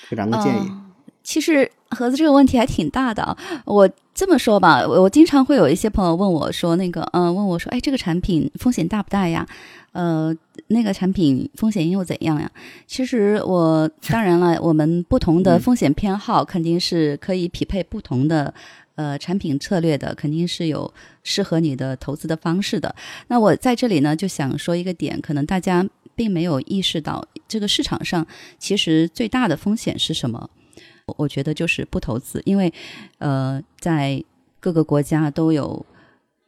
[0.09, 0.59] 给咱个建议。
[0.69, 0.81] 嗯
[1.27, 3.35] 其实盒子这个问题还挺大的啊。
[3.65, 9.43] 我这么说吧，我我经常会有一些朋友问我说，那个，嗯、问我说，哎，这个产品风险大不大呀？
[9.95, 10.35] 呃，
[10.67, 12.51] 那个产品风险又怎样呀？
[12.85, 18.53] 其实我当然了，我们不同的风险偏好肯定是可以匹配不同的。
[18.97, 20.89] 呃，产品策略的肯定是有
[21.21, 22.95] 适合你的投资的方式的。
[23.27, 25.85] 那我在这里呢，就想说一个点，可能大家
[26.15, 28.25] 并没有意识到，这个市场上
[28.57, 30.49] 其实最大的风险是什么？
[31.07, 32.73] 我我觉得就是不投资，因为
[33.17, 34.23] 呃，在
[34.61, 35.85] 各个国家都有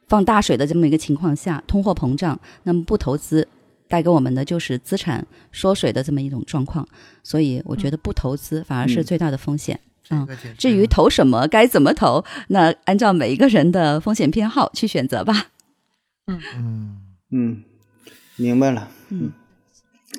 [0.08, 3.48] 放大水的这么一个情况下，通货膨胀，那么不投资
[3.88, 6.88] 带给我们的就是资产缩水的这么一种状况。
[7.24, 9.80] 所以我觉得不投资反而是嗯最大的风险。
[10.04, 15.48] 这个简直至于投什么，该怎么投，那按照每一个人的风险偏好去选择吧。
[16.28, 16.98] 嗯，嗯
[17.32, 17.64] 嗯，
[18.38, 19.32] 明白了，嗯，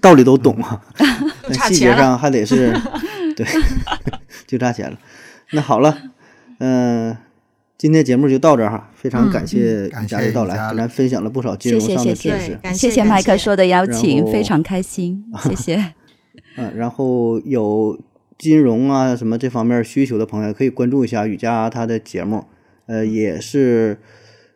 [0.02, 0.82] 道理都懂啊，
[1.68, 1.96] 细节。
[1.96, 2.78] 上还得是，
[3.34, 3.46] 对，
[4.46, 4.98] 就差钱了。
[5.52, 5.98] 那好了，
[6.58, 7.16] 嗯、
[7.78, 12.54] 今天节目就到这儿哈，非常嗯感谢嗯雨佳的到来，感谢雨佳跟咱分享了不少金融上的知谢谢识。
[12.60, 15.94] 感谢谢麦克说的邀请，非常开心， 谢谢。
[16.56, 17.96] 嗯，然后有
[18.36, 22.44] 金融啊什么这方面需求的朋友，可以关注一下雨佳他的节目，
[22.86, 23.98] 呃，也是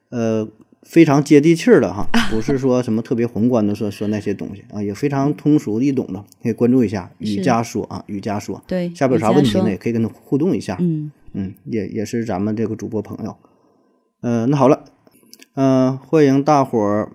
[0.09, 0.49] 呃
[0.83, 13.37] 非常接地气儿的哈， 不是说什么特别宏观的说说那些东西啊，也非常通俗易懂的，可以关注一下雨是佳说啊，雨佳说，对，下边有啥问题呢，也可以跟他互动一下，嗯，嗯，也也是咱们这个主播朋友。
[14.21, 14.85] 呃，那好了，
[15.55, 17.13] 嗯、欢迎大伙儿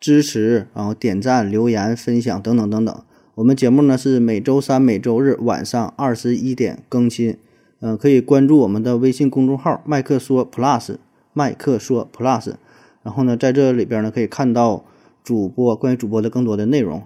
[0.00, 3.02] 支持，然后点赞、留言、分享等等等等。
[3.36, 7.38] 我们节目呢是每周三、每周日晚上二十一点更新。
[7.80, 10.96] 嗯、可以关注我们的微信公众号“麦克说 Plus”，
[11.34, 12.54] 麦克说 Plus。
[13.02, 14.84] 然后呢，在这里边呢可以看到
[15.22, 17.02] 主播关于主播的更多的内容，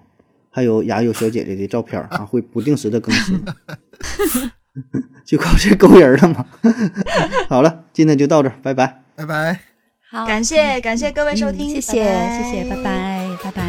[0.49, 3.43] 还有雅友小姐姐的照片啊，会不定时的更新。
[5.25, 6.45] 就靠这勾人了嘛。
[7.49, 9.03] 好了，今天就到这儿，拜拜。
[9.17, 9.61] 拜拜。
[10.11, 12.83] 好，感谢感谢各位收听，嗯谢谢拜拜谢谢，拜。
[12.83, 13.63] 拜拜拜。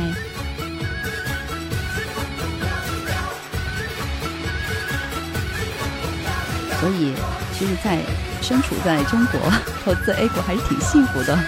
[6.80, 7.14] 所以，
[7.54, 8.00] 其实，在
[8.42, 9.40] 身处在中国
[9.86, 11.36] 投资 A 股还是挺幸福的。
[11.36, 11.46] 啊，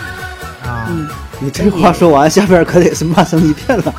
[0.88, 1.08] 嗯，
[1.40, 3.94] 你这话说完，下边可得是骂声一片了。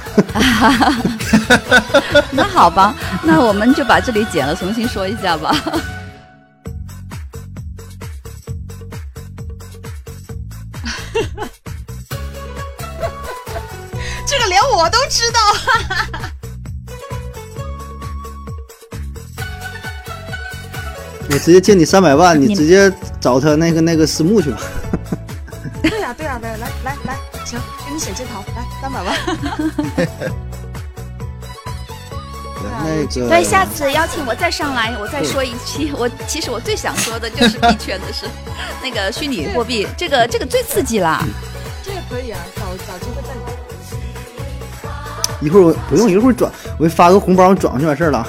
[2.31, 2.93] 那好吧，
[3.23, 5.55] 那我们就把这里剪了，重新说一下吧。
[14.25, 15.39] 这个连我都知道。
[21.29, 24.59] 我直接借你三百万，你你直接找他那个那个私募去吧。
[26.39, 29.15] 对呀、对呀、对、来来来，行，给你写这套，来三百万。
[32.85, 35.93] 那个所以下次邀请我再上来，我再说一期。
[35.95, 38.25] 我其实我最想说的就是币圈的事，
[38.81, 41.23] 那个虚拟货币，这个这个最刺激了。
[41.83, 43.41] 这个可以啊，找找机会再聊。
[45.41, 48.25] 一会儿我不用，一会儿转，我给你发个红包，你转过去完事儿了。